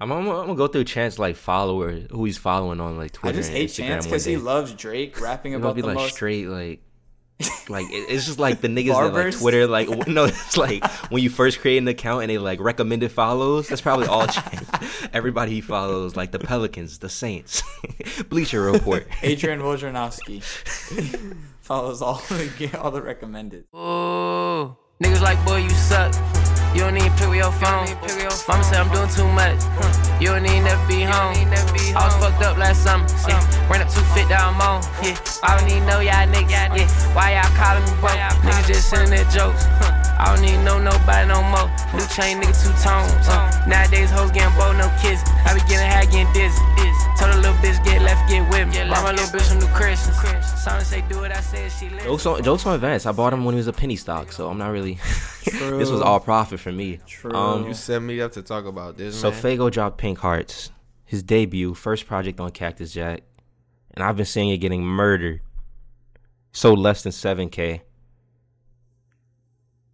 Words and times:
I'm, 0.00 0.12
I'm, 0.12 0.28
I'm 0.28 0.46
gonna 0.46 0.54
go 0.54 0.68
through 0.68 0.84
Chance 0.84 1.18
like 1.18 1.36
followers 1.36 2.06
who 2.10 2.24
he's 2.24 2.38
following 2.38 2.80
on 2.80 2.96
like 2.96 3.12
Twitter. 3.12 3.28
I 3.30 3.32
Twitter. 3.32 3.38
just 3.38 3.48
and 3.50 3.58
hate 3.58 3.70
Instagram 3.70 3.88
Chance 3.88 4.06
because 4.06 4.24
he 4.24 4.36
loves 4.36 4.72
Drake 4.74 5.20
rapping 5.20 5.52
It'll 5.54 5.64
about 5.66 5.74
be 5.76 5.80
the 5.82 5.88
like 5.88 5.96
most. 5.96 6.14
straight 6.14 6.46
like 6.46 6.80
like 7.68 7.86
it- 7.86 8.06
it's 8.10 8.26
just 8.26 8.38
like 8.38 8.60
the 8.60 8.68
niggas 8.68 8.94
that 9.12 9.12
like 9.24 9.38
Twitter 9.38 9.66
like 9.66 9.88
no 10.08 10.24
it's 10.26 10.56
like 10.56 10.84
when 11.10 11.22
you 11.22 11.30
first 11.30 11.60
create 11.60 11.78
an 11.78 11.86
account 11.88 12.22
and 12.22 12.30
they 12.30 12.38
like 12.38 12.60
recommended 12.60 13.10
follows 13.12 13.68
that's 13.68 13.80
probably 13.80 14.06
all 14.06 14.26
Chance. 14.26 15.08
everybody 15.12 15.52
he 15.52 15.60
follows 15.60 16.16
like 16.16 16.32
the 16.32 16.38
Pelicans 16.40 16.98
the 16.98 17.08
Saints 17.08 17.62
Bleacher 18.28 18.60
Report 18.62 19.06
Adrian 19.22 19.60
Wojnarowski 19.60 20.42
follows 21.60 22.02
all 22.02 22.22
the 22.28 22.70
all 22.80 22.90
the 22.90 23.02
recommended. 23.02 23.64
Oh, 23.72 24.76
niggas 25.02 25.20
like, 25.20 25.44
boy, 25.44 25.56
you 25.58 25.70
suck. 25.70 26.14
You 26.78 26.84
don't 26.84 26.96
even 26.96 27.10
pick 27.18 27.26
up 27.26 27.34
your 27.34 27.50
phone. 27.50 27.90
Mama 28.46 28.62
said 28.62 28.78
I'm 28.78 28.88
doing 28.94 29.10
too 29.10 29.26
much. 29.34 29.58
You 30.22 30.28
don't 30.28 30.46
even 30.46 30.62
never 30.62 30.86
be 30.86 31.02
home. 31.02 31.34
I 31.34 32.06
was 32.06 32.14
fucked 32.22 32.40
up 32.44 32.56
last 32.56 32.84
summer. 32.84 33.04
Yeah. 33.26 33.68
Ran 33.68 33.82
up 33.82 33.88
two 33.90 34.00
fit 34.14 34.28
down 34.28 34.56
mom. 34.56 34.84
Yeah. 35.02 35.18
I 35.42 35.58
don't 35.58 35.68
even 35.68 35.84
know 35.88 35.98
y'all 35.98 36.28
niggas. 36.30 36.50
Yeah. 36.78 36.86
Why 37.16 37.34
y'all 37.34 37.50
calling 37.58 37.82
me 37.82 37.98
broke? 37.98 38.14
Niggas 38.46 38.68
just 38.68 38.90
sending 38.90 39.10
their 39.10 39.24
jokes. 39.24 39.66
I 40.18 40.34
don't 40.34 40.44
even 40.44 40.64
know 40.64 40.78
nobody 40.78 41.28
no 41.28 41.42
more. 41.42 41.70
New 41.94 42.06
chain 42.10 42.42
nigga 42.42 42.54
two 42.58 42.74
tones. 42.82 43.28
Uh. 43.28 43.64
Nowadays 43.66 44.10
hoes 44.10 44.30
getting 44.32 44.50
bold, 44.58 44.76
no 44.76 44.90
kids. 45.00 45.22
I 45.46 45.54
be 45.54 45.60
getting 45.70 45.86
high, 45.88 46.04
getting 46.06 46.32
dizzy. 46.32 46.58
Told 47.18 47.34
a 47.34 47.36
little 47.36 47.54
bitch 47.54 47.82
get 47.84 48.02
left, 48.02 48.28
get 48.30 48.48
with 48.50 48.68
me. 48.68 48.78
Bought 48.90 49.02
my 49.02 49.10
little 49.10 49.26
bitch 49.26 49.42
some 49.42 49.58
new 49.58 49.66
Christians. 49.68 50.16
Song 50.62 50.80
say 50.82 51.02
do 51.08 51.18
what 51.20 51.32
I 51.32 51.40
said, 51.40 51.70
she 51.72 51.88
lives. 51.88 52.04
jokes 52.04 52.26
on 52.26 52.42
jokes 52.42 52.66
on 52.66 52.78
Vance 52.80 53.06
I 53.06 53.12
bought 53.12 53.32
him 53.32 53.44
when 53.44 53.54
he 53.54 53.56
was 53.56 53.68
a 53.68 53.72
penny 53.72 53.96
stock 53.96 54.30
so 54.32 54.48
I'm 54.50 54.58
not 54.58 54.68
really 54.70 54.94
this 55.44 55.88
was 55.90 56.00
all 56.00 56.20
profit 56.20 56.60
for 56.60 56.72
me 56.72 56.98
True. 57.06 57.32
um 57.32 57.66
You 57.66 57.74
set 57.74 58.02
me 58.02 58.20
up 58.20 58.32
to 58.32 58.42
talk 58.42 58.66
about 58.66 58.96
this, 58.96 59.18
So 59.18 59.30
man. 59.30 59.40
Faygo 59.40 59.70
dropped 59.70 59.98
Pink 59.98 60.18
Heartz, 60.18 60.70
his 61.04 61.22
debut, 61.22 61.74
first 61.74 62.06
project 62.06 62.38
on 62.40 62.50
Cactus 62.50 62.92
Jack, 62.92 63.22
and 63.94 64.04
I've 64.04 64.16
been 64.16 64.26
seeing 64.26 64.50
it 64.50 64.58
getting 64.58 64.82
murdered. 64.84 65.40
So 66.52 66.74
less 66.74 67.02
than 67.02 67.12
seven 67.12 67.48
k, 67.48 67.82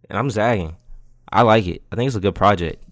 and 0.09 0.17
I'm 0.17 0.29
zagging. 0.29 0.75
I 1.31 1.41
like 1.41 1.67
it. 1.67 1.81
I 1.91 1.95
think 1.95 2.07
it's 2.07 2.15
a 2.15 2.19
good 2.21 2.35
project, 2.35 2.83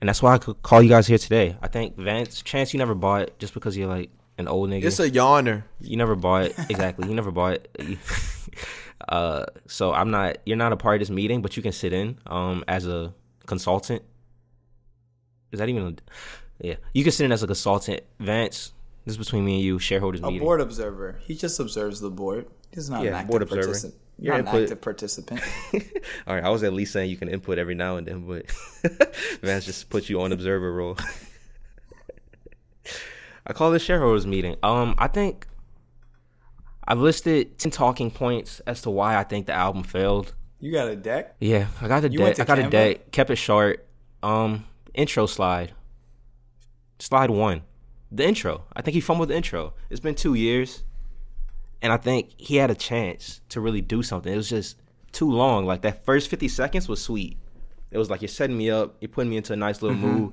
and 0.00 0.08
that's 0.08 0.22
why 0.22 0.34
I 0.34 0.38
could 0.38 0.62
call 0.62 0.82
you 0.82 0.88
guys 0.88 1.06
here 1.06 1.18
today. 1.18 1.56
I 1.62 1.68
think 1.68 1.96
Vance, 1.96 2.42
chance 2.42 2.72
you 2.72 2.78
never 2.78 2.94
bought 2.94 3.22
it 3.22 3.38
just 3.38 3.52
because 3.54 3.76
you're 3.76 3.88
like 3.88 4.10
an 4.38 4.48
old 4.48 4.70
nigga. 4.70 4.84
it's 4.84 5.00
a 5.00 5.10
yawner. 5.10 5.64
You 5.80 5.96
never 5.96 6.14
bought 6.14 6.44
it. 6.44 6.54
Exactly. 6.70 7.08
You 7.08 7.14
never 7.14 7.30
bought 7.30 7.54
it. 7.74 7.98
uh, 9.08 9.46
so 9.66 9.92
I'm 9.92 10.10
not. 10.10 10.38
You're 10.46 10.56
not 10.56 10.72
a 10.72 10.76
part 10.76 10.96
of 10.96 11.00
this 11.00 11.10
meeting, 11.10 11.42
but 11.42 11.56
you 11.56 11.62
can 11.62 11.72
sit 11.72 11.92
in 11.92 12.18
um 12.26 12.64
as 12.68 12.86
a 12.86 13.12
consultant. 13.46 14.02
Is 15.52 15.58
that 15.58 15.68
even? 15.68 15.98
A, 16.62 16.66
yeah, 16.66 16.74
you 16.94 17.02
can 17.02 17.12
sit 17.12 17.24
in 17.24 17.32
as 17.32 17.42
a 17.42 17.46
consultant. 17.46 18.02
Vance, 18.20 18.72
this 19.04 19.12
is 19.14 19.18
between 19.18 19.44
me 19.44 19.56
and 19.56 19.62
you. 19.64 19.78
Shareholders 19.78 20.20
A 20.20 20.26
meeting. 20.26 20.40
board 20.40 20.60
observer. 20.60 21.18
He 21.22 21.34
just 21.34 21.58
observes 21.58 22.00
the 22.00 22.10
board. 22.10 22.46
He's 22.72 22.88
not 22.88 23.02
Yeah, 23.02 23.08
an 23.10 23.14
active 23.14 23.30
board 23.30 23.42
observer. 23.42 23.62
participant. 23.62 24.00
Your 24.22 24.34
Not 24.34 24.40
an 24.40 24.46
input. 24.48 24.62
active 24.64 24.80
participant. 24.82 25.40
All 26.26 26.34
right, 26.34 26.44
I 26.44 26.50
was 26.50 26.62
at 26.62 26.74
least 26.74 26.92
saying 26.92 27.08
you 27.10 27.16
can 27.16 27.28
input 27.30 27.58
every 27.58 27.74
now 27.74 27.96
and 27.96 28.06
then, 28.06 28.26
but 28.26 28.44
Vance 29.40 29.64
just 29.64 29.88
put 29.88 30.10
you 30.10 30.20
on 30.20 30.30
observer 30.32 30.70
role. 30.72 30.98
I 33.46 33.52
call 33.52 33.70
this 33.70 33.82
shareholders 33.82 34.26
meeting. 34.26 34.56
Um, 34.62 34.94
I 34.98 35.08
think 35.08 35.46
I've 36.86 36.98
listed 36.98 37.58
ten 37.58 37.70
talking 37.72 38.10
points 38.10 38.60
as 38.60 38.82
to 38.82 38.90
why 38.90 39.16
I 39.16 39.24
think 39.24 39.46
the 39.46 39.54
album 39.54 39.82
failed. 39.82 40.34
You 40.60 40.72
got 40.72 40.88
a 40.88 40.96
deck? 40.96 41.36
Yeah, 41.40 41.68
I 41.80 41.88
got 41.88 42.04
a 42.04 42.10
You 42.10 42.18
deck. 42.18 42.38
I 42.40 42.44
got 42.44 42.58
a 42.58 42.68
deck. 42.68 43.10
Kept 43.12 43.30
it 43.30 43.36
short. 43.36 43.86
Um, 44.22 44.66
intro 44.92 45.24
slide. 45.26 45.72
Slide 46.98 47.30
one. 47.30 47.62
The 48.12 48.26
intro. 48.26 48.64
I 48.74 48.82
think 48.82 48.94
he 48.94 49.00
fumbled 49.00 49.30
the 49.30 49.36
intro. 49.36 49.72
It's 49.88 50.00
been 50.00 50.14
two 50.14 50.34
years, 50.34 50.82
and 51.82 51.92
I 51.92 51.96
think 51.96 52.30
he 52.36 52.56
had 52.56 52.70
a 52.70 52.74
chance 52.74 53.40
to 53.50 53.60
really 53.60 53.80
do 53.80 54.02
something. 54.02 54.32
It 54.32 54.36
was 54.36 54.48
just 54.50 54.76
too 55.12 55.30
long. 55.30 55.66
Like 55.66 55.82
that 55.82 56.04
first 56.04 56.28
fifty 56.30 56.48
seconds 56.48 56.88
was 56.88 57.02
sweet. 57.02 57.36
It 57.90 57.98
was 57.98 58.08
like 58.10 58.20
you're 58.22 58.28
setting 58.28 58.56
me 58.56 58.70
up. 58.70 58.96
You're 59.00 59.08
putting 59.08 59.30
me 59.30 59.36
into 59.36 59.52
a 59.52 59.56
nice 59.56 59.82
little 59.82 59.96
Mm-hmm. 59.96 60.06
mood. 60.06 60.32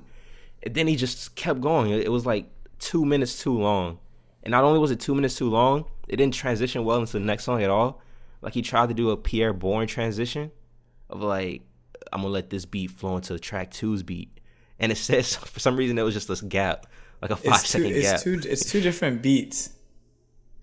And 0.63 0.73
then 0.75 0.87
he 0.87 0.95
just 0.95 1.35
kept 1.35 1.61
going. 1.61 1.91
It 1.91 2.11
was 2.11 2.25
like 2.25 2.49
two 2.79 3.05
minutes 3.05 3.41
too 3.41 3.57
long. 3.57 3.99
And 4.43 4.51
not 4.51 4.63
only 4.63 4.79
was 4.79 4.91
it 4.91 4.99
two 4.99 5.13
minutes 5.15 5.35
too 5.37 5.49
long, 5.49 5.85
it 6.07 6.17
didn't 6.17 6.33
transition 6.33 6.83
well 6.85 6.99
into 6.99 7.13
the 7.13 7.19
next 7.19 7.43
song 7.45 7.61
at 7.63 7.69
all. 7.69 8.01
Like 8.41 8.53
he 8.53 8.61
tried 8.61 8.89
to 8.89 8.93
do 8.95 9.09
a 9.09 9.17
Pi'erre 9.17 9.53
Bourne 9.57 9.87
transition 9.87 10.51
of 11.09 11.21
like, 11.21 11.63
I'm 12.13 12.21
gonna 12.21 12.33
let 12.33 12.49
this 12.49 12.65
beat 12.65 12.91
flow 12.91 13.15
into 13.17 13.37
track 13.39 13.71
two's 13.71 14.03
beat. 14.03 14.39
And 14.79 14.91
it 14.91 14.95
says 14.97 15.35
for 15.53 15.59
some 15.59 15.75
reason 15.75 15.97
it 15.97 16.03
was 16.03 16.13
just 16.13 16.27
this 16.27 16.41
gap, 16.41 16.85
like 17.21 17.31
a 17.31 17.35
five 17.35 17.55
It's 17.55 17.71
two, 17.71 17.79
second 17.83 17.95
it's 17.97 18.11
gap. 18.11 18.21
two. 18.21 18.41
It's 18.47 18.71
two 18.71 18.81
different 18.81 19.21
beats. 19.21 19.69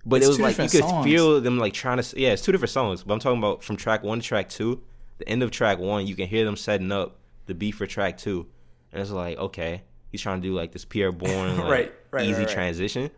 But 0.07 0.17
it's 0.17 0.27
it 0.27 0.29
was 0.29 0.41
like 0.41 0.59
you 0.59 0.69
could 0.69 0.89
songs. 0.89 1.05
feel 1.05 1.41
them 1.41 1.59
like 1.59 1.73
trying 1.73 2.01
to. 2.01 2.21
Yeah, 2.21 2.31
it's 2.31 2.43
two 2.43 2.53
different 2.53 2.71
songs. 2.71 3.03
But 3.03 3.15
I'm 3.15 3.21
talking 3.21 3.39
about 3.39 3.63
from 3.63 3.77
track 3.77 4.03
one 4.03 4.21
to 4.21 4.27
track 4.27 4.49
two. 4.49 4.83
The 5.19 5.29
end 5.29 5.43
of 5.43 5.51
track 5.51 5.79
one, 5.79 6.07
you 6.07 6.15
can 6.15 6.27
hear 6.27 6.45
them 6.45 6.57
setting 6.57 6.93
up 6.93 7.19
the 7.47 7.55
beat 7.55 7.73
for 7.73 7.87
track 7.87 8.19
two, 8.19 8.47
and 8.93 9.01
it's 9.01 9.11
like 9.11 9.39
okay, 9.39 9.83
he's 10.11 10.21
trying 10.21 10.43
to 10.43 10.49
do 10.49 10.55
like 10.55 10.73
this 10.73 10.85
Pi'erre 10.85 11.17
Bourne 11.17 11.57
like, 11.59 11.71
Right, 11.71 11.93
right, 12.11 12.27
easy 12.27 12.45
right, 12.45 12.49
transition. 12.49 13.11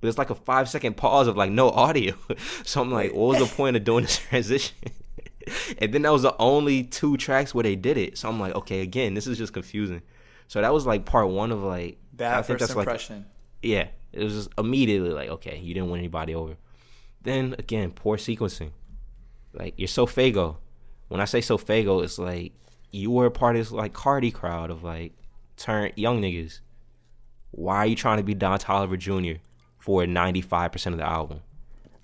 But 0.00 0.08
it's 0.08 0.18
like 0.18 0.30
a 0.30 0.34
five 0.34 0.68
second 0.68 0.96
pause 0.96 1.26
of 1.26 1.36
like 1.36 1.50
no 1.50 1.70
audio. 1.70 2.14
so 2.64 2.80
I'm 2.80 2.92
like, 2.92 3.12
what 3.12 3.38
was 3.38 3.48
the 3.48 3.54
point 3.56 3.76
of 3.76 3.84
doing 3.84 4.04
this 4.04 4.18
transition? 4.28 4.76
and 5.78 5.92
then 5.92 6.02
that 6.02 6.12
was 6.12 6.22
the 6.22 6.36
only 6.38 6.84
two 6.84 7.16
tracks 7.16 7.54
where 7.54 7.64
they 7.64 7.74
did 7.74 7.96
it. 7.96 8.16
So 8.18 8.28
I'm 8.28 8.38
like, 8.38 8.54
okay, 8.54 8.80
again, 8.80 9.14
this 9.14 9.26
is 9.26 9.38
just 9.38 9.52
confusing. 9.52 10.02
So 10.46 10.60
that 10.60 10.72
was 10.72 10.86
like 10.86 11.04
part 11.04 11.28
one 11.28 11.50
of 11.50 11.62
like 11.62 11.98
that 12.14 12.46
Bad 12.46 12.58
first 12.58 12.70
impression. 12.70 13.26
Yeah, 13.62 13.88
it 14.12 14.24
was 14.24 14.34
just 14.34 14.48
immediately 14.56 15.10
like, 15.10 15.28
okay, 15.30 15.58
you 15.58 15.74
didn't 15.74 15.90
win 15.90 15.98
anybody 15.98 16.34
over. 16.34 16.56
Then 17.22 17.54
again, 17.58 17.90
poor 17.90 18.16
sequencing. 18.16 18.70
Like 19.52 19.74
you're 19.76 19.88
SoFaygo. 19.88 20.56
When 21.08 21.20
I 21.20 21.24
say 21.24 21.40
SoFaygo, 21.40 22.04
it's 22.04 22.18
like 22.18 22.52
you 22.90 23.10
were 23.10 23.26
a 23.26 23.30
part 23.30 23.56
of 23.56 23.60
this 23.60 23.72
like 23.72 23.92
Carti 23.92 24.32
crowd 24.32 24.70
of 24.70 24.82
like 24.82 25.14
turn 25.56 25.92
young 25.96 26.22
niggas. 26.22 26.60
Why 27.50 27.78
are 27.78 27.86
you 27.86 27.96
trying 27.96 28.18
to 28.18 28.22
be 28.22 28.34
Don 28.34 28.58
Toliver 28.58 28.98
Jr. 28.98 29.40
for 29.78 30.04
95% 30.04 30.86
of 30.86 30.98
the 30.98 31.06
album? 31.06 31.40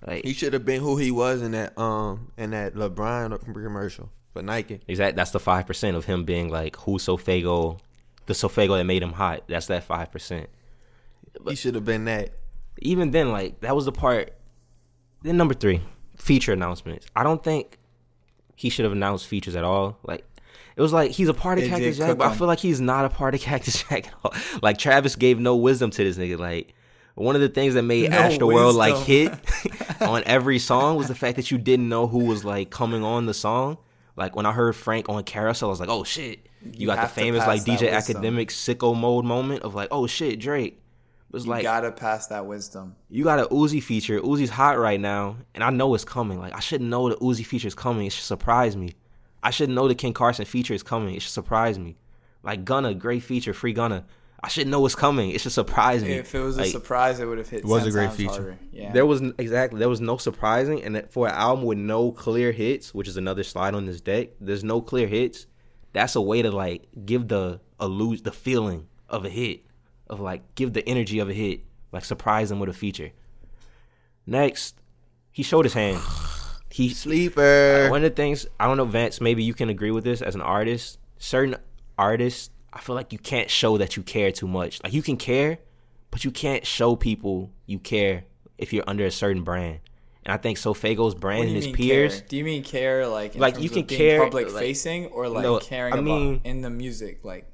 Like 0.05 0.25
He 0.25 0.33
should 0.33 0.53
have 0.53 0.65
been 0.65 0.81
who 0.81 0.97
he 0.97 1.11
was 1.11 1.41
in 1.41 1.51
that 1.51 1.77
um 1.77 2.31
in 2.37 2.51
that 2.51 2.75
LeBron 2.75 3.39
commercial 3.41 4.09
for 4.33 4.41
Nike. 4.41 4.81
exact 4.87 5.15
that's 5.15 5.31
the 5.31 5.39
5% 5.39 5.95
of 5.95 6.05
him 6.05 6.25
being 6.25 6.49
like 6.49 6.75
who's 6.77 7.05
SoFaygo, 7.05 7.79
the 8.25 8.33
SoFaygo 8.33 8.77
that 8.77 8.83
made 8.83 9.01
him 9.01 9.13
hot. 9.13 9.43
That's 9.47 9.67
that 9.67 9.87
5%. 9.87 10.47
He 11.47 11.55
should 11.55 11.75
have 11.75 11.85
been 11.85 12.05
that. 12.05 12.31
even 12.79 13.11
then, 13.11 13.31
like 13.31 13.61
that 13.61 13.75
was 13.75 13.85
the 13.85 13.91
part. 13.91 14.33
Then 15.23 15.37
number 15.37 15.53
three, 15.53 15.81
feature 16.17 16.53
announcements. 16.53 17.07
I 17.15 17.23
don't 17.23 17.43
think 17.43 17.79
he 18.55 18.69
should 18.69 18.85
have 18.85 18.91
announced 18.91 19.27
features 19.27 19.55
at 19.55 19.63
all. 19.63 19.97
Like 20.03 20.23
it 20.75 20.81
was 20.81 20.93
like 20.93 21.11
he's 21.11 21.27
a 21.29 21.33
part 21.33 21.57
of 21.57 21.63
It 21.65 21.69
Cactus 21.69 21.97
Jack, 21.97 22.17
but 22.17 22.27
I 22.31 22.35
feel 22.35 22.47
like 22.47 22.59
he's 22.59 22.81
not 22.81 23.05
a 23.05 23.09
part 23.09 23.33
of 23.33 23.41
Cactus 23.47 23.83
Jack 23.83 24.07
at 24.07 24.13
all. 24.23 24.33
Like 24.61 24.77
Travis 24.77 25.15
gave 25.15 25.39
no 25.39 25.55
wisdom 25.55 25.89
to 25.91 26.03
this 26.03 26.17
nigga. 26.17 26.37
Like 26.37 26.73
one 27.15 27.35
of 27.35 27.41
the 27.41 27.49
things 27.49 27.73
that 27.75 27.83
made 27.83 28.11
No 28.11 28.17
Astroworld 28.17 28.75
like 28.75 28.95
hit 29.05 29.33
on 30.01 30.23
every 30.25 30.59
song 30.59 30.97
was 30.97 31.07
the 31.07 31.15
fact 31.15 31.37
that 31.37 31.49
you 31.51 31.57
didn't 31.57 31.87
know 31.89 32.07
who 32.07 32.25
was 32.25 32.43
like 32.45 32.69
coming 32.69 33.03
on 33.03 33.25
the 33.25 33.33
song. 33.33 33.77
Like 34.17 34.35
when 34.35 34.45
I 34.45 34.51
heard 34.51 34.75
Frank 34.75 35.09
on 35.09 35.23
Carousel, 35.23 35.69
I 35.69 35.71
was 35.71 35.79
like, 35.79 35.89
oh 35.89 36.03
shit. 36.03 36.47
You, 36.61 36.71
You 36.73 36.87
got 36.87 37.01
the 37.01 37.07
famous 37.07 37.45
like 37.45 37.61
DJ. 37.63 37.91
Academic 37.91 38.49
sicko 38.49 38.95
mode 38.97 39.23
moment 39.25 39.63
of 39.63 39.75
like, 39.75 39.89
oh 39.91 40.07
shit, 40.07 40.39
Drake. 40.39 40.81
It 41.29 41.33
was 41.33 41.45
You 41.45 41.51
like 41.51 41.63
gotta 41.63 41.91
pass 41.91 42.27
that 42.27 42.45
wisdom. 42.45 42.95
you 43.09 43.23
got 43.23 43.39
a 43.39 43.45
Uzi 43.47 43.81
feature. 43.83 44.19
Uzi's 44.21 44.49
hot 44.49 44.77
right 44.79 44.99
now, 44.99 45.37
and 45.53 45.63
I 45.63 45.69
know 45.69 45.93
it's 45.95 46.05
coming. 46.05 46.39
Like 46.39 46.55
I 46.55 46.59
should 46.59 46.81
know 46.81 47.09
the 47.09 47.15
Uzi 47.17 47.45
feature 47.45 47.67
is 47.67 47.75
coming. 47.75 48.05
It 48.07 48.11
should 48.13 48.23
surprise 48.23 48.75
me. 48.77 48.95
I 49.43 49.51
should 49.51 49.69
know 49.69 49.87
the 49.87 49.95
Ken 49.95 50.13
Carson 50.13 50.45
feature 50.45 50.73
is 50.73 50.81
coming. 50.83 51.13
It 51.15 51.21
should 51.21 51.31
surprise 51.31 51.77
me. 51.77 51.97
Like 52.43 52.63
Gunna, 52.65 52.93
great 52.93 53.23
feature, 53.23 53.53
free 53.53 53.73
Gunna. 53.73 54.05
I 54.43 54.47
should 54.47 54.67
know 54.67 54.85
it's 54.85 54.93
coming. 54.95 55.31
It 55.31 55.41
should 55.41 55.51
surprise 55.53 56.03
me. 56.03 56.11
If 56.13 56.35
it 56.35 56.39
was 56.39 56.57
a 56.59 56.65
surprise, 56.65 57.19
it 57.19 57.25
would 57.25 57.39
have 57.39 57.49
hit. 57.49 57.59
It 57.61 57.65
was 57.65 57.81
10 57.83 57.89
a 57.89 57.91
great 57.91 58.11
feature. 58.13 58.29
harder. 58.31 58.57
Yeah. 58.71 58.91
There 58.91 59.05
was 59.05 59.21
exactly 59.39 59.79
there 59.79 59.89
was 59.89 60.01
no 60.01 60.17
surprising, 60.17 60.83
and 60.83 60.95
that 60.95 61.11
for 61.11 61.27
an 61.27 61.33
album 61.33 61.65
with 61.65 61.79
no 61.79 62.11
clear 62.11 62.51
hits, 62.51 62.93
which 62.93 63.07
is 63.07 63.17
another 63.17 63.43
slide 63.43 63.73
on 63.73 63.85
this 63.87 63.99
deck. 64.01 64.29
There's 64.39 64.63
no 64.63 64.81
clear 64.81 65.07
hits. 65.07 65.47
That's 65.93 66.15
a 66.15 66.21
way 66.21 66.41
to 66.43 66.51
like 66.51 66.83
give 67.05 67.27
the 67.27 67.59
illusion, 67.81 68.23
the 68.23 68.31
feeling 68.31 68.87
of 69.09 69.25
a 69.25 69.29
hit, 69.29 69.61
of 70.07 70.19
like 70.19 70.55
give 70.55 70.73
the 70.73 70.87
energy 70.87 71.19
of 71.19 71.29
a 71.29 71.33
hit, 71.33 71.61
like 71.91 72.05
surprise 72.05 72.49
them 72.49 72.59
with 72.59 72.69
a 72.69 72.73
feature. 72.73 73.11
Next, 74.25 74.75
he 75.31 75.43
showed 75.43 75.65
his 75.65 75.73
hand. 75.73 75.99
He 76.69 76.89
Sleeper. 76.89 77.87
one 77.89 78.03
of 78.03 78.11
the 78.11 78.15
things 78.15 78.45
I 78.59 78.67
don't 78.67 78.77
know, 78.77 78.85
Vance. 78.85 79.21
Maybe 79.21 79.43
you 79.43 79.53
can 79.53 79.69
agree 79.69 79.91
with 79.91 80.03
this 80.03 80.21
as 80.21 80.35
an 80.35 80.41
artist. 80.41 80.99
Certain 81.19 81.55
artists, 81.97 82.49
I 82.73 82.79
feel 82.79 82.95
like 82.95 83.13
you 83.13 83.19
can't 83.19 83.49
show 83.49 83.77
that 83.77 83.95
you 83.95 84.03
care 84.03 84.31
too 84.31 84.47
much. 84.47 84.83
Like 84.83 84.93
you 84.93 85.01
can 85.01 85.15
care, 85.15 85.59
but 86.11 86.25
you 86.25 86.31
can't 86.31 86.65
show 86.65 86.95
people 86.95 87.51
you 87.65 87.79
care 87.79 88.25
if 88.57 88.73
you're 88.73 88.83
under 88.87 89.05
a 89.05 89.11
certain 89.11 89.43
brand. 89.43 89.79
And 90.25 90.33
I 90.33 90.37
think 90.37 90.57
SoFaygo's 90.57 91.13
What 91.13 91.19
brand 91.21 91.43
do 91.43 91.47
and 91.49 91.55
his 91.55 91.67
peers. 91.67 92.19
care? 92.19 92.27
Do 92.27 92.37
you 92.37 92.43
mean 92.43 92.63
care 92.63 93.07
like 93.07 93.35
in 93.35 93.41
Like, 93.41 93.53
terms 93.53 93.63
you 93.63 93.69
of 93.69 93.75
can 93.75 93.85
being 93.85 93.97
care, 93.99 94.23
public 94.23 94.51
like- 94.51 94.63
facing 94.63 95.05
or 95.07 95.29
like 95.29 95.43
No, 95.43 95.59
caring 95.59 95.93
I 95.93 96.01
mean- 96.01 96.35
about 96.35 96.45
in 96.45 96.61
the 96.61 96.69
music 96.71 97.23
like 97.23 97.45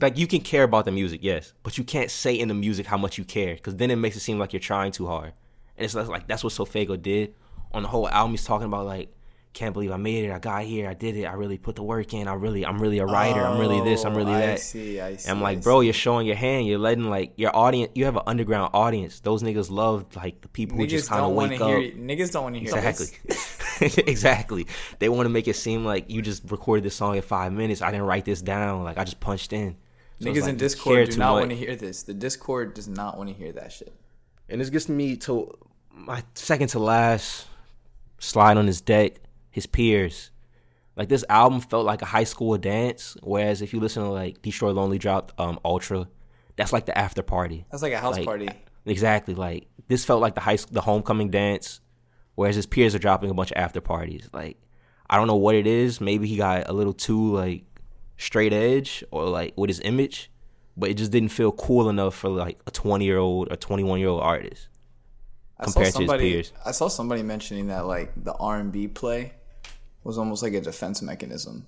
like 0.00 0.18
you 0.18 0.26
can 0.26 0.40
care 0.40 0.62
about 0.62 0.84
the 0.84 0.92
music, 0.92 1.20
yes, 1.22 1.52
but 1.62 1.78
you 1.78 1.84
can't 1.84 2.10
say 2.10 2.34
in 2.38 2.48
the 2.48 2.54
music 2.54 2.86
how 2.86 2.96
much 2.98 3.18
you 3.18 3.24
care 3.24 3.54
because 3.54 3.76
then 3.76 3.90
it 3.90 3.96
makes 3.96 4.16
it 4.16 4.20
seem 4.20 4.38
like 4.38 4.52
you're 4.52 4.60
trying 4.60 4.92
too 4.92 5.06
hard. 5.06 5.32
And 5.76 5.84
it's 5.84 5.94
like, 5.94 6.26
that's 6.26 6.42
what 6.44 6.52
SoFaygo 6.52 7.00
did 7.00 7.34
on 7.72 7.82
the 7.82 7.88
whole 7.88 8.08
album. 8.08 8.32
He's 8.32 8.44
talking 8.44 8.66
about 8.66 8.86
like, 8.86 9.12
can't 9.52 9.72
believe 9.72 9.90
I 9.90 9.96
made 9.96 10.24
it. 10.26 10.32
I 10.32 10.38
got 10.38 10.64
here. 10.64 10.86
I 10.86 10.92
did 10.92 11.16
it. 11.16 11.24
I 11.24 11.32
really 11.32 11.56
put 11.56 11.76
the 11.76 11.82
work 11.82 12.12
in. 12.12 12.28
I 12.28 12.34
really, 12.34 12.66
I'm 12.66 12.78
really 12.78 12.98
a 12.98 13.06
writer. 13.06 13.40
I'm 13.40 13.58
really 13.58 13.80
this. 13.80 14.04
I'm 14.04 14.14
really 14.14 14.32
Oh, 14.32 14.36
I 14.36 14.40
that. 14.40 14.60
see, 14.60 15.00
I 15.00 15.16
see. 15.16 15.30
And 15.30 15.38
I'm 15.38 15.42
I 15.44 15.52
like, 15.54 15.62
bro, 15.62 15.80
see. 15.80 15.86
you're 15.86 15.94
showing 15.94 16.26
your 16.26 16.36
hand. 16.36 16.66
You're 16.66 16.78
letting 16.78 17.08
like 17.08 17.32
your 17.36 17.56
audience. 17.56 17.90
You 17.94 18.04
have 18.04 18.16
an 18.16 18.22
underground 18.26 18.72
audience. 18.74 19.20
Those 19.20 19.42
niggas 19.42 19.70
love 19.70 20.04
like 20.14 20.42
the 20.42 20.48
people 20.48 20.76
who 20.76 20.86
just 20.86 21.08
kind 21.08 21.24
of 21.24 21.32
wake 21.32 21.58
up. 21.58 21.68
hear. 21.70 21.90
Niggas 21.92 22.32
don't 22.32 22.42
want 22.42 22.54
to 22.56 22.60
hear 22.60 22.76
Exactly. 22.76 24.04
exactly. 24.06 24.66
They 24.98 25.08
want 25.08 25.24
to 25.26 25.30
make 25.30 25.48
it 25.48 25.56
seem 25.56 25.84
like 25.86 26.10
you 26.10 26.20
just 26.22 26.42
recorded 26.50 26.84
this 26.84 26.94
song 26.94 27.16
in 27.16 27.22
five 27.22 27.50
minutes. 27.52 27.80
I 27.82 27.90
didn't 27.90 28.06
write 28.06 28.24
this 28.26 28.42
down. 28.42 28.84
Like 28.84 28.98
I 28.98 29.04
just 29.04 29.20
punched 29.20 29.52
in. 29.54 29.76
So 30.20 30.30
Niggas 30.30 30.42
like 30.42 30.50
in 30.50 30.56
Discord 30.56 30.96
care 30.96 31.06
do 31.06 31.18
not 31.18 31.34
want 31.34 31.50
to 31.50 31.56
hear 31.56 31.76
this. 31.76 32.04
The 32.04 32.14
Discord 32.14 32.74
does 32.74 32.88
not 32.88 33.18
want 33.18 33.28
to 33.28 33.34
hear 33.34 33.52
that 33.52 33.72
shit. 33.72 33.92
And 34.48 34.60
this 34.60 34.70
gets 34.70 34.88
me 34.88 35.16
to 35.18 35.52
my 35.90 36.22
second 36.34 36.68
to 36.68 36.78
last 36.78 37.46
slide 38.18 38.56
on 38.56 38.66
his 38.66 38.80
deck, 38.80 39.16
his 39.50 39.66
peers. 39.66 40.30
Like 40.96 41.08
this 41.10 41.24
album 41.28 41.60
felt 41.60 41.84
like 41.84 42.00
a 42.00 42.06
high 42.06 42.24
school 42.24 42.56
dance, 42.56 43.16
whereas 43.22 43.60
if 43.60 43.74
you 43.74 43.80
listen 43.80 44.02
to 44.02 44.08
like 44.08 44.40
Destroy 44.40 44.70
Lonely 44.70 44.98
dropped 44.98 45.38
um 45.38 45.58
Ultra, 45.64 46.08
that's 46.56 46.72
like 46.72 46.86
the 46.86 46.96
after 46.96 47.22
party. 47.22 47.66
That's 47.70 47.82
like 47.82 47.92
a 47.92 47.98
house 47.98 48.16
Like, 48.16 48.24
party. 48.24 48.48
Exactly. 48.86 49.34
Like 49.34 49.66
this 49.88 50.04
felt 50.04 50.22
like 50.22 50.34
the 50.34 50.40
high 50.40 50.56
the 50.70 50.80
homecoming 50.80 51.30
dance, 51.30 51.80
whereas 52.34 52.56
his 52.56 52.66
peers 52.66 52.94
are 52.94 52.98
dropping 52.98 53.28
a 53.28 53.34
bunch 53.34 53.50
of 53.50 53.58
after 53.58 53.82
parties. 53.82 54.30
Like 54.32 54.56
I 55.10 55.18
don't 55.18 55.26
know 55.26 55.36
what 55.36 55.54
it 55.54 55.66
is. 55.66 56.00
Maybe 56.00 56.26
he 56.26 56.36
got 56.36 56.68
a 56.68 56.72
little 56.72 56.94
too 56.94 57.34
like 57.34 57.64
straight 58.16 58.52
edge 58.52 59.04
or 59.10 59.28
like 59.28 59.54
with 59.56 59.68
his 59.68 59.80
image, 59.80 60.30
but 60.76 60.90
it 60.90 60.94
just 60.94 61.12
didn't 61.12 61.30
feel 61.30 61.52
cool 61.52 61.88
enough 61.88 62.14
for 62.14 62.28
like 62.28 62.58
a 62.66 62.70
twenty 62.70 63.04
year 63.04 63.18
old 63.18 63.52
or 63.52 63.56
twenty 63.56 63.82
one 63.84 64.00
year 64.00 64.08
old 64.08 64.22
artist 64.22 64.68
I 65.58 65.66
saw 65.66 65.72
compared 65.72 65.94
to 65.94 66.02
his 66.02 66.12
peers. 66.12 66.52
I 66.64 66.72
saw 66.72 66.88
somebody 66.88 67.22
mentioning 67.22 67.68
that 67.68 67.86
like 67.86 68.12
the 68.22 68.34
R 68.34 68.58
and 68.58 68.72
B 68.72 68.88
play 68.88 69.32
was 70.04 70.18
almost 70.18 70.42
like 70.42 70.54
a 70.54 70.60
defense 70.60 71.02
mechanism, 71.02 71.66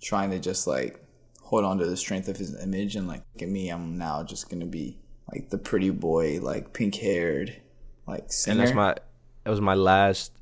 trying 0.00 0.30
to 0.30 0.38
just 0.38 0.66
like 0.66 1.02
hold 1.40 1.64
on 1.64 1.78
to 1.78 1.86
the 1.86 1.96
strength 1.96 2.28
of 2.28 2.36
his 2.36 2.60
image 2.62 2.96
and 2.96 3.08
like 3.08 3.22
look 3.34 3.42
at 3.42 3.48
me, 3.48 3.68
I'm 3.70 3.96
now 3.96 4.22
just 4.22 4.50
gonna 4.50 4.66
be 4.66 4.98
like 5.32 5.50
the 5.50 5.58
pretty 5.58 5.90
boy, 5.90 6.40
like 6.40 6.72
pink 6.72 6.94
haired, 6.94 7.60
like 8.06 8.32
singer. 8.32 8.60
And 8.60 8.68
that's 8.68 8.74
my 8.74 8.94
that 9.44 9.50
was 9.50 9.60
my 9.60 9.74
last 9.74 10.32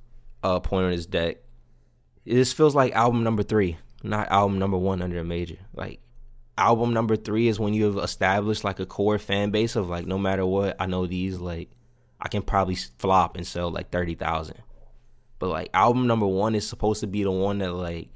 uh 0.43 0.61
point 0.61 0.87
on 0.87 0.93
his 0.93 1.07
deck. 1.07 1.39
This 2.25 2.53
feels 2.53 2.75
like 2.75 2.93
album 2.95 3.23
number 3.23 3.43
three, 3.43 3.77
not 4.05 4.31
album 4.31 4.59
number 4.59 4.77
one 4.77 5.03
under 5.03 5.19
a 5.19 5.25
major. 5.25 5.59
Like 5.75 6.01
album 6.56 6.93
number 6.93 7.17
three 7.17 7.49
is 7.49 7.59
when 7.59 7.75
you 7.75 7.85
have 7.87 7.97
established 7.97 8.62
like 8.62 8.79
a 8.79 8.87
core 8.87 9.19
fan 9.19 9.51
base 9.51 9.77
of 9.77 9.89
like 9.89 10.06
no 10.06 10.19
matter 10.19 10.47
what, 10.47 10.77
I 10.79 10.87
know 10.87 11.06
these 11.06 11.39
like 11.39 11.71
I 12.21 12.29
can 12.29 12.43
probably 12.43 12.77
flop 12.77 13.37
and 13.37 13.47
sell 13.47 13.71
like 13.71 13.91
thirty 13.91 14.15
thousand. 14.15 14.59
But 15.39 15.49
like 15.49 15.71
album 15.75 16.06
number 16.06 16.27
one 16.27 16.55
is 16.55 16.69
supposed 16.69 17.01
to 17.01 17.06
be 17.06 17.25
the 17.25 17.31
one 17.33 17.59
that 17.59 17.73
like 17.73 18.11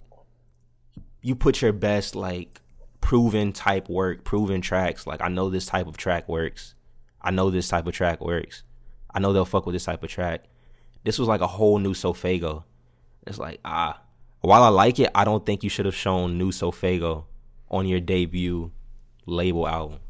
you 1.23 1.35
put 1.35 1.63
your 1.63 1.73
best 1.73 2.15
like 2.15 2.61
proven 3.01 3.53
type 3.53 3.89
work, 3.89 4.25
proven 4.25 4.61
tracks. 4.61 5.07
Like 5.07 5.23
I 5.23 5.29
know 5.29 5.51
this 5.51 5.67
type 5.67 5.87
of 5.87 5.97
track 5.97 6.29
works. 6.29 6.75
I 7.21 7.31
know 7.31 7.51
this 7.51 7.69
type 7.69 7.87
of 7.87 7.95
track 7.95 8.21
works. 8.21 8.63
I 9.13 9.21
know 9.21 9.33
they'll 9.33 9.45
fuck 9.45 9.67
with 9.67 9.75
this 9.75 9.85
type 9.85 10.03
of 10.03 10.11
track. 10.11 10.45
This 11.05 11.19
was 11.19 11.29
like 11.29 11.41
a 11.41 11.47
whole 11.47 11.79
new 11.79 11.95
SoFaygo. 11.95 12.65
It's 13.27 13.39
like 13.39 13.61
ah, 13.65 14.01
while 14.41 14.63
I 14.63 14.69
like 14.69 14.99
it, 14.99 15.11
I 15.15 15.25
don't 15.25 15.45
think 15.45 15.63
you 15.63 15.71
should 15.71 15.87
have 15.87 15.95
shown 15.95 16.39
new 16.39 16.51
SoFaygo 16.51 17.25
on 17.71 17.87
your 17.87 18.01
debut 18.01 18.71
label 19.27 19.67
album. 19.67 20.01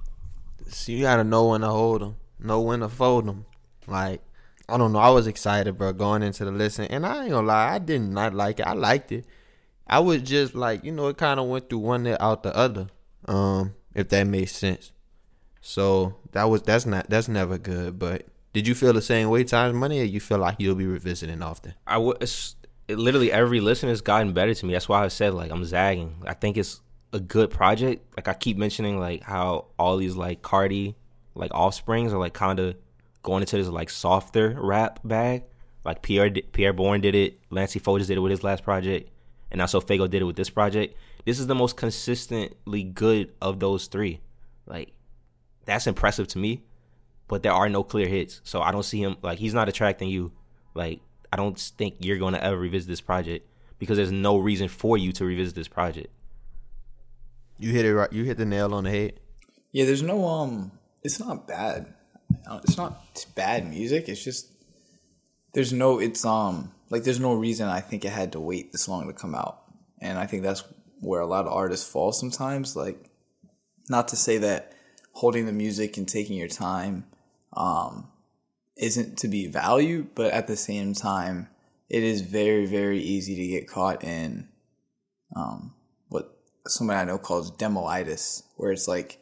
So 0.69 0.92
you 0.92 1.02
gotta 1.02 1.25
know 1.25 1.48
when 1.48 1.62
to 1.62 1.69
hold 1.69 2.02
them, 2.02 2.16
know 2.38 2.60
when 2.60 2.80
to 2.80 2.88
fold 2.88 3.26
them. 3.26 3.46
Like 3.86 4.20
I 4.69 4.76
don't 4.76 4.92
know. 4.92 4.98
I 4.98 5.10
was 5.10 5.26
excited, 5.26 5.78
bro, 5.78 5.92
going 5.94 6.22
into 6.22 6.44
the 6.44 6.50
listen, 6.50 6.84
and 6.86 7.06
I 7.06 7.22
ain't 7.22 7.30
gonna 7.30 7.46
lie, 7.46 7.75
I 7.75 7.78
did 7.78 8.02
not 8.02 8.34
like 8.34 8.60
it. 8.60 8.66
I 8.66 8.75
liked 8.75 9.12
it. 9.12 9.25
I 9.86 10.00
was 10.00 10.20
just 10.20 10.54
like, 10.54 10.84
you 10.84 10.92
know, 10.92 11.08
it 11.08 11.16
kind 11.16 11.40
of 11.40 11.48
went 11.48 11.70
through 11.70 11.78
one 11.78 12.06
ear 12.06 12.19
out 12.20 12.42
the 12.42 12.54
other. 12.54 12.88
Um, 13.25 13.75
if 13.94 14.08
that 14.10 14.26
makes 14.26 14.52
sense. 14.52 14.92
So 15.60 16.16
that 16.32 16.44
was 16.44 16.62
that's 16.62 16.86
not 16.86 17.08
that's 17.08 17.28
never 17.28 17.58
good. 17.58 17.98
But 17.98 18.26
did 18.52 18.69
you 18.69 18.75
feel 18.75 18.92
the 18.92 19.02
same 19.02 19.30
way, 19.30 19.44
times 19.44 19.75
money, 19.75 20.00
or 20.00 20.04
you 20.04 20.20
feel 20.20 20.38
like 20.38 20.56
you'll 20.58 20.75
be 20.75 20.86
revisiting 20.86 21.42
often? 21.42 21.75
I 21.86 21.98
would. 21.98 22.28
It, 22.88 22.99
literally 22.99 23.31
every 23.31 23.61
listen 23.61 23.88
has 23.88 24.00
gotten 24.00 24.32
better 24.32 24.55
to 24.55 24.67
me. 24.67 24.73
That's 24.73 24.88
why 24.88 25.05
I 25.05 25.08
said 25.08 25.35
like 25.35 25.50
I'm 25.50 25.64
zagging. 25.64 26.23
I 26.26 26.35
think 26.35 26.56
it's 26.56 26.81
a 27.12 27.20
good 27.20 27.50
project. 27.50 28.05
Like 28.17 28.29
I 28.29 28.35
keep 28.35 28.56
mentioning 28.56 28.99
like 28.99 29.23
how 29.23 29.67
all 29.79 29.96
these 29.96 30.17
like 30.17 30.43
Carti 30.43 30.94
like 31.35 31.52
offsprings 31.55 32.12
are 32.12 32.19
like 32.19 32.35
kind 32.35 32.58
of 32.58 32.76
going 33.23 33.43
into 33.43 33.56
this 33.56 33.69
like 33.69 33.90
softer 33.90 34.56
rap 34.61 35.00
bag. 35.05 35.44
Like 35.85 36.02
Pi'erre 36.02 36.31
Pi'erre 36.31 36.75
Bourne 36.75 37.00
did 37.00 37.14
it. 37.14 37.38
Lancey 37.50 37.81
Foges 37.81 38.06
did 38.06 38.19
it 38.19 38.20
with 38.20 38.31
his 38.31 38.44
last 38.44 38.62
project, 38.62 39.11
and 39.50 39.58
now 39.58 39.67
Fago 39.67 40.11
did 40.11 40.23
it 40.23 40.25
with 40.25 40.37
this 40.37 40.50
project. 40.50 40.96
This 41.25 41.38
is 41.38 41.46
the 41.46 41.55
most 41.55 41.76
consistently 41.76 42.82
good 42.82 43.32
of 43.40 43.61
those 43.61 43.87
three. 43.87 44.20
Like 44.67 44.93
that's 45.64 45.87
impressive 45.87 46.29
to 46.29 46.38
me. 46.38 46.64
But 47.26 47.43
there 47.43 47.52
are 47.52 47.69
no 47.69 47.85
clear 47.85 48.08
hits, 48.08 48.40
so 48.43 48.62
I 48.62 48.73
don't 48.73 48.82
see 48.82 49.02
him 49.02 49.17
like 49.23 49.38
he's 49.38 49.55
not 49.55 49.69
attracting 49.69 50.08
you. 50.08 50.32
Like 50.75 51.00
I 51.32 51.36
don't 51.36 51.58
think 51.58 51.96
you're 52.00 52.19
going 52.19 52.34
to 52.34 52.42
ever 52.42 52.56
revisit 52.58 52.88
this 52.88 53.00
project 53.00 53.46
because 53.78 53.96
there's 53.96 54.12
no 54.12 54.38
reason 54.38 54.69
for 54.69 54.96
you 54.96 55.12
to 55.12 55.25
revisit 55.25 55.54
this 55.54 55.69
project. 55.69 56.08
You 57.58 57.70
hit 57.72 57.84
it 57.84 57.94
right. 57.94 58.12
You 58.12 58.25
hit 58.25 58.38
the 58.38 58.46
nail 58.46 58.72
on 58.75 58.84
the 58.84 58.90
head. 58.90 59.20
Yeah, 59.72 59.84
there's 59.84 60.02
no 60.02 60.26
um. 60.26 60.72
It's 61.02 61.20
not 61.20 61.46
bad. 61.46 61.92
Uh, 62.48 62.60
It's 62.62 62.76
not 62.76 63.26
bad 63.34 63.69
music. 63.69 64.08
It's 64.08 64.22
just 64.22 64.52
there's 65.54 65.72
no. 65.72 65.98
It's 65.98 66.25
um 66.25 66.72
like 66.90 67.02
there's 67.04 67.20
no 67.20 67.34
reason 67.34 67.69
I 67.69 67.80
think 67.80 68.04
it 68.04 68.12
had 68.12 68.32
to 68.32 68.40
wait 68.40 68.72
this 68.72 68.88
long 68.88 69.06
to 69.08 69.12
come 69.12 69.34
out, 69.34 69.62
and 70.00 70.19
I 70.19 70.26
think 70.26 70.42
that's 70.42 70.64
where 71.00 71.20
a 71.20 71.26
lot 71.26 71.46
of 71.46 71.52
artists 71.52 71.88
fall 71.90 72.12
sometimes. 72.12 72.75
Like, 72.76 73.10
not 73.88 74.08
to 74.08 74.16
say 74.16 74.38
that 74.38 74.72
holding 75.12 75.46
the 75.46 75.52
music 75.52 75.96
and 75.96 76.08
taking 76.08 76.36
your 76.36 76.48
time 76.48 77.06
um 77.56 78.08
isn't 78.78 79.19
to 79.19 79.28
be 79.28 79.46
valued, 79.46 80.14
but 80.14 80.32
at 80.32 80.46
the 80.46 80.56
same 80.56 80.94
time, 80.94 81.48
it 81.88 82.02
is 82.02 82.20
very 82.20 82.66
very 82.66 83.00
easy 83.00 83.34
to 83.36 83.46
get 83.48 83.69
caught 83.69 84.04
in 84.04 84.48
um 85.34 85.75
what 86.08 86.38
somebody 86.66 87.00
I 87.00 87.04
know 87.04 87.19
calls 87.19 87.50
demoitis, 87.50 88.42
where 88.56 88.72
it's 88.72 88.88
like 88.88 89.20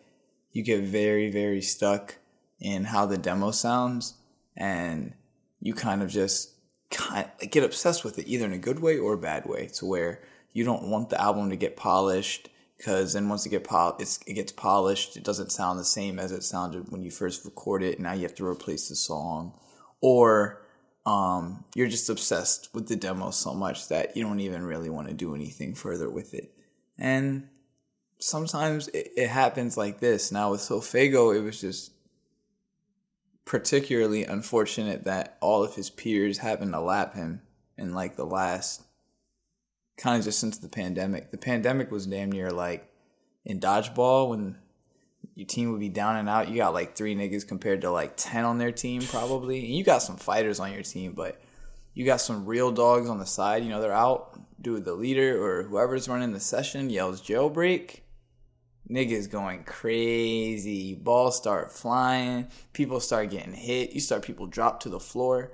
you 0.56 0.62
get 0.62 0.85
very, 0.85 1.31
very 1.31 1.61
stuck 1.61 2.17
in 2.58 2.85
how 2.85 3.05
the 3.05 3.19
demo 3.19 3.50
sounds 3.50 4.15
and 4.56 5.13
you 5.60 5.75
kind 5.75 6.03
of 6.03 6.08
just 6.08 6.55
kind 6.91 7.29
get 7.51 7.63
obsessed 7.63 8.05
with 8.05 8.19
it 8.19 8.27
either 8.27 8.46
in 8.46 8.55
a 8.55 8.58
good 8.58 8.81
way 8.81 8.96
or 8.96 9.13
a 9.13 9.19
bad 9.19 9.44
way 9.44 9.67
to 9.67 9.84
where 9.84 10.22
you 10.55 10.65
don't 10.65 10.89
want 10.89 11.10
the 11.10 11.20
album 11.20 11.51
to 11.51 11.56
get 11.56 11.77
polished 11.77 12.48
because 12.77 13.13
then 13.13 13.29
once 13.29 13.47
it 13.47 13.51
get 13.51 13.65
pol- 13.65 13.97
it 13.99 14.35
gets 14.35 14.53
polished 14.53 15.17
it 15.17 15.25
doesn't 15.25 15.53
sound 15.53 15.79
the 15.79 15.85
same 15.85 16.19
as 16.19 16.33
it 16.33 16.43
sounded 16.43 16.91
when 16.91 17.03
you 17.03 17.11
first 17.11 17.45
recorded 17.45 17.91
it 17.91 17.95
and 17.95 18.05
now 18.05 18.13
you 18.13 18.23
have 18.23 18.35
to 18.35 18.47
replace 18.47 18.89
the 18.89 18.97
song 18.97 19.53
or 20.01 20.63
um, 21.06 21.65
you're 21.77 21.87
just 21.87 22.11
obsessed 22.11 22.69
with 22.75 22.89
the 22.89 22.97
demo 22.97 23.31
so 23.31 23.55
much 23.55 23.89
that 23.89 24.17
you 24.17 24.25
don't 24.25 24.41
even 24.41 24.65
really 24.65 24.91
want 24.91 25.06
to 25.06 25.15
do 25.15 25.35
anything 25.35 25.75
further 25.75 26.11
with 26.11 26.35
it 26.35 26.53
and 26.99 27.49
sometimes 28.19 28.89
it, 28.89 29.13
it 29.17 29.29
happens 29.29 29.77
like 29.77 30.01
this. 30.01 30.33
Now 30.33 30.51
with 30.51 30.61
SoFaygo, 30.61 31.37
it 31.37 31.41
was 31.41 31.61
just 31.61 31.93
particularly 33.45 34.25
unfortunate 34.25 35.05
that 35.05 35.37
all 35.41 35.63
of 35.63 35.75
his 35.75 35.91
peers 35.91 36.39
happened 36.39 36.73
to 36.73 36.81
lap 36.81 37.15
him 37.15 37.43
in 37.79 37.95
like 37.95 38.17
the 38.17 38.27
last 38.27 38.83
kind 39.96 40.19
of 40.19 40.24
just 40.24 40.38
since 40.38 40.58
the 40.58 40.69
pandemic. 40.69 41.31
The 41.31 41.38
pandemic 41.38 41.91
was 41.91 42.06
damn 42.06 42.31
near 42.31 42.50
like 42.50 42.91
in 43.44 43.60
dodgeball 43.60 44.31
when 44.31 44.56
your 45.34 45.46
team 45.46 45.70
would 45.72 45.81
be 45.81 45.88
down 45.88 46.17
and 46.17 46.29
out. 46.29 46.48
You 46.48 46.56
got 46.56 46.74
like 46.74 46.94
three 46.94 47.15
niggas 47.15 47.46
compared 47.46 47.82
to 47.82 47.91
like 47.91 48.15
ten 48.17 48.44
on 48.44 48.58
their 48.58 48.72
team 48.72 49.03
probably. 49.03 49.65
And 49.65 49.74
you 49.74 49.84
got 49.84 50.03
some 50.03 50.17
fighters 50.17 50.60
on 50.60 50.72
your 50.72 50.82
team, 50.82 51.12
but 51.12 51.41
you 51.94 52.05
got 52.05 52.20
some 52.20 52.46
real 52.46 52.70
dogs 52.72 53.08
on 53.08 53.19
the 53.19 53.26
side. 53.26 53.62
You 53.62 53.70
know, 53.70 53.81
they're 53.81 53.93
out. 53.93 54.41
Dude, 54.60 54.84
the 54.84 54.94
leader 54.94 55.43
or 55.43 55.62
whoever's 55.62 56.08
running 56.08 56.32
the 56.32 56.41
session 56.41 56.91
yells 56.91 57.22
jailbreak. 57.22 58.00
Niggas 58.91 59.31
going 59.31 59.65
crazy. 59.65 60.94
Balls 60.94 61.36
start 61.36 61.72
flying. 61.72 62.48
People 62.72 63.00
start 63.00 63.31
getting 63.31 63.53
hit. 63.53 63.93
You 63.93 64.00
start 64.00 64.22
people 64.22 64.46
drop 64.46 64.81
to 64.81 64.88
the 64.88 65.00
floor. 65.00 65.53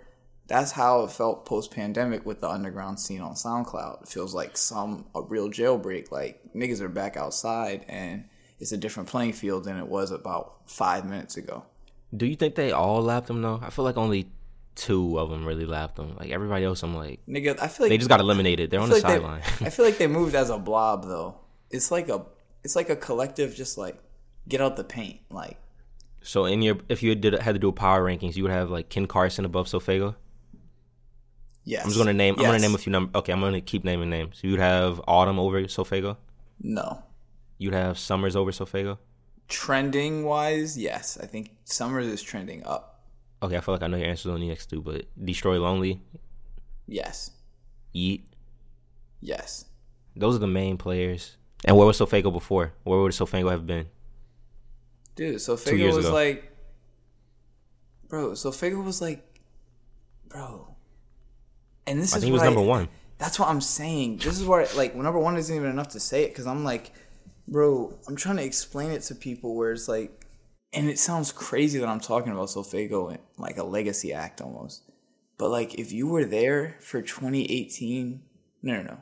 That's 0.53 0.71
how 0.71 1.05
it 1.05 1.11
felt 1.11 1.47
post 1.47 1.71
pandemic 1.71 2.27
with 2.27 2.43
the 2.43 2.51
underground 2.51 3.01
scene 3.01 3.23
on 3.23 3.33
SoundCloud. 3.33 4.03
It 4.03 4.09
feels 4.09 4.35
like 4.35 4.59
some 4.59 5.07
a 5.15 5.23
real 5.23 5.49
jailbreak. 5.49 6.13
Like 6.13 6.43
niggas 6.55 6.83
are 6.83 6.91
back 6.91 7.17
outside 7.17 7.87
and 7.89 8.25
it's 8.59 8.71
a 8.71 8.77
different 8.77 9.09
playing 9.09 9.33
field 9.33 9.65
than 9.65 9.79
it 9.79 9.89
was 9.89 10.11
about 10.11 10.57
five 10.67 11.07
minutes 11.07 11.39
ago. 11.39 11.65
Do 12.15 12.27
you 12.27 12.37
think 12.37 12.55
they 12.55 12.71
all 12.71 13.01
lapped 13.01 13.29
them 13.29 13.41
though? 13.41 13.61
I 13.63 13.71
feel 13.71 13.87
like 13.87 13.97
only 13.97 14.29
two 14.75 15.19
of 15.19 15.31
them 15.31 15.47
really 15.47 15.65
lapped 15.65 15.97
them. 15.97 16.17
Like 16.19 16.29
everybody 16.29 16.67
else, 16.67 16.83
I'm 16.83 16.95
like 16.95 17.21
Nigga, 17.27 17.59
I 17.59 17.69
feel 17.69 17.85
like 17.85 17.89
they 17.89 17.97
just 17.97 18.11
got 18.11 18.21
eliminated. 18.21 18.71
They're 18.71 18.81
on 18.81 18.91
the 18.91 18.97
like 18.97 19.03
sideline. 19.05 19.41
I 19.63 19.71
feel 19.71 19.87
like 19.87 19.97
they 19.97 20.07
moved 20.19 20.35
as 20.35 20.51
a 20.51 20.59
blob 20.59 21.07
though. 21.07 21.35
It's 21.71 21.91
like 21.91 22.11
a 22.11 22.27
it's 22.63 22.77
like 22.77 22.91
a 22.91 22.97
collective, 22.97 23.55
just 23.55 23.79
like 23.79 23.97
get 24.47 24.61
out 24.61 24.77
the 24.77 24.85
paint. 24.85 25.21
Like 25.31 25.57
So 26.21 26.45
in 26.45 26.61
your 26.61 26.77
if 26.91 27.03
you 27.03 27.15
did 27.15 27.41
had 27.41 27.55
to 27.55 27.59
do 27.59 27.69
a 27.69 27.73
power 27.73 28.05
rankings, 28.05 28.37
you 28.37 28.43
would 28.43 28.53
have 28.53 28.69
like 28.69 28.91
Ken 28.91 29.07
Carson 29.07 29.47
above 29.47 29.67
SoFaygo. 29.67 30.15
Yes, 31.65 31.83
I'm 31.85 31.91
just 31.91 31.99
gonna 31.99 32.13
name. 32.13 32.35
I'm 32.39 32.45
gonna 32.45 32.59
name 32.59 32.75
a 32.75 32.79
few 32.79 32.91
numbers. 32.93 33.15
Okay, 33.15 33.33
I'm 33.33 33.41
gonna 33.41 33.61
keep 33.61 33.85
naming 33.85 34.11
names. 34.11 34.41
You'd 34.43 34.59
have 34.61 35.01
Autumn 35.07 35.39
over 35.39 35.63
SoFaygo. 35.63 36.17
No, 36.61 37.03
You'd 37.59 37.75
have 37.75 37.97
Summrs 37.97 38.35
over 38.37 38.51
SoFaygo. 38.51 38.99
trending 39.49 40.25
wise, 40.25 40.77
yes, 40.79 41.19
I 41.23 41.27
think 41.27 41.51
Summrs 41.67 42.07
is 42.11 42.23
trending 42.23 42.65
up. 42.67 43.01
Okay, 43.43 43.57
I 43.57 43.61
feel 43.61 43.75
like 43.75 43.83
I 43.83 43.87
know 43.89 43.97
your 43.97 44.07
answers 44.09 44.33
on 44.33 44.41
the 44.41 44.49
next 44.49 44.67
two, 44.67 44.81
but 44.83 45.07
Destroy 45.25 45.59
Lonely, 45.61 46.01
Yes, 46.87 47.31
Yeat. 47.93 48.25
yes. 49.21 49.65
Those 50.17 50.37
are 50.37 50.41
the 50.41 50.47
main 50.47 50.77
players. 50.79 51.37
And 51.65 51.77
where 51.77 51.87
was 51.87 51.99
SoFaygo 51.99 52.33
before? 52.33 52.73
Where 52.85 53.01
would 53.01 53.13
SoFaygo 53.13 53.51
have 53.51 53.67
been? 53.67 53.89
Dude, 55.15 55.41
so 55.41 55.57
Two 55.57 55.73
Figo 55.75 55.79
years 55.79 55.97
was 55.97 56.07
ago. 56.07 56.15
like, 56.15 56.53
bro. 58.09 58.35
So 58.35 58.51
Figo 58.51 58.83
was 58.85 59.01
like, 59.01 59.23
bro. 60.29 60.69
And 61.87 62.01
this 62.01 62.15
I 62.15 62.19
is 62.19 62.23
think 62.23 62.29
he 62.29 62.33
was 62.33 62.41
what 62.41 62.47
number 62.47 62.63
one. 62.63 62.89
That's 63.19 63.39
what 63.39 63.49
I'm 63.49 63.61
saying. 63.61 64.19
This 64.19 64.39
is 64.41 64.47
where 64.47 64.67
like 64.77 64.95
number 64.95 65.19
one 65.19 65.37
isn't 65.37 65.55
even 65.55 65.71
enough 65.71 65.89
to 65.91 66.01
say 66.01 66.25
it 66.25 66.29
because 66.29 66.47
I'm 66.47 66.65
like, 66.65 66.93
bro. 67.47 67.97
I'm 68.09 68.17
trying 68.17 68.37
to 68.37 68.45
explain 68.45 68.91
it 68.91 69.03
to 69.03 69.15
people 69.15 69.55
where 69.55 69.73
it's 69.73 69.89
like, 69.89 70.27
and 70.73 70.89
it 70.89 70.99
sounds 70.99 71.33
crazy 71.33 71.79
that 71.79 71.89
I'm 71.89 72.01
talking 72.01 72.33
about 72.33 72.49
SoFaygo 72.49 73.11
and 73.11 73.19
like 73.37 73.59
a 73.59 73.65
legacy 73.65 74.13
act 74.13 74.41
almost. 74.41 74.83
But 75.39 75.51
like, 75.51 75.75
if 75.79 75.93
you 75.93 76.07
were 76.07 76.25
there 76.25 76.77
for 76.81 77.03
2018, 77.03 78.23
no, 78.63 78.77
no, 78.77 78.83
no. 78.83 78.99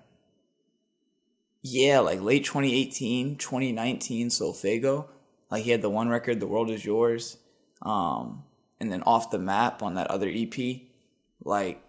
Yeah, 1.63 2.01
like 2.01 2.23
late 2.23 2.45
2018, 2.45 3.37
2019, 3.37 4.29
SoFaygo. 4.29 5.07
Like 5.51 5.65
he 5.65 5.71
had 5.71 5.83
the 5.83 5.91
one 5.91 6.09
record, 6.09 6.41
"The 6.41 6.47
World 6.47 6.71
Is 6.71 6.85
Yours," 6.85 7.37
um, 7.83 8.45
and 8.81 8.91
then 8.91 9.03
"Off 9.03 9.31
the 9.31 9.39
Map" 9.39 9.83
on 9.83 9.95
that 9.95 10.07
other 10.07 10.31
EP. 10.33 10.83
Like, 11.45 11.83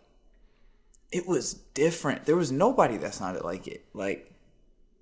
it 1.12 1.28
was 1.28 1.54
different. 1.74 2.26
There 2.26 2.36
was 2.36 2.52
nobody 2.52 2.98
that 2.98 3.14
sounded 3.14 3.44
like 3.44 3.68
it. 3.68 3.86
Like, 3.94 4.34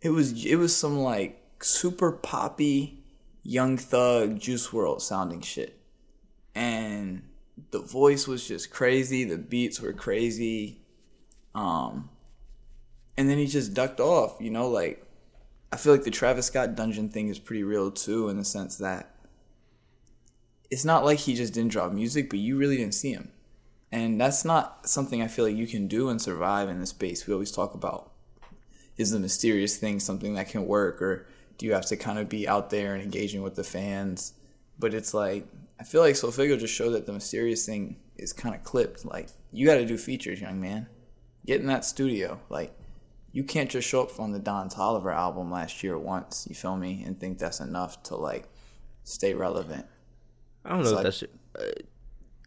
it 0.02 0.10
was 0.10 0.46
it 0.46 0.56
was 0.56 0.76
some 0.76 1.00
like 1.00 1.42
super 1.62 2.12
poppy, 2.12 3.04
young 3.44 3.78
thug, 3.78 4.40
Juice 4.40 4.70
WRLD 4.70 5.02
sounding 5.02 5.42
shit, 5.42 5.80
and 6.56 7.24
the 7.72 7.80
voice 7.80 8.28
was 8.28 8.48
just 8.48 8.72
crazy. 8.72 9.24
The 9.24 9.38
beats 9.38 9.80
were 9.80 9.94
crazy. 9.94 10.82
Um, 11.54 12.10
and 13.18 13.30
then 13.30 13.38
he 13.38 13.48
just 13.48 13.74
ducked 13.74 14.00
off. 14.00 14.38
You 14.40 14.50
know, 14.50 14.70
like 14.70 15.06
I 15.72 15.78
feel 15.78 15.94
like 15.94 16.04
the 16.04 16.12
Travis 16.12 16.48
Scott 16.48 16.76
dungeon 16.76 17.10
thing 17.10 17.28
is 17.28 17.38
pretty 17.40 17.64
real 17.64 17.92
too, 17.92 18.30
in 18.30 18.38
the 18.38 18.46
sense 18.46 18.78
that 18.78 19.16
it's 20.72 20.86
not 20.86 21.06
like 21.06 21.20
he 21.20 21.36
just 21.36 21.54
didn't 21.54 21.72
drop 21.72 21.92
music, 21.92 22.30
but 22.30 22.40
you 22.40 22.58
really 22.58 22.78
didn't 22.78 22.94
see 22.94 23.12
him. 23.12 23.32
And 23.92 24.22
that's 24.22 24.46
not 24.46 24.88
something 24.88 25.22
I 25.22 25.28
feel 25.28 25.46
like 25.46 25.56
you 25.56 25.66
can 25.68 25.88
do 25.88 26.10
and 26.10 26.22
survive 26.22 26.70
in 26.70 26.80
this 26.80 26.92
space. 26.92 27.26
We 27.26 27.34
always 27.34 27.52
talk 27.52 27.74
about 27.74 28.12
is 28.98 29.12
the 29.12 29.20
mysterious 29.20 29.78
thing 29.78 30.00
something 30.00 30.34
that 30.36 30.50
can 30.50 30.68
work, 30.68 31.02
or 31.02 31.26
do 31.58 31.66
you 31.66 31.74
have 31.74 31.86
to 31.88 31.98
kind 31.98 32.20
of 32.20 32.30
be 32.30 32.48
out 32.48 32.70
there 32.70 32.94
and 32.94 33.02
engaging 33.02 33.42
with 33.42 33.56
the 33.56 33.64
fans? 33.64 34.34
But 34.78 34.94
it's 34.94 35.14
like 35.14 35.48
I 35.80 35.84
feel 35.84 36.02
like 36.02 36.16
SoFaygo 36.16 36.60
just 36.60 36.74
showed 36.74 36.92
that 36.92 37.06
the 37.06 37.14
mysterious 37.14 37.66
thing 37.66 37.96
is 38.18 38.34
kind 38.34 38.54
of 38.54 38.64
clipped. 38.64 39.06
Like 39.06 39.30
you 39.52 39.66
got 39.66 39.76
to 39.76 39.86
do 39.86 39.98
features, 39.98 40.40
young 40.42 40.60
man. 40.62 40.88
Get 41.46 41.62
in 41.62 41.68
that 41.68 41.86
studio. 41.86 42.40
Like 42.50 42.74
you 43.32 43.44
can't 43.44 43.70
just 43.72 43.88
show 43.88 44.04
up 44.04 44.20
on 44.20 44.32
the 44.34 44.40
Don 44.40 44.70
Toliver 44.70 45.14
album 45.16 45.50
last 45.52 45.82
year 45.84 45.98
once. 45.98 46.46
You 46.50 46.56
feel 46.56 46.76
me? 46.78 47.04
And 47.06 47.20
think 47.20 47.40
that's 47.40 47.60
enough 47.60 48.04
to 48.04 48.16
like 48.16 48.48
stay 49.04 49.34
relevant. 49.34 49.86
I 50.66 50.70
don't 50.70 50.80
know 50.80 50.86
So 50.86 50.94
if 50.94 51.00
I- 51.00 51.04
that's. 51.04 51.24
Uh, 51.24 51.28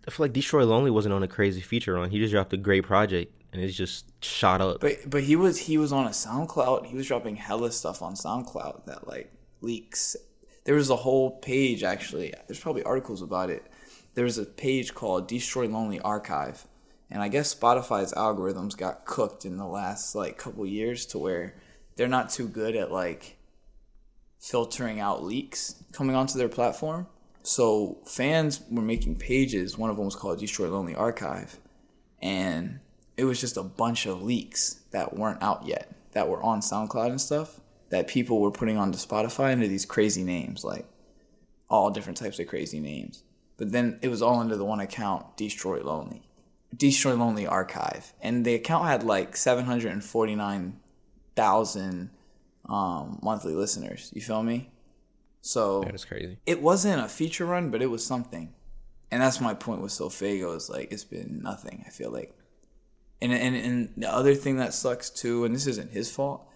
I 0.07 0.11
feel 0.11 0.25
like 0.25 0.33
Destroy 0.33 0.65
Lonely 0.65 0.91
wasn't 0.91 1.15
on 1.15 1.23
a 1.23 1.29
crazy 1.29 1.61
feature 1.61 1.95
run. 1.95 2.11
He 2.11 2.19
just 2.19 2.33
dropped 2.33 2.53
a 2.53 2.57
great 2.57 2.85
project 2.85 3.33
and 3.53 3.63
it's 3.63 3.77
just 3.77 4.07
shot 4.25 4.61
up. 4.61 4.81
But 4.81 5.09
but 5.09 5.23
he 5.23 5.37
was 5.37 5.59
he 5.59 5.79
was 5.79 5.93
on 5.93 6.07
a 6.07 6.11
SoundCloud. 6.11 6.87
He 6.87 6.97
was 6.97 7.07
dropping 7.07 7.37
hella 7.37 7.71
stuff 7.71 8.03
on 8.03 8.15
SoundCloud 8.15 8.87
that 8.87 9.07
like 9.07 9.33
leaks. 9.61 10.17
There 10.65 10.75
was 10.75 10.91
a 10.91 10.97
whole 10.97 11.39
page 11.39 11.83
actually. 11.83 12.33
There's 12.47 12.61
probably 12.61 12.83
articles 12.83 13.23
about 13.23 13.51
it. 13.51 13.67
There 14.15 14.25
was 14.25 14.39
a 14.39 14.45
page 14.45 14.95
called 14.95 15.29
Destroy 15.29 15.69
Lonely 15.69 16.01
Archive, 16.01 16.67
and 17.11 17.23
I 17.23 17.29
guess 17.29 17.55
Spotify's 17.55 18.13
algorithms 18.13 18.77
got 18.77 19.05
cooked 19.05 19.45
in 19.45 19.57
the 19.57 19.67
last 19.67 20.15
like 20.15 20.39
couple 20.39 20.67
years 20.67 21.07
to 21.07 21.19
where 21.19 21.55
they're 21.97 22.09
not 22.09 22.31
too 22.31 22.49
good 22.49 22.75
at 22.75 22.91
like 22.91 23.37
filtering 24.41 24.99
out 24.99 25.23
leaks 25.23 25.77
coming 25.93 26.17
onto 26.17 26.39
their 26.39 26.49
platform. 26.49 27.07
So 27.43 27.99
fans 28.07 28.61
were 28.71 28.83
making 28.83 29.17
pages. 29.17 29.77
One 29.77 29.91
of 29.91 29.97
them 29.97 30.05
was 30.05 30.15
called 30.17 30.39
Destroy 30.39 30.69
Lonely 30.69 30.95
Archive, 30.95 31.59
and 32.21 32.81
it 33.17 33.25
was 33.25 33.41
just 33.41 33.57
a 33.57 33.63
bunch 33.63 34.07
of 34.07 34.23
leaks 34.23 34.81
that 34.93 35.17
weren't 35.17 35.43
out 35.43 35.67
yet 35.67 35.93
that 36.13 36.29
were 36.29 36.43
on 36.43 36.61
SoundCloud 36.61 37.11
and 37.11 37.21
stuff 37.21 37.61
that 37.91 38.09
people 38.09 38.41
were 38.41 38.51
putting 38.51 38.79
onto 38.79 38.99
Spotify 38.99 39.53
under 39.53 39.69
these 39.69 39.85
crazy 39.85 40.25
names, 40.25 40.65
like 40.65 40.87
all 41.69 41.91
different 41.91 42.17
types 42.17 42.39
of 42.39 42.47
crazy 42.47 42.81
names. 42.81 43.23
But 43.59 43.71
then 43.71 43.99
it 44.03 44.09
was 44.09 44.23
all 44.23 44.41
under 44.41 44.57
the 44.57 44.65
one 44.65 44.81
account, 44.81 45.37
Destroy 45.37 45.83
Lonely, 45.83 46.23
Destroy 46.75 47.15
Lonely 47.15 47.47
Archive, 47.47 48.15
and 48.21 48.45
the 48.45 48.55
account 48.55 48.87
had 48.87 49.05
like 49.05 49.37
seven 49.37 49.67
hundred 49.67 49.93
and 49.93 50.03
forty 50.03 50.35
nine 50.35 50.81
thousand 51.37 52.11
um, 52.69 53.19
monthly 53.23 53.55
listeners. 53.55 54.11
You 54.15 54.23
feel 54.23 54.43
me? 54.43 54.72
So 55.43 55.83
That 55.83 55.95
is 55.95 56.05
crazy. 56.05 56.39
it 56.47 56.63
wasn't 56.63 57.05
a 57.05 57.09
feature 57.09 57.45
run, 57.45 57.71
but 57.71 57.83
it 57.83 57.89
was 57.89 58.05
something. 58.07 58.55
And 59.11 59.21
that's 59.21 59.41
my 59.41 59.53
point 59.55 59.83
with 59.83 59.93
SoFaygo 59.93 60.57
is 60.57 60.71
like 60.71 60.91
it's 60.93 61.05
been 61.05 61.41
nothing. 61.43 61.85
I 61.87 61.91
feel 61.91 62.11
like, 62.11 62.33
and 63.21 63.33
and 63.33 63.55
and 63.55 63.93
the 63.97 64.11
other 64.11 64.35
thing 64.35 64.57
that 64.57 64.73
sucks 64.73 65.11
too, 65.11 65.45
and 65.45 65.55
this 65.55 65.67
isn't 65.67 65.91
his 65.91 66.11
fault, 66.11 66.49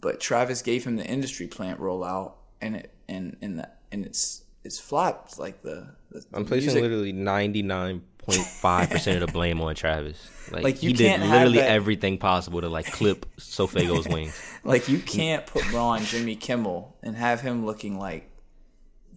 but 0.00 0.20
Travis 0.20 0.62
gave 0.62 0.84
him 0.84 0.94
the 0.96 1.04
industry 1.06 1.46
plant 1.48 1.80
rollout, 1.80 2.34
and 2.60 2.76
it 2.76 2.92
and 3.08 3.36
and 3.42 3.58
that 3.58 3.80
and 3.90 4.04
it's 4.06 4.44
it's 4.62 4.78
flopped 4.78 5.38
like 5.40 5.62
the. 5.62 5.88
the 6.12 6.24
I'm 6.32 6.44
placing 6.44 6.66
music- 6.66 6.82
literally 6.82 7.12
99.5 7.12 8.90
percent 8.90 9.22
of 9.22 9.26
the 9.26 9.32
blame 9.32 9.60
on 9.60 9.74
Travis. 9.74 10.16
Like, 10.52 10.62
Like, 10.64 10.76
he 10.76 10.92
did 10.92 11.20
literally 11.20 11.58
everything 11.60 12.18
possible 12.18 12.60
to 12.60 12.68
like 12.68 12.86
clip 12.92 13.26
SoFaygo's 13.38 14.06
wings. 14.06 14.40
Like 14.62 14.88
you 14.88 14.98
can't 14.98 15.46
put 15.46 15.74
on 15.74 16.02
Jimmy 16.04 16.36
Kimmel 16.36 16.96
and 17.02 17.16
have 17.16 17.40
him 17.40 17.66
looking 17.66 17.98
like 17.98 18.30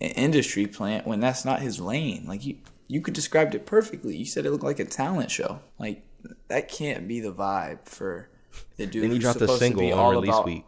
an 0.01 0.12
industry 0.12 0.68
plant 0.68 1.08
when 1.08 1.20
that's 1.20 1.44
not 1.46 1.62
his 1.62 1.80
lane. 1.80 2.25
Like 2.27 2.46
you 2.46 2.58
you 2.88 3.01
could 3.01 3.13
described 3.13 3.54
it 3.56 3.66
perfectly. 3.66 4.16
You 4.16 4.25
said 4.25 4.46
it 4.46 4.51
looked 4.51 4.63
like 4.63 4.80
a 4.80 4.86
talent 4.86 5.32
show. 5.32 5.60
Like 5.80 6.04
that 6.48 6.70
can't 6.70 7.08
be 7.08 7.20
the 7.20 7.34
vibe 7.34 7.84
for 7.86 8.30
the 8.77 8.86
dude. 8.86 9.04
Then 9.04 9.12
he 9.12 9.20
dropped 9.20 9.42
a 9.42 9.48
single 9.48 9.92
all 9.94 10.08
on 10.10 10.16
release 10.16 10.30
about- 10.30 10.46
week. 10.46 10.66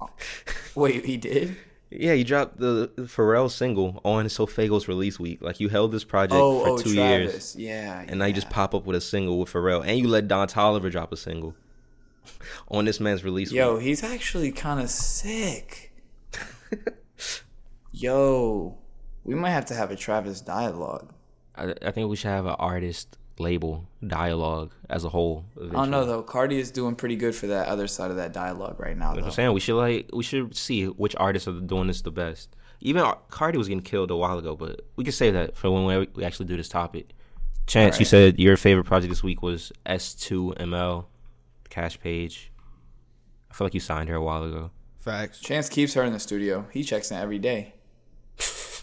Wait, 0.74 1.04
he 1.04 1.16
did? 1.16 1.56
Yeah, 1.90 2.14
he 2.14 2.24
dropped 2.24 2.58
the 2.58 2.90
Pharrell 2.98 3.48
single 3.48 4.00
on 4.04 4.24
SoFaygo's 4.26 4.88
release 4.88 5.20
week. 5.20 5.40
Like 5.40 5.60
you 5.60 5.68
held 5.68 5.92
this 5.92 6.02
project 6.02 6.34
Oh, 6.34 6.64
for 6.64 6.68
oh, 6.70 6.78
two 6.78 6.94
Travis. 6.94 7.54
years, 7.54 7.56
Yeah. 7.56 8.04
and 8.08 8.18
now 8.18 8.24
you 8.24 8.32
just 8.34 8.50
pop 8.50 8.74
up 8.74 8.84
with 8.84 8.96
a 8.96 9.00
single 9.00 9.38
with 9.38 9.52
Pharrell, 9.52 9.86
and 9.86 9.96
you 9.98 10.08
let 10.08 10.26
Don 10.26 10.48
Toliver 10.48 10.90
drop 10.90 11.12
a 11.12 11.16
single 11.16 11.54
on 12.68 12.84
this 12.84 12.98
man's 12.98 13.22
release 13.22 13.52
Yo, 13.52 13.74
week. 13.76 13.84
he's 13.84 14.02
actually 14.02 14.50
kind 14.50 14.80
of 14.80 14.90
sick. 14.90 15.92
Yo, 17.96 18.76
we 19.22 19.36
might 19.36 19.50
have 19.50 19.66
to 19.66 19.74
have 19.74 19.92
a 19.92 19.96
Travis 19.96 20.40
dialogue. 20.40 21.14
I, 21.54 21.74
I 21.80 21.92
think 21.92 22.10
we 22.10 22.16
should 22.16 22.30
have 22.30 22.46
an 22.46 22.56
artist 22.58 23.18
label 23.38 23.86
dialogue 24.04 24.72
as 24.90 25.04
a 25.04 25.08
whole. 25.08 25.44
I 25.56 25.68
don't 25.68 25.90
know 25.90 26.04
though. 26.04 26.22
Carti 26.24 26.58
is 26.58 26.72
doing 26.72 26.96
pretty 26.96 27.14
good 27.14 27.36
for 27.36 27.46
that 27.46 27.68
other 27.68 27.86
side 27.86 28.10
of 28.10 28.16
that 28.16 28.32
dialogue 28.32 28.80
right 28.80 28.96
now. 28.96 29.14
That's 29.14 29.16
what 29.16 29.20
Though. 29.20 29.26
I'm 29.26 29.32
saying 29.32 29.52
we 29.52 29.60
should 29.60 29.76
like 29.76 30.10
we 30.12 30.24
should 30.24 30.56
see 30.56 30.86
which 30.86 31.14
artists 31.16 31.46
are 31.46 31.60
doing 31.60 31.86
this 31.86 32.02
the 32.02 32.10
best. 32.10 32.56
Even 32.80 33.04
Carti 33.30 33.56
was 33.56 33.68
getting 33.68 33.82
killed 33.82 34.10
a 34.10 34.16
while 34.16 34.38
ago, 34.38 34.56
but 34.56 34.80
we 34.96 35.04
can 35.04 35.12
save 35.12 35.34
that 35.34 35.56
for 35.56 35.70
when 35.70 35.84
we, 35.84 36.08
we 36.14 36.24
actually 36.24 36.46
do 36.46 36.56
this 36.56 36.68
topic. 36.68 37.10
Chance, 37.66 38.00
you 38.00 38.04
said 38.04 38.40
your 38.40 38.56
favorite 38.56 38.84
project 38.84 39.10
this 39.10 39.22
week 39.22 39.40
was 39.40 39.72
S2ML, 39.86 41.06
Cash 41.70 42.00
Page. 42.00 42.50
I 43.50 43.54
feel 43.54 43.66
like 43.66 43.74
you 43.74 43.80
signed 43.80 44.08
her 44.08 44.16
a 44.16 44.22
while 44.22 44.42
ago. 44.42 44.70
Facts. 44.98 45.38
Chance 45.38 45.68
keeps 45.68 45.94
her 45.94 46.02
in 46.02 46.12
the 46.12 46.18
studio. 46.18 46.66
He 46.72 46.82
checks 46.82 47.10
in 47.10 47.16
every 47.16 47.38
day. 47.38 47.73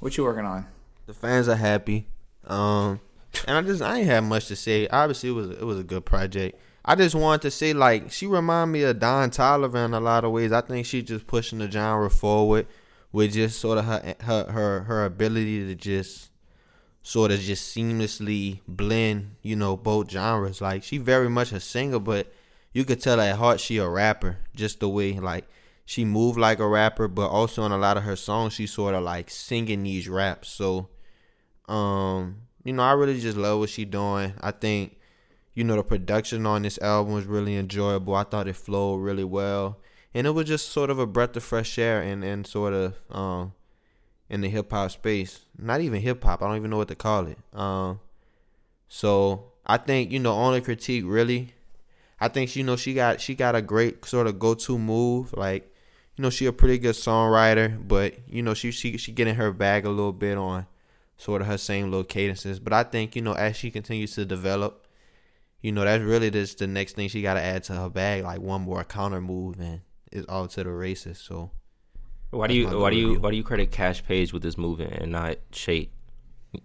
What 0.02 0.18
you 0.18 0.24
working 0.24 0.46
on? 0.46 0.66
The 1.06 1.14
fans 1.14 1.48
are 1.48 1.56
happy. 1.56 2.08
Um, 2.48 3.00
and 3.48 3.56
I 3.56 3.62
just 3.62 3.84
I 3.84 4.00
ain't 4.00 4.08
have 4.08 4.24
much 4.24 4.48
to 4.48 4.56
say. 4.56 4.88
Obviously, 4.88 5.30
it 5.30 5.34
was 5.34 5.52
it 5.52 5.64
was 5.64 5.78
a 5.78 5.84
good 5.84 6.06
project. 6.06 6.60
I 6.84 6.96
just 6.96 7.14
wanted 7.14 7.44
to 7.44 7.52
say 7.52 7.74
like 7.74 8.12
she 8.12 8.26
remind 8.26 8.72
me 8.72 8.82
of 8.82 8.98
Don 8.98 9.30
Toliver 9.30 9.86
in 9.86 9.94
a 9.94 10.00
lot 10.00 10.26
of 10.26 10.32
ways. 10.32 10.52
I 10.52 10.62
think 10.62 10.88
she 10.88 11.04
just 11.04 11.28
pushing 11.28 11.60
the 11.60 11.70
genre 11.70 12.10
forward 12.10 12.66
with 13.12 13.34
just 13.34 13.60
sort 13.60 13.78
of 13.78 13.86
her 13.86 14.16
her 14.22 14.52
her 14.52 14.80
her 14.82 15.06
ability 15.06 15.68
to 15.68 15.76
just 15.76 16.32
sort 17.04 17.30
of 17.30 17.40
just 17.40 17.76
seamlessly 17.76 18.62
blend, 18.68 19.36
you 19.44 19.56
know, 19.56 19.78
both 19.78 20.10
genres. 20.10 20.62
Like 20.62 20.82
she 20.82 20.98
very 20.98 21.30
much 21.30 21.52
a 21.52 21.60
singer, 21.60 22.00
but 22.00 22.34
you 22.74 22.86
could 22.86 23.02
tell 23.02 23.22
at 23.22 23.36
heart 23.36 23.60
she 23.60 23.78
a 23.78 23.88
rapper. 23.88 24.40
Just 24.56 24.80
the 24.80 24.90
way 24.90 25.14
like 25.20 25.48
she 25.92 26.06
moved 26.06 26.40
like 26.40 26.60
a 26.60 26.68
rapper, 26.70 27.10
but 27.10 27.28
also 27.28 27.66
in 27.66 27.74
a 27.74 27.78
lot 27.78 27.98
of 27.98 28.04
her 28.04 28.16
songs, 28.16 28.54
she 28.54 28.66
sort 28.66 28.96
of 28.96 29.04
like 29.04 29.30
singing 29.30 29.84
these 29.84 30.08
raps. 30.08 30.48
So, 30.48 30.88
um, 31.68 32.44
you 32.64 32.72
know, 32.72 32.84
I 32.84 32.94
really 32.94 33.20
just 33.20 33.36
love 33.36 33.60
what 33.60 33.72
she 33.72 33.84
doing. 33.84 34.32
I 34.40 34.52
think, 34.52 34.98
you 35.54 35.66
know, 35.66 35.76
the 35.76 35.84
production 35.84 36.46
on 36.46 36.62
this 36.62 36.80
album 36.80 37.14
was 37.14 37.26
really 37.26 37.58
enjoyable. 37.58 38.16
I 38.16 38.24
thought 38.24 38.48
it 38.48 38.56
flowed 38.56 39.02
really 39.02 39.26
well, 39.26 39.82
and 40.14 40.26
it 40.26 40.30
was 40.30 40.48
just 40.48 40.70
sort 40.70 40.92
of 40.92 40.98
a 40.98 41.06
breath 41.06 41.36
of 41.36 41.44
fresh 41.44 41.78
air 41.78 42.02
and 42.02 42.24
and 42.24 42.48
sort 42.48 42.72
of 42.72 42.96
um 43.10 43.52
in 44.30 44.40
the 44.40 44.48
hip 44.48 44.72
hop 44.72 44.92
space. 44.92 45.42
Not 45.58 45.82
even 45.82 46.00
hip 46.00 46.24
hop. 46.24 46.42
I 46.42 46.48
don't 46.48 46.56
even 46.56 46.72
know 46.72 46.78
what 46.78 46.88
to 46.88 46.96
call 46.96 47.28
it. 47.28 47.38
Um, 47.52 48.00
so 48.88 49.52
I 49.66 49.76
think 49.76 50.10
you 50.10 50.20
know, 50.20 50.32
only 50.32 50.62
critique 50.62 51.04
really. 51.06 51.54
I 52.18 52.30
think 52.30 52.56
you 52.56 52.64
know 52.64 52.78
she 52.78 52.94
got 52.94 53.20
she 53.20 53.36
got 53.36 53.58
a 53.58 53.62
great 53.62 54.06
sort 54.06 54.28
of 54.28 54.40
go 54.40 54.54
to 54.54 54.80
move. 54.80 55.34
Like, 55.34 55.71
you 56.18 56.22
know, 56.24 56.30
she 56.30 56.46
a 56.46 56.54
pretty 56.54 56.78
good 56.78 56.96
songwriter, 56.96 57.88
but 57.88 58.16
you 58.28 58.44
know 58.44 58.54
she 58.54 58.72
she 58.72 58.98
she 58.98 59.12
getting 59.12 59.36
her 59.36 59.52
bag 59.52 59.86
a 59.86 59.90
little 59.90 60.12
bit 60.14 60.38
on 60.38 60.66
sort 61.18 61.42
of 61.42 61.48
her 61.48 61.58
same 61.58 61.90
little 61.90 62.04
cadences. 62.04 62.60
But 62.60 62.74
I 62.74 62.84
think 62.84 63.16
you 63.16 63.22
know 63.22 63.34
as 63.34 63.56
she 63.56 63.72
continues 63.72 64.14
to 64.16 64.26
develop, 64.26 64.88
you 65.62 65.72
know 65.72 65.84
that's 65.84 66.04
really 66.04 66.30
just 66.32 66.60
the 66.60 66.68
next 66.68 66.96
thing 66.96 67.08
she 67.10 67.22
got 67.22 67.36
to 67.36 67.42
add 67.42 67.64
to 67.66 67.74
her 67.74 67.90
bag, 67.90 68.24
like 68.24 68.40
one 68.42 68.62
more 68.62 68.84
counter 68.84 69.22
move, 69.22 69.60
and 69.60 69.82
it's 70.12 70.26
all 70.28 70.48
to 70.48 70.64
the 70.64 70.72
races. 70.72 71.18
So 71.20 71.52
Why 72.32 72.48
do 72.48 72.54
you 72.56 72.68
why 72.80 72.90
do 72.90 72.98
you 72.98 73.08
review. 73.10 73.22
why 73.22 73.32
do 73.32 73.38
you 73.38 73.44
credit 73.44 73.72
Cash 73.72 74.04
Page 74.06 74.34
with 74.34 74.44
this 74.44 74.58
movement 74.58 74.94
and 74.94 75.12
not 75.12 75.38
Shake? 75.52 75.92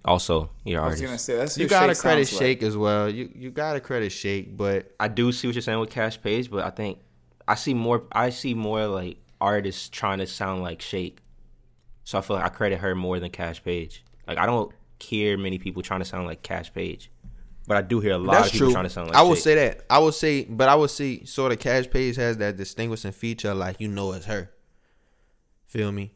Also, 0.04 0.50
your 0.64 0.82
I 0.82 0.88
was 0.88 1.00
gonna 1.00 1.16
say 1.16 1.36
that's 1.36 1.56
you 1.56 1.68
gotta 1.68 1.94
Shake 1.94 2.02
credit 2.02 2.26
Shake 2.28 2.62
Like. 2.62 2.68
as 2.68 2.76
well. 2.76 3.08
You 3.08 3.30
you 3.32 3.50
gotta 3.52 3.78
credit 3.78 4.10
Shake, 4.10 4.56
but 4.56 4.92
I 4.98 5.06
do 5.06 5.30
see 5.30 5.46
what 5.46 5.54
you're 5.54 5.62
saying 5.62 5.78
with 5.78 5.90
Cash 5.90 6.20
Page, 6.20 6.50
but 6.50 6.64
I 6.64 6.70
think 6.70 6.98
I 7.46 7.54
see 7.54 7.74
more. 7.74 8.02
I 8.10 8.30
see 8.30 8.54
more 8.54 8.86
like 8.88 9.18
artists 9.40 9.88
trying 9.88 10.18
to 10.18 10.26
sound 10.26 10.62
like 10.62 10.80
Shake, 10.80 11.18
so 12.04 12.18
I 12.18 12.20
feel 12.20 12.36
like 12.36 12.46
I 12.46 12.48
credit 12.48 12.78
her 12.78 12.94
more 12.94 13.18
than 13.20 13.30
Cash 13.30 13.62
Page. 13.64 14.04
Like 14.26 14.38
I 14.38 14.46
don't 14.46 14.72
hear 15.00 15.36
many 15.36 15.58
people 15.58 15.82
trying 15.82 16.00
to 16.00 16.06
sound 16.06 16.26
like 16.26 16.42
Cash 16.42 16.72
Page, 16.72 17.10
but 17.66 17.76
I 17.76 17.82
do 17.82 18.00
hear 18.00 18.12
a 18.12 18.18
lot 18.18 18.32
that's 18.32 18.46
of 18.48 18.52
people 18.52 18.66
true. 18.68 18.72
trying 18.74 18.84
to 18.84 18.90
sound 18.90 19.08
like. 19.08 19.16
I 19.16 19.22
will 19.22 19.34
Shake. 19.34 19.44
say 19.44 19.54
that. 19.54 19.84
I 19.90 19.98
will 19.98 20.12
say, 20.12 20.44
but 20.44 20.68
I 20.68 20.74
will 20.74 20.88
see 20.88 21.24
sort 21.24 21.52
of 21.52 21.58
Cash 21.58 21.90
Page 21.90 22.16
has 22.16 22.36
that 22.38 22.56
distinguishing 22.56 23.12
feature, 23.12 23.54
like 23.54 23.80
you 23.80 23.88
know 23.88 24.12
it's 24.12 24.26
her. 24.26 24.50
Feel 25.66 25.92
me? 25.92 26.12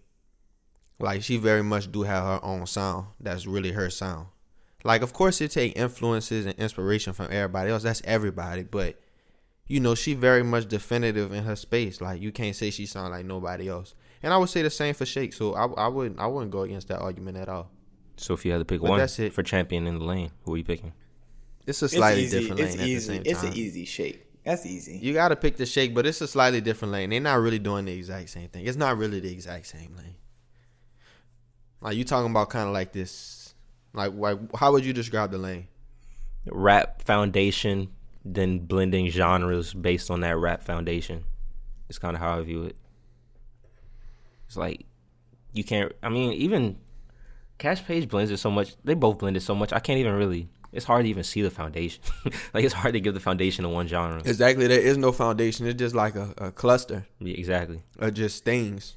Like 0.99 1.23
she 1.23 1.39
very 1.39 1.63
much 1.63 1.91
do 1.91 2.03
have 2.03 2.25
her 2.25 2.41
own 2.45 2.67
sound. 2.67 3.07
That's 3.19 3.47
really 3.47 3.73
her 3.73 3.91
sound. 3.91 4.27
Like 4.85 5.03
of 5.03 5.13
course 5.13 5.41
it 5.41 5.51
take 5.51 5.77
influences 5.77 6.47
and 6.47 6.59
inspiration 6.59 7.13
from 7.13 7.29
everybody 7.31 7.71
else. 7.71 7.83
That's 7.83 8.03
everybody, 8.05 8.63
but 8.63 9.01
you 9.71 9.79
know 9.79 9.95
she 9.95 10.15
very 10.15 10.43
much 10.43 10.67
definitive 10.67 11.33
in 11.33 11.45
her 11.45 11.55
space. 11.55 12.01
Like 12.01 12.21
you 12.21 12.33
can't 12.33 12.57
say 12.57 12.71
she 12.71 12.87
sound 12.87 13.13
like 13.13 13.25
nobody 13.25 13.69
else. 13.69 13.95
And 14.23 14.33
I 14.35 14.37
would 14.37 14.49
say 14.49 14.63
the 14.63 14.71
same 14.71 14.95
for 14.95 15.07
Shake. 15.07 15.33
So 15.33 15.55
I 15.55 15.65
I 15.85 15.89
wouldn't 15.89 16.19
I 16.19 16.27
wouldn't 16.27 16.51
go 16.51 16.63
against 16.63 16.89
that 16.89 16.99
argument 16.99 17.37
at 17.37 17.49
all. 17.49 17.71
So 18.17 18.35
if 18.35 18.45
you 18.45 18.51
had 18.53 18.59
to 18.59 18.65
pick 18.65 18.81
But 18.81 18.91
one 18.91 18.99
that's 18.99 19.19
it. 19.21 19.33
for 19.33 19.43
champion 19.45 19.87
in 19.87 19.99
the 19.99 20.05
lane, 20.05 20.33
who 20.43 20.55
are 20.55 20.59
you 20.59 20.65
picking? 20.65 20.93
It's 21.67 21.81
a 21.83 21.85
It's 21.85 21.95
slightly 21.95 22.25
easy. 22.25 22.41
different 22.41 22.61
It's 22.61 22.73
lane 22.73 22.81
at 22.81 22.85
the 22.85 22.91
easy. 22.91 23.07
same 23.15 23.23
It's 23.25 23.43
an 23.45 23.53
easy 23.55 23.85
shake. 23.85 24.27
That's 24.45 24.67
easy. 24.67 24.99
You 25.01 25.13
gotta 25.13 25.37
pick 25.37 25.57
the 25.57 25.67
shake, 25.67 25.95
but 25.95 26.05
it's 26.05 26.21
a 26.21 26.27
slightly 26.27 26.61
different 26.61 26.91
lane. 26.93 27.11
They're 27.11 27.21
not 27.21 27.39
really 27.41 27.61
doing 27.61 27.85
the 27.85 27.93
exact 27.93 28.31
same 28.31 28.49
thing. 28.49 28.67
It's 28.67 28.77
not 28.77 28.99
really 28.99 29.21
the 29.21 29.31
exact 29.33 29.67
same 29.67 29.95
lane. 29.97 30.17
Like 31.81 31.97
you 31.97 32.05
talking 32.05 32.31
about 32.31 32.51
kind 32.51 32.67
of 32.67 32.75
like 32.75 32.93
this, 32.93 33.55
like, 33.95 34.13
like 34.15 34.39
how 34.57 34.73
would 34.73 34.85
you 34.85 34.93
describe 34.93 35.31
the 35.31 35.39
lane? 35.39 35.69
Rap 36.51 37.03
foundation, 37.03 37.89
then 38.25 38.59
blending 38.61 39.09
genres 39.09 39.73
based 39.75 40.11
on 40.11 40.21
that 40.21 40.37
rap 40.37 40.63
foundation. 40.63 41.25
It's 41.89 41.99
kind 41.99 42.15
of 42.15 42.23
how 42.23 42.39
I 42.39 42.43
view 42.43 42.65
it. 42.65 42.77
It's 44.47 44.57
like 44.57 44.85
you 45.53 45.65
can't. 45.65 45.93
I 46.03 46.09
mean, 46.09 46.33
even 46.33 46.79
Cash 47.59 47.85
Page 47.85 48.09
blends 48.09 48.31
it 48.31 48.39
so 48.39 48.51
much. 48.51 48.75
They 48.85 48.95
both 48.95 49.19
blend 49.19 49.37
it 49.37 49.43
so 49.43 49.55
much. 49.55 49.73
I 49.73 49.81
can't 49.81 49.99
even 49.99 50.15
really. 50.15 50.49
It's 50.73 50.85
hard 50.85 51.05
to 51.05 51.11
even 51.11 51.25
see 51.25 51.43
the 51.43 51.51
foundation. 51.51 52.01
like 52.55 52.65
it's 52.65 52.75
hard 52.75 52.95
to 52.95 53.01
give 53.01 53.15
the 53.15 53.21
foundation 53.21 53.65
to 53.65 53.69
one 53.69 53.89
genre. 53.89 54.19
Exactly. 54.25 54.69
There 54.69 54.81
is 54.81 54.97
no 54.97 55.11
foundation. 55.11 55.67
It's 55.67 55.79
just 55.79 55.97
like 55.97 56.15
a, 56.15 56.33
a 56.39 56.53
cluster 56.53 57.07
Yeah, 57.19 57.35
exactly. 57.35 57.83
of 57.99 58.15
just 58.15 58.45
things, 58.45 58.97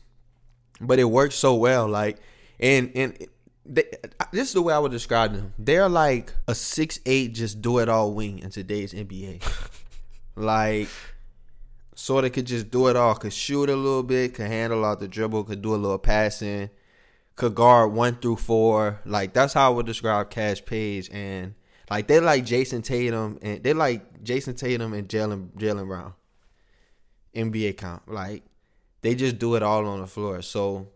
but 0.79 0.99
it 0.99 1.05
works 1.05 1.35
so 1.35 1.55
well. 1.55 1.87
Like, 1.87 2.19
and 2.59 2.91
and 2.93 3.27
they, 3.65 3.85
this 4.31 4.49
is 4.49 4.53
the 4.53 4.61
way 4.61 4.73
I 4.73 4.79
would 4.79 4.91
describe 4.91 5.33
them. 5.33 5.53
They're 5.57 5.89
like 5.89 6.33
a 6.47 6.55
six 6.55 6.99
eight, 7.05 7.33
just 7.33 7.61
do 7.61 7.79
it 7.79 7.89
all 7.89 8.13
wing 8.13 8.39
in 8.39 8.49
today's 8.49 8.93
NBA. 8.93 9.41
like, 10.35 10.89
sort 11.95 12.25
of 12.25 12.31
could 12.33 12.45
just 12.45 12.69
do 12.71 12.87
it 12.87 12.95
all. 12.95 13.15
Could 13.15 13.33
shoot 13.33 13.69
a 13.69 13.75
little 13.75 14.03
bit. 14.03 14.33
Could 14.33 14.47
handle 14.47 14.83
out 14.83 14.99
the 14.99 15.07
dribble. 15.07 15.45
Could 15.45 15.61
do 15.61 15.75
a 15.75 15.77
little 15.77 15.97
passing. 15.97 16.69
Could 17.35 17.55
guard 17.55 17.93
one 17.93 18.15
through 18.15 18.37
four. 18.37 19.01
Like 19.05 19.33
that's 19.33 19.53
how 19.53 19.71
I 19.71 19.75
would 19.75 19.85
describe 19.85 20.29
Cash 20.29 20.65
Page 20.65 21.09
and. 21.11 21.55
Like 21.89 22.07
they 22.07 22.19
like 22.19 22.45
Jayson 22.45 22.81
Tatum 22.81 23.37
and 23.41 23.61
they 23.61 23.73
like 23.73 24.23
Jayson 24.23 24.55
Tatum 24.55 24.93
and 24.93 25.07
Jaylen 25.07 25.49
Jaylen 25.51 25.85
Brown. 25.85 26.13
NBA 27.35 27.77
comp. 27.77 28.03
Like 28.07 28.43
they 29.01 29.13
just 29.13 29.37
do 29.37 29.55
it 29.55 29.61
all 29.61 29.85
on 29.85 30.01
the 30.01 30.07
floor. 30.07 30.41
So 30.41 30.87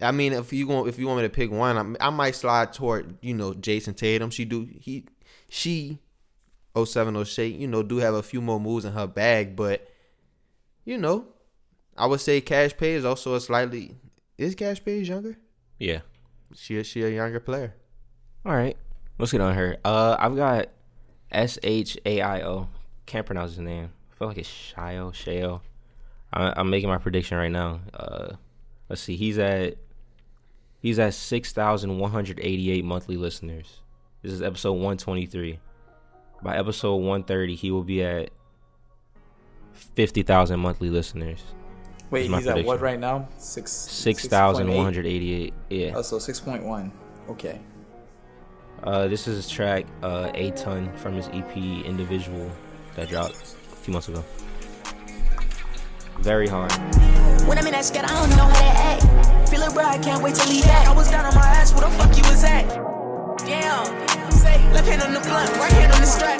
I 0.00 0.12
mean, 0.12 0.32
if 0.32 0.52
you 0.52 0.66
want 0.66 0.88
if 0.88 0.98
you 0.98 1.06
want 1.06 1.18
me 1.18 1.24
to 1.24 1.30
pick 1.30 1.50
one, 1.50 1.96
I, 2.00 2.06
I 2.06 2.10
might 2.10 2.34
slide 2.34 2.72
toward 2.72 3.16
you 3.20 3.34
know 3.34 3.52
Jayson 3.52 3.94
Tatum. 3.94 4.30
She 4.30 4.44
do 4.44 4.68
he 4.80 5.06
she 5.48 5.98
070 6.74 7.24
Shake, 7.24 7.58
you 7.58 7.66
know, 7.66 7.82
do 7.82 7.96
have 7.98 8.14
a 8.14 8.22
few 8.22 8.40
more 8.40 8.60
moves 8.60 8.84
in 8.84 8.92
her 8.92 9.06
bag, 9.06 9.56
but 9.56 9.88
you 10.84 10.96
know, 10.96 11.26
I 11.96 12.06
would 12.06 12.20
say 12.20 12.40
Cash 12.40 12.76
Pay 12.76 12.92
is 12.94 13.04
also 13.04 13.34
a 13.34 13.40
slightly 13.40 13.96
is 14.38 14.54
Cash 14.54 14.82
Page 14.84 15.08
younger? 15.08 15.36
Yeah. 15.78 16.00
She 16.54 16.76
is 16.76 16.86
she 16.86 17.02
a 17.02 17.08
younger 17.08 17.40
player. 17.40 17.74
All 18.44 18.52
right. 18.52 18.76
Let's 19.18 19.32
get 19.32 19.40
on 19.40 19.54
her. 19.54 19.76
Uh, 19.84 20.16
I've 20.18 20.36
got 20.36 20.68
S 21.30 21.58
H 21.62 21.98
A 22.06 22.22
I 22.22 22.42
O. 22.42 22.68
Can't 23.06 23.26
pronounce 23.26 23.52
his 23.52 23.60
name. 23.60 23.90
I 24.10 24.14
feel 24.14 24.28
like 24.28 24.38
it's 24.38 24.48
Shio. 24.48 25.12
Shio. 25.12 25.60
I, 26.32 26.54
I'm 26.56 26.70
making 26.70 26.88
my 26.88 26.98
prediction 26.98 27.36
right 27.36 27.50
now. 27.50 27.80
Uh, 27.92 28.36
let's 28.88 29.02
see. 29.02 29.16
He's 29.16 29.38
at 29.38 29.76
he's 30.80 30.98
at 30.98 31.14
six 31.14 31.52
thousand 31.52 31.98
one 31.98 32.10
hundred 32.10 32.40
eighty 32.40 32.70
eight 32.70 32.84
monthly 32.84 33.16
listeners. 33.16 33.80
This 34.22 34.32
is 34.32 34.42
episode 34.42 34.74
one 34.74 34.96
twenty 34.96 35.26
three. 35.26 35.58
By 36.42 36.56
episode 36.56 36.96
one 36.96 37.22
thirty, 37.24 37.54
he 37.54 37.70
will 37.70 37.84
be 37.84 38.02
at 38.02 38.30
fifty 39.72 40.22
thousand 40.22 40.60
monthly 40.60 40.90
listeners. 40.90 41.42
Wait, 42.10 42.28
he's 42.30 42.46
at 42.46 42.64
what 42.64 42.80
right 42.80 42.98
now? 42.98 43.28
Six. 43.38 43.70
Six 43.70 44.26
thousand 44.26 44.68
one 44.68 44.84
hundred 44.84 45.06
eighty 45.06 45.32
eight. 45.34 45.54
Yeah. 45.68 45.92
Oh, 45.94 46.02
so 46.02 46.18
six 46.18 46.40
point 46.40 46.64
one. 46.64 46.92
Okay. 47.28 47.60
Uh, 48.82 49.06
this 49.08 49.28
is 49.28 49.36
his 49.36 49.48
track, 49.48 49.84
uh, 50.02 50.30
A 50.34 50.50
Ton 50.52 50.90
from 50.96 51.14
his 51.14 51.28
EP 51.28 51.56
Individual 51.56 52.50
that 52.96 53.10
dropped 53.10 53.34
a 53.34 53.76
few 53.76 53.92
months 53.92 54.08
ago. 54.08 54.24
Very 56.20 56.48
hard. 56.48 56.72
When 57.50 57.58
I'm 57.58 57.66
in 57.66 57.74
that 57.74 57.82
scat, 57.82 58.06
I 58.06 58.14
don't 58.14 58.30
know 58.38 58.46
how 58.46 58.62
to 58.62 58.74
act. 58.94 59.02
Feel 59.50 59.66
it, 59.66 59.74
bro, 59.74 59.82
I 59.82 59.98
can't 59.98 60.22
wait 60.22 60.38
to 60.38 60.46
leave 60.46 60.62
back. 60.70 60.86
I 60.86 60.94
was 60.94 61.10
down 61.10 61.26
on 61.26 61.34
my 61.34 61.42
ass, 61.58 61.74
where 61.74 61.82
the 61.82 61.90
fuck 61.98 62.14
you 62.14 62.22
was 62.30 62.46
at? 62.46 62.62
Damn. 63.42 63.90
Left 64.70 64.86
hand 64.86 65.02
on 65.02 65.10
the 65.10 65.18
blunt, 65.18 65.50
right 65.58 65.74
hand 65.74 65.90
on 65.90 65.98
the 65.98 66.06
strap. 66.06 66.38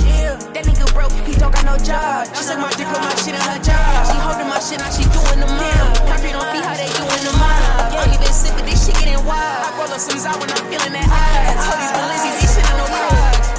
Yeah, 0.00 0.40
that 0.40 0.64
nigga 0.64 0.88
broke, 0.96 1.12
he 1.28 1.36
don't 1.36 1.52
got 1.52 1.60
no 1.68 1.76
job. 1.76 2.24
She 2.32 2.40
suck 2.40 2.56
my 2.56 2.72
dick, 2.72 2.88
put 2.88 2.96
my 3.04 3.12
shit 3.20 3.36
in 3.36 3.44
her 3.44 3.60
job. 3.60 4.08
She 4.08 4.16
holding 4.16 4.48
my 4.48 4.56
shit, 4.64 4.80
now 4.80 4.88
she 4.88 5.04
doing 5.12 5.36
the 5.36 5.48
mine. 5.60 5.92
Concrete 6.08 6.32
on 6.32 6.48
feet, 6.48 6.64
how 6.64 6.80
they 6.80 6.88
doing 6.96 7.24
the 7.28 7.36
mine. 7.36 8.00
I'm 8.00 8.16
even 8.16 8.32
sick, 8.32 8.56
but 8.56 8.64
this 8.64 8.80
shit 8.80 8.96
getting 8.96 9.20
wild. 9.28 9.60
I 9.60 9.68
roll 9.76 9.92
up 9.92 10.00
some 10.00 10.16
out 10.24 10.40
when 10.40 10.48
I'm 10.56 10.64
feeling 10.72 10.96
that 10.96 11.04
high. 11.04 11.52
All 11.68 11.76
these 11.76 11.92
Balenci's, 11.92 12.48
these 12.48 12.48
shit 12.48 12.64
on 12.64 12.80
no 12.80 12.88
drugs. 12.88 13.52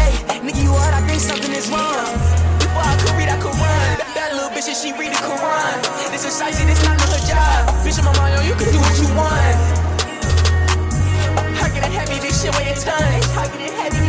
Hey, 0.00 0.40
nigga, 0.40 0.64
you 0.64 0.72
hard, 0.72 0.96
I 0.96 1.04
think 1.04 1.20
something 1.20 1.52
is 1.52 1.68
wrong. 1.68 2.35
Read, 3.26 3.34
I 3.34 3.42
could 3.42 3.54
run. 3.58 3.98
That, 4.14 4.30
little 4.34 4.50
bitch, 4.50 4.70
she 4.70 4.92
read 4.94 5.10
the 5.10 5.18
Quran. 5.26 5.82
This 6.14 6.24
is 6.24 6.38
shicey, 6.38 6.62
this 6.66 6.78
not 6.84 7.00
her 7.00 7.18
job. 7.26 7.74
Bitch, 7.82 7.98
I'm 7.98 8.06
on 8.06 8.16
my 8.16 8.30
own, 8.38 8.46
you 8.46 8.54
can 8.54 8.70
do 8.70 8.78
what 8.78 8.94
you 9.02 9.08
want. 9.18 9.58
I 11.58 11.68
get 11.74 11.82
it 11.82 11.92
heavy, 11.92 12.20
this 12.22 12.42
shit 12.42 12.54
weigh 12.54 12.70
a 12.70 12.74
ton. 12.78 13.02
I 13.02 13.50
get 13.50 13.66
it 13.66 13.74
heavy, 13.74 14.05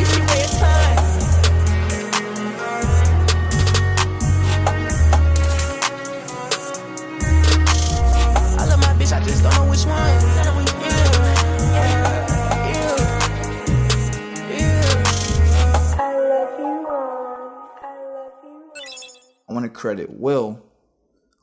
want 19.62 19.74
to 19.74 19.80
credit 19.80 20.10
Will 20.12 20.64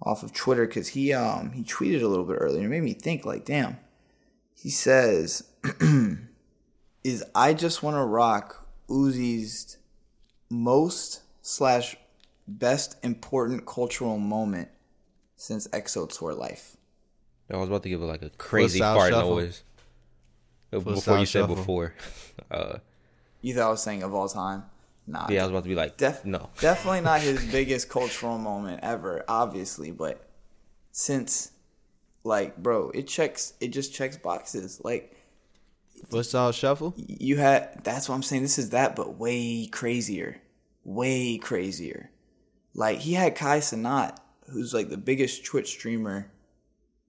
off 0.02 0.22
of 0.22 0.32
Twitter 0.32 0.66
because 0.66 0.88
he 0.88 1.12
um 1.12 1.52
he 1.52 1.62
tweeted 1.62 2.02
a 2.02 2.06
little 2.06 2.24
bit 2.24 2.34
earlier. 2.40 2.64
It 2.64 2.68
made 2.68 2.82
me 2.82 2.94
think 2.94 3.24
like, 3.24 3.44
damn. 3.44 3.78
He 4.56 4.70
says, 4.70 5.42
"Is 7.04 7.24
I 7.34 7.52
just 7.54 7.82
want 7.82 7.96
to 7.96 8.02
rock 8.04 8.66
Uzi's 8.88 9.76
most 10.48 11.22
slash 11.42 11.96
best 12.46 12.96
important 13.02 13.66
cultural 13.66 14.18
moment 14.18 14.68
since 15.36 15.66
XO 15.68 16.08
Tour 16.08 16.34
Llif3. 16.34 16.76
I 17.52 17.56
was 17.58 17.68
about 17.68 17.82
to 17.82 17.88
give 17.88 18.00
it 18.00 18.06
like 18.06 18.22
a 18.22 18.30
crazy 18.30 18.78
South 18.78 18.96
fart 18.96 19.12
Shuffle. 19.12 19.36
noise. 19.36 19.62
Uh, 20.72 20.78
Before 20.80 21.18
you 21.18 21.26
said 21.26 21.40
Shuffle. 21.40 21.56
before. 21.56 21.94
Uh, 22.50 22.78
You 23.42 23.54
thought 23.54 23.68
I 23.68 23.70
was 23.70 23.82
saying 23.82 24.02
of 24.02 24.12
all 24.14 24.28
time? 24.28 24.64
Nah. 25.06 25.26
yeah, 25.28 25.40
I 25.40 25.42
was 25.44 25.50
about 25.50 25.64
to 25.64 25.68
be 25.68 25.74
like, 25.74 25.96
Def- 25.98 26.24
no. 26.24 26.48
Definitely 26.60 27.02
not 27.02 27.20
his 27.20 27.44
biggest 27.52 27.88
cultural 27.88 28.38
moment 28.38 28.80
ever, 28.82 29.24
obviously, 29.28 29.90
but 29.90 30.26
since 30.92 31.52
like 32.22 32.56
bro, 32.56 32.90
it 32.90 33.06
checks 33.06 33.52
it 33.60 33.68
just 33.68 33.92
checks 33.94 34.16
boxes. 34.16 34.80
Like 34.82 35.14
What's 36.10 36.34
all 36.34 36.52
shuffle? 36.52 36.94
you 36.96 37.36
had 37.36 37.82
that's 37.84 38.08
what 38.08 38.14
I'm 38.14 38.22
saying. 38.22 38.42
This 38.42 38.58
is 38.58 38.70
that, 38.70 38.96
but 38.96 39.18
way 39.18 39.66
crazier. 39.66 40.40
Way 40.84 41.38
crazier. 41.38 42.10
Like 42.74 42.98
he 42.98 43.12
had 43.14 43.34
Kai 43.36 43.58
Cenat, 43.60 44.16
who's 44.50 44.72
like 44.74 44.88
the 44.88 44.96
biggest 44.96 45.44
Twitch 45.44 45.68
streamer 45.68 46.30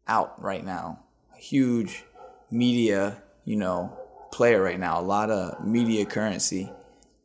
out 0.08 0.42
right 0.42 0.64
now. 0.64 1.00
A 1.34 1.38
huge 1.38 2.04
media, 2.52 3.22
you 3.46 3.56
know, 3.56 3.98
player 4.32 4.62
right 4.62 4.80
now. 4.80 5.00
A 5.00 5.02
lot 5.02 5.30
of 5.30 5.66
media 5.66 6.06
currency. 6.06 6.72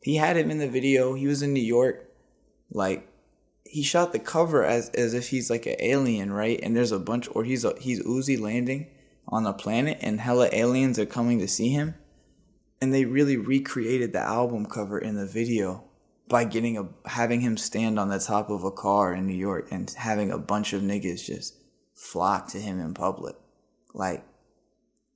He 0.01 0.15
had 0.15 0.37
him 0.37 0.51
in 0.51 0.57
the 0.57 0.67
video. 0.67 1.13
He 1.13 1.27
was 1.27 1.41
in 1.41 1.53
New 1.53 1.61
York. 1.61 2.09
Like 2.71 3.07
he 3.65 3.83
shot 3.83 4.11
the 4.11 4.19
cover 4.19 4.65
as 4.65 4.89
as 4.89 5.13
if 5.13 5.29
he's 5.29 5.49
like 5.49 5.65
an 5.65 5.75
alien, 5.79 6.33
right? 6.33 6.59
And 6.61 6.75
there's 6.75 6.91
a 6.91 6.99
bunch, 6.99 7.29
or 7.31 7.43
he's 7.43 7.63
a, 7.63 7.73
he's 7.79 8.03
Uzi 8.03 8.39
landing 8.39 8.87
on 9.27 9.45
a 9.45 9.53
planet, 9.53 9.97
and 10.01 10.19
hella 10.19 10.49
aliens 10.51 10.99
are 10.99 11.05
coming 11.05 11.39
to 11.39 11.47
see 11.47 11.69
him. 11.69 11.95
And 12.81 12.93
they 12.93 13.05
really 13.05 13.37
recreated 13.37 14.11
the 14.11 14.19
album 14.19 14.65
cover 14.65 14.97
in 14.97 15.15
the 15.15 15.27
video 15.27 15.83
by 16.27 16.45
getting 16.45 16.77
a 16.77 16.87
having 17.09 17.41
him 17.41 17.57
stand 17.57 17.99
on 17.99 18.09
the 18.09 18.17
top 18.17 18.49
of 18.49 18.63
a 18.63 18.71
car 18.71 19.13
in 19.13 19.27
New 19.27 19.35
York 19.35 19.67
and 19.69 19.89
having 19.91 20.31
a 20.31 20.37
bunch 20.37 20.73
of 20.73 20.81
niggas 20.81 21.25
just 21.25 21.55
flock 21.93 22.47
to 22.49 22.57
him 22.59 22.79
in 22.79 22.93
public. 22.93 23.35
Like 23.93 24.25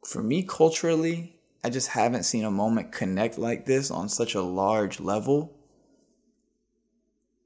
for 0.06 0.22
me 0.22 0.44
culturally, 0.44 1.35
I 1.66 1.70
just 1.70 1.88
haven't 1.88 2.26
seen 2.26 2.44
a 2.46 2.52
moment 2.52 2.92
connect 2.92 3.40
like 3.40 3.66
this 3.66 3.90
on 3.90 4.08
such 4.08 4.36
a 4.36 4.42
large 4.44 5.00
level. 5.00 5.58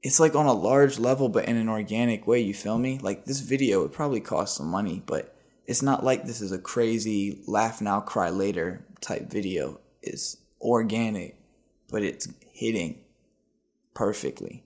It's 0.02 0.20
like 0.20 0.34
on 0.34 0.44
a 0.44 0.52
large 0.52 0.98
level 0.98 1.30
but 1.30 1.46
in 1.46 1.56
an 1.56 1.70
organic 1.70 2.26
way 2.26 2.40
you 2.40 2.52
feel 2.52 2.76
me? 2.76 2.98
Like 2.98 3.24
this 3.24 3.40
video 3.40 3.82
it 3.82 3.92
probably 3.92 4.20
cost 4.20 4.58
some 4.58 4.66
money 4.66 5.02
but 5.06 5.34
it's 5.66 5.80
not 5.80 6.04
like 6.04 6.26
this 6.26 6.42
is 6.42 6.52
a 6.52 6.58
crazy 6.58 7.40
laugh 7.46 7.80
now 7.80 8.00
cry 8.00 8.28
later 8.28 8.84
type 9.00 9.30
video. 9.30 9.80
It's 10.02 10.36
organic 10.60 11.38
but 11.90 12.02
it's 12.02 12.28
hitting 12.52 13.00
perfectly. 13.94 14.64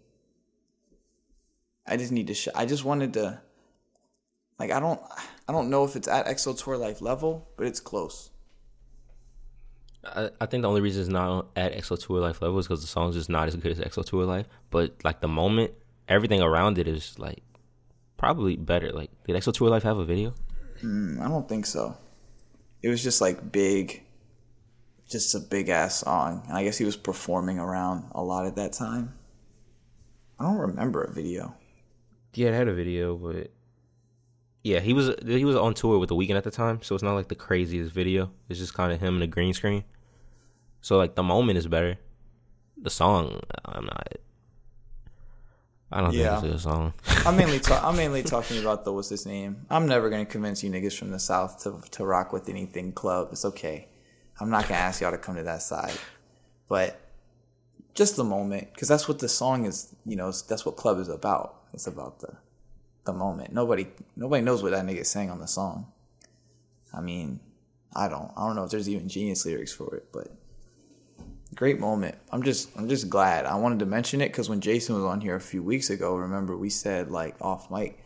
I 1.87 1.97
just 1.97 2.11
need 2.11 2.27
to 2.27 2.35
sh- 2.35 2.57
i 2.57 2.67
just 2.67 2.85
wanted 2.85 3.13
to 3.13 3.41
like 4.59 4.73
i 4.73 4.81
don't 4.81 5.01
i 5.49 5.53
don't 5.53 5.71
know 5.71 5.85
if 5.85 5.95
it's 5.95 6.09
at 6.09 6.27
XO 6.27 6.59
Tour 6.59 6.77
Llif3 6.77 7.01
level 7.03 7.47
but 7.57 7.69
it's 7.69 7.79
close 7.79 8.31
I, 10.07 10.31
I 10.41 10.47
think 10.47 10.63
the 10.63 10.69
only 10.69 10.81
reason 10.81 11.03
it's 11.03 11.11
not 11.11 11.49
at 11.57 11.75
XO 11.75 11.99
Tour 11.99 12.21
Llif3 12.21 12.41
level 12.43 12.59
is 12.59 12.67
because 12.67 12.81
the 12.81 12.87
song's 12.87 13.15
just 13.15 13.29
not 13.29 13.49
as 13.49 13.57
good 13.57 13.73
as 13.73 13.79
XO 13.79 14.05
Tour 14.05 14.27
Llif3. 14.27 14.45
But 14.71 14.95
like 15.05 15.21
the 15.21 15.29
moment, 15.29 15.73
everything 16.09 16.43
around 16.43 16.79
it 16.79 16.89
is 16.89 17.19
like 17.19 17.43
probably 18.17 18.57
better. 18.57 18.91
Like, 18.91 19.11
did 19.27 19.37
XO 19.37 19.53
Tour 19.53 19.71
Llif3 19.71 19.83
have 19.83 19.99
a 19.99 20.05
video? 20.05 20.35
Mm, 20.83 21.21
I 21.21 21.29
don't 21.29 21.49
think 21.49 21.67
so. 21.67 21.97
It 22.83 22.89
was 22.89 23.03
just 23.03 23.21
like 23.21 23.53
big, 23.53 24.03
just 25.09 25.35
a 25.35 25.41
big 25.41 25.69
ass 25.69 26.01
song. 26.01 26.43
And 26.49 26.57
I 26.57 26.65
guess 26.65 26.77
he 26.79 26.85
was 26.85 26.97
performing 26.97 27.59
around 27.59 28.05
a 28.13 28.23
lot 28.23 28.47
at 28.47 28.57
that 28.57 28.73
time. 28.73 29.15
I 30.39 30.45
don't 30.45 30.59
remember 30.59 31.03
a 31.03 31.13
video. 31.13 31.55
Yeah, 32.35 32.49
it 32.49 32.55
had 32.55 32.69
a 32.69 32.75
video, 32.75 33.17
but 33.17 33.51
yeah, 34.65 34.81
he 34.81 34.93
was 34.93 35.15
he 35.25 35.45
was 35.45 35.57
on 35.57 35.75
tour 35.75 35.99
with 35.99 36.09
the 36.09 36.17
Weeknd 36.17 36.37
at 36.37 36.45
the 36.45 36.51
time, 36.51 36.83
so 36.83 36.95
it's 36.95 37.05
not 37.05 37.15
like 37.15 37.29
the 37.29 37.35
craziest 37.35 37.93
video. 37.93 38.31
It's 38.49 38.59
just 38.59 38.75
kind 38.75 38.93
of 38.93 39.01
him 39.01 39.17
in 39.17 39.23
a 39.23 39.27
green 39.27 39.53
screen. 39.53 39.85
So 40.85 40.99
like 40.99 41.15
the 41.15 41.23
moment 41.23 41.57
is 41.57 41.67
better. 41.67 41.97
The 42.77 42.91
song, 42.91 43.41
I'm 43.65 43.87
not. 43.87 44.09
I 45.91 46.03
don't 46.03 46.13
Yeah. 46.13 46.39
think 46.43 46.53
it's 46.53 46.67
a 46.67 46.69
song. 46.69 46.93
I'm 47.25 47.37
mainly 47.39 47.59
ta- 47.69 47.81
I'm 47.83 47.97
mainly 47.97 48.23
talking 48.23 48.61
about 48.61 48.85
the 48.85 48.93
what's 48.93 49.09
his 49.09 49.25
name. 49.25 49.65
I'm 49.71 49.87
never 49.87 50.11
gonna 50.11 50.27
convince 50.27 50.63
you 50.63 50.71
niggas 50.71 50.99
from 50.99 51.11
the 51.11 51.19
south 51.19 51.63
to 51.63 51.81
to 51.93 52.05
rock 52.05 52.35
with 52.35 52.51
anything 52.51 52.93
club. 52.93 53.29
It's 53.33 53.47
okay. 53.47 53.89
I'm 54.39 54.51
not 54.51 54.65
gonna 54.69 54.81
ask 54.81 55.01
y'all 55.01 55.11
to 55.13 55.17
come 55.17 55.37
to 55.37 55.43
that 55.45 55.63
side, 55.63 55.97
but 56.69 57.01
just 57.95 58.17
the 58.17 58.25
moment 58.25 58.69
because 58.75 58.89
that's 58.89 59.09
what 59.09 59.21
the 59.21 59.29
song 59.29 59.65
is. 59.65 59.95
You 60.05 60.17
know, 60.17 60.31
that's 60.33 60.67
what 60.67 60.77
club 60.77 60.99
is 60.99 61.09
about. 61.09 61.63
It's 61.73 61.87
about 61.87 62.21
the 62.21 62.35
the 63.07 63.15
moment. 63.15 63.55
Nobody 63.55 63.87
nobody 64.17 64.43
knows 64.43 64.63
what 64.63 64.73
that 64.73 64.85
nigga 64.85 65.07
sang 65.07 65.31
on 65.31 65.39
the 65.41 65.49
song. 65.49 65.91
I 66.93 67.01
mean, 67.01 67.41
I 67.97 68.09
don't 68.09 68.31
I 68.37 68.47
don't 68.47 68.55
know 68.57 68.65
if 68.65 68.71
there's 68.71 68.89
even 68.91 69.09
genius 69.09 69.47
lyrics 69.47 69.73
for 69.73 69.95
it, 69.97 70.09
but 70.13 70.29
great 71.55 71.79
moment. 71.81 72.17
I'm 72.31 72.43
just 72.43 72.71
I'm 72.77 72.89
just 72.89 73.09
glad. 73.09 73.47
I 73.47 73.55
wanted 73.57 73.79
to 73.81 73.87
mention 73.87 74.21
it 74.21 74.29
because 74.29 74.49
when 74.49 74.61
Jason 74.61 74.95
was 74.95 75.05
on 75.05 75.21
here 75.21 75.37
a 75.37 75.41
few 75.41 75.63
weeks 75.63 75.91
ago, 75.91 76.17
remember 76.17 76.57
we 76.57 76.71
said 76.71 77.11
like 77.11 77.37
off 77.41 77.71
mic, 77.71 77.99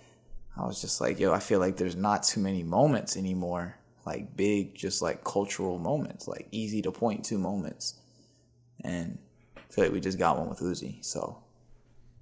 I 0.56 0.66
was 0.66 0.80
just 0.80 1.00
like, 1.00 1.18
yo, 1.18 1.32
I 1.32 1.38
feel 1.38 1.58
like 1.60 1.76
there's 1.76 1.96
not 1.96 2.22
too 2.22 2.40
many 2.40 2.62
moments 2.62 3.16
anymore, 3.16 3.76
like 4.06 4.36
big, 4.36 4.74
just 4.74 5.02
like 5.02 5.24
cultural 5.24 5.78
moments, 5.78 6.26
like 6.28 6.48
easy 6.50 6.82
to 6.82 6.90
point 6.92 7.24
to 7.26 7.38
moments, 7.38 7.94
and 8.84 9.18
I 9.56 9.60
feel 9.72 9.84
like 9.84 9.92
we 9.92 10.00
just 10.00 10.18
got 10.18 10.38
one 10.38 10.48
with 10.48 10.60
Uzi. 10.60 11.04
So 11.04 11.38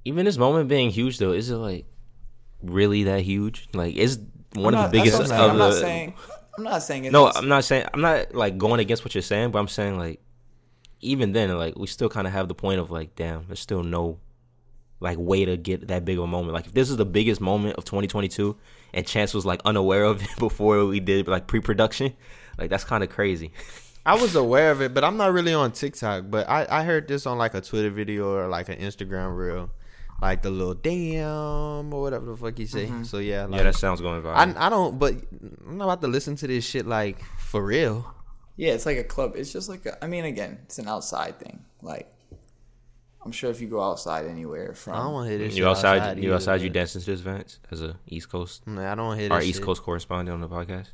Even 0.05 0.25
this 0.25 0.37
moment 0.39 0.69
being 0.69 0.91
huge 0.91 1.19
though, 1.19 1.33
is 1.33 1.51
it 1.51 1.57
like 1.57 1.87
really 2.63 3.05
that 3.05 3.21
huge? 3.23 3.69
Like, 3.75 3.95
is 3.97 4.19
one 4.55 4.75
I'm 4.75 4.81
of 4.81 4.85
not- 4.85 4.93
the 4.93 4.99
biggest 4.99 5.19
what 5.19 5.23
I'm 5.23 5.29
saying. 5.29 5.45
of 5.45 5.51
I'm 5.51 5.59
not 5.59 5.71
the. 5.71 5.81
saying. 5.81 6.15
I'm 6.59 6.65
not 6.65 6.83
saying 6.83 7.05
it 7.05 7.13
no, 7.13 7.29
is. 7.29 7.37
I'm 7.37 7.49
not 7.49 7.65
saying 7.65 7.87
I'm 7.93 8.01
not 8.01 8.35
like 8.35 8.57
going 8.57 8.81
against 8.81 9.05
what 9.05 9.15
you're 9.15 9.21
saying, 9.21 9.51
but 9.51 9.59
I'm 9.59 9.69
saying 9.69 9.99
like 9.99 10.21
even 11.07 11.33
then, 11.33 11.57
like 11.57 11.79
we 11.79 11.87
still 11.87 12.09
kind 12.09 12.27
of 12.27 12.33
have 12.33 12.49
the 12.49 12.55
point 12.55 12.81
of 12.81 12.91
like, 12.91 13.15
damn, 13.15 13.47
there's 13.47 13.61
still 13.61 13.83
no 13.83 14.19
like 15.01 15.19
way 15.19 15.45
to 15.45 15.57
get 15.57 15.89
that 15.89 16.05
big 16.05 16.19
of 16.19 16.25
a 16.25 16.27
moment. 16.27 16.55
Like 16.55 16.67
if 16.67 16.73
this 16.73 16.91
is 16.91 16.97
the 16.97 17.05
biggest 17.05 17.41
moment 17.41 17.77
of 17.77 17.85
2022, 17.85 18.57
and 18.95 19.07
Chance 19.07 19.35
was 19.35 19.45
like 19.45 19.61
unaware 19.65 20.05
of 20.05 20.23
it 20.23 20.29
before 20.39 20.85
we 20.87 21.01
did 21.01 21.29
like 21.29 21.47
pre-production, 21.47 22.15
like 22.59 22.71
that's 22.71 22.85
kind 22.85 23.05
of 23.05 23.11
crazy. 23.11 23.53
I 24.05 24.15
was 24.15 24.37
aware 24.37 24.71
of 24.71 24.81
it, 24.83 24.95
but 24.95 25.03
I'm 25.03 25.17
not 25.17 25.33
really 25.33 25.53
on 25.53 25.73
TikTok. 25.73 26.25
But 26.31 26.49
I, 26.49 26.67
I 26.71 26.85
heard 26.85 27.09
this 27.09 27.27
on 27.27 27.39
like 27.39 27.55
a 27.55 27.61
Twitter 27.61 27.91
video 27.91 28.33
or 28.33 28.49
like 28.49 28.69
an 28.69 28.79
Instagram 28.79 29.37
reel, 29.37 29.71
like 30.23 30.43
the 30.43 30.51
little 30.51 30.75
damn 30.75 31.93
or 31.93 32.03
whatever 32.03 32.27
the 32.27 32.37
fuck 32.37 32.59
you 32.59 32.67
say. 32.67 32.87
Mm-hmm. 32.87 33.03
So 33.03 33.19
yeah, 33.19 33.47
like, 33.47 33.59
yeah, 33.59 33.65
that 33.65 33.75
sounds 33.75 34.01
going 34.01 34.23
viral. 34.23 34.37
I 34.37 34.67
I 34.67 34.69
don't, 34.69 34.99
but 34.99 35.15
I'm 35.67 35.77
not 35.77 35.85
about 35.85 36.01
to 36.03 36.09
listen 36.09 36.37
to 36.37 36.47
this 36.47 36.65
shit 36.65 36.87
like 36.87 37.21
for 37.39 37.65
real. 37.65 38.16
Yeah, 38.57 38.73
it's 38.73 38.87
like 38.87 38.97
a 38.99 39.05
club. 39.05 39.35
It's 39.37 39.53
just 39.53 39.69
like 39.69 39.85
a, 39.87 40.03
I 40.03 40.09
mean, 40.09 40.25
again, 40.25 40.59
it's 40.65 40.79
an 40.79 40.89
outside 40.89 41.39
thing. 41.39 41.65
Like 41.83 42.13
I'm 43.25 43.33
sure 43.33 43.51
if 43.51 43.61
you 43.61 43.67
go 43.69 43.83
outside 43.83 44.27
anywhere 44.27 44.73
from 44.75 44.95
I 44.95 44.99
don't 44.99 45.13
want 45.13 45.27
to 45.27 45.31
hear 45.31 45.39
this. 45.39 45.57
you 45.57 45.65
shit 45.65 45.69
outside, 45.69 46.17
you 46.19 46.25
either, 46.25 46.35
outside, 46.37 46.61
you 46.61 46.67
man. 46.69 46.73
dancing 46.75 47.01
to 47.03 47.07
this 47.11 47.21
event 47.21 47.59
as 47.71 47.83
a 47.83 47.97
East 48.07 48.31
Coast, 48.31 48.67
Nah, 48.67 48.93
I 48.93 48.95
don't 48.95 49.07
want 49.07 49.19
to 49.19 49.23
hear 49.25 49.33
our 49.33 49.41
this 49.41 49.49
East 49.49 49.59
shit. 49.59 49.67
Coast 49.67 49.83
correspondent 49.83 50.33
on 50.35 50.41
the 50.41 50.49
podcast. 50.49 50.87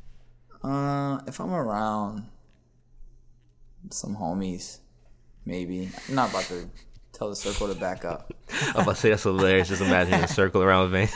Uh, 0.63 1.21
if 1.27 1.39
I'm 1.39 1.53
around 1.53 2.25
some 3.91 4.15
homies, 4.15 4.79
maybe. 5.45 5.89
I'm 6.09 6.15
not 6.15 6.31
about 6.31 6.45
to 6.45 6.69
tell 7.11 7.29
the 7.29 7.35
circle 7.35 7.67
to 7.67 7.75
back 7.79 8.03
up. 8.03 8.33
I'm 8.69 8.81
about 8.81 8.95
to 8.95 9.01
say 9.01 9.09
that's 9.11 9.23
hilarious. 9.23 9.69
Just 9.69 9.81
imagine 9.81 10.15
a 10.15 10.27
circle 10.27 10.63
around 10.63 10.91
the 10.91 10.97
vein. 11.05 11.09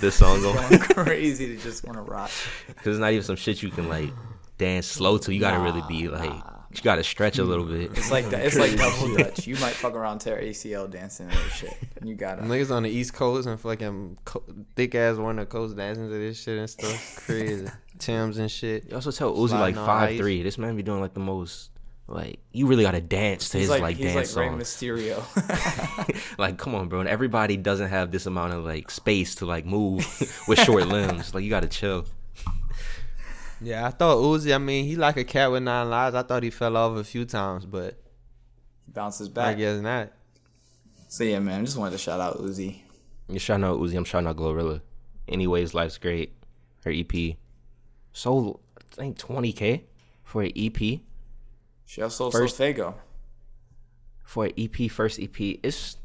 this 0.00 0.16
song 0.16 0.40
going 0.42 0.56
Going 0.68 0.80
crazy 0.80 1.56
to 1.56 1.62
just 1.62 1.84
want 1.84 1.96
to 1.96 2.02
rock. 2.02 2.30
because 2.66 2.96
it's 2.96 3.00
not 3.00 3.12
even 3.12 3.22
some 3.22 3.36
shit 3.36 3.62
you 3.62 3.70
can 3.70 3.88
like 3.88 4.10
dance 4.58 4.86
slow 4.86 5.18
to. 5.18 5.32
You 5.32 5.40
gotta 5.40 5.60
really 5.60 5.82
be 5.88 6.08
like, 6.08 6.30
you 6.30 6.82
gotta 6.82 7.02
stretch 7.02 7.38
a 7.38 7.44
little 7.44 7.64
bit. 7.64 7.92
It's 7.92 8.10
like 8.10 8.28
that. 8.30 8.44
It's 8.44 8.56
like 8.56 8.76
double 8.76 9.16
dutch. 9.16 9.46
You 9.46 9.54
might 9.56 9.72
fuck 9.72 9.94
around 9.94 10.18
tear 10.18 10.40
ACL 10.40 10.90
dancing 10.90 11.30
and 11.30 11.50
shit. 11.52 11.74
You 12.04 12.14
gotta. 12.14 12.42
Niggas 12.42 12.70
on 12.70 12.82
the 12.82 12.90
East 12.90 13.14
Coast 13.14 13.48
and 13.48 13.58
fucking 13.58 14.18
co- 14.24 14.44
thick 14.76 14.94
ass 14.94 15.16
Warner 15.16 15.46
Coast 15.46 15.76
dancing 15.76 16.08
to 16.08 16.14
this 16.14 16.42
shit 16.42 16.58
and 16.58 16.68
stuff. 16.68 17.16
Crazy. 17.24 17.66
Tim's 17.98 18.38
and 18.38 18.50
shit. 18.50 18.88
You 18.88 18.94
also 18.94 19.10
tell 19.10 19.34
Uzi 19.34 19.48
Sliding 19.50 19.76
like 19.76 19.86
five 19.86 20.10
ice. 20.10 20.18
three. 20.18 20.42
This 20.42 20.58
man 20.58 20.76
be 20.76 20.82
doing 20.82 21.00
like 21.00 21.14
the 21.14 21.20
most 21.20 21.70
like 22.06 22.38
you 22.52 22.66
really 22.66 22.84
gotta 22.84 23.00
dance 23.02 23.50
to 23.50 23.58
He's 23.58 23.64
his 23.64 23.70
like, 23.70 23.82
like, 23.82 23.96
he's 23.96 24.14
dance 24.14 24.34
like 24.34 24.44
Rey 24.44 24.50
songs. 24.50 24.64
Mysterio. 24.64 26.38
like 26.38 26.56
come 26.56 26.74
on, 26.74 26.88
bro. 26.88 27.00
And 27.00 27.08
everybody 27.08 27.56
doesn't 27.56 27.88
have 27.88 28.10
this 28.10 28.26
amount 28.26 28.54
of 28.54 28.64
like 28.64 28.90
space 28.90 29.34
to 29.36 29.46
like 29.46 29.66
move 29.66 30.06
with 30.48 30.58
short 30.60 30.88
limbs. 30.88 31.34
Like 31.34 31.44
you 31.44 31.50
gotta 31.50 31.68
chill. 31.68 32.06
Yeah, 33.60 33.86
I 33.86 33.90
thought 33.90 34.18
Uzi. 34.18 34.54
I 34.54 34.58
mean, 34.58 34.84
he 34.84 34.96
like 34.96 35.16
a 35.16 35.24
cat 35.24 35.50
with 35.50 35.62
nine 35.62 35.90
lives. 35.90 36.14
I 36.14 36.22
thought 36.22 36.42
he 36.42 36.50
fell 36.50 36.76
off 36.76 36.96
a 36.96 37.04
few 37.04 37.24
times, 37.24 37.66
but 37.66 37.94
he 38.86 38.92
Bounces 38.92 39.28
back. 39.28 39.48
I 39.48 39.54
guess 39.54 39.80
not. 39.80 40.12
So 41.08 41.24
yeah, 41.24 41.38
man. 41.40 41.60
I 41.60 41.64
just 41.64 41.76
wanted 41.76 41.92
to 41.92 41.98
shout 41.98 42.20
out 42.20 42.38
Uzi. 42.38 42.80
You're 43.28 43.38
shouting 43.40 43.64
out 43.64 43.78
Uzi. 43.80 43.96
I'm 43.96 44.04
shouting 44.04 44.28
out 44.28 44.36
Glorilla. 44.36 44.80
Anyways, 45.28 45.74
life's 45.74 45.98
great. 45.98 46.32
Her 46.84 46.92
EP, 46.94 47.36
sold 48.12 48.60
I 48.78 48.94
think 48.94 49.18
20k 49.18 49.82
for 50.22 50.42
an 50.42 50.52
EP. 50.56 51.00
She 51.84 52.00
also 52.02 52.30
First- 52.30 52.56
sold 52.56 52.74
Fago. 52.76 52.94
for 54.24 54.46
an 54.46 54.52
EP, 54.56 54.88
first 54.90 55.18
EP, 55.20 55.58
it's 55.62 55.96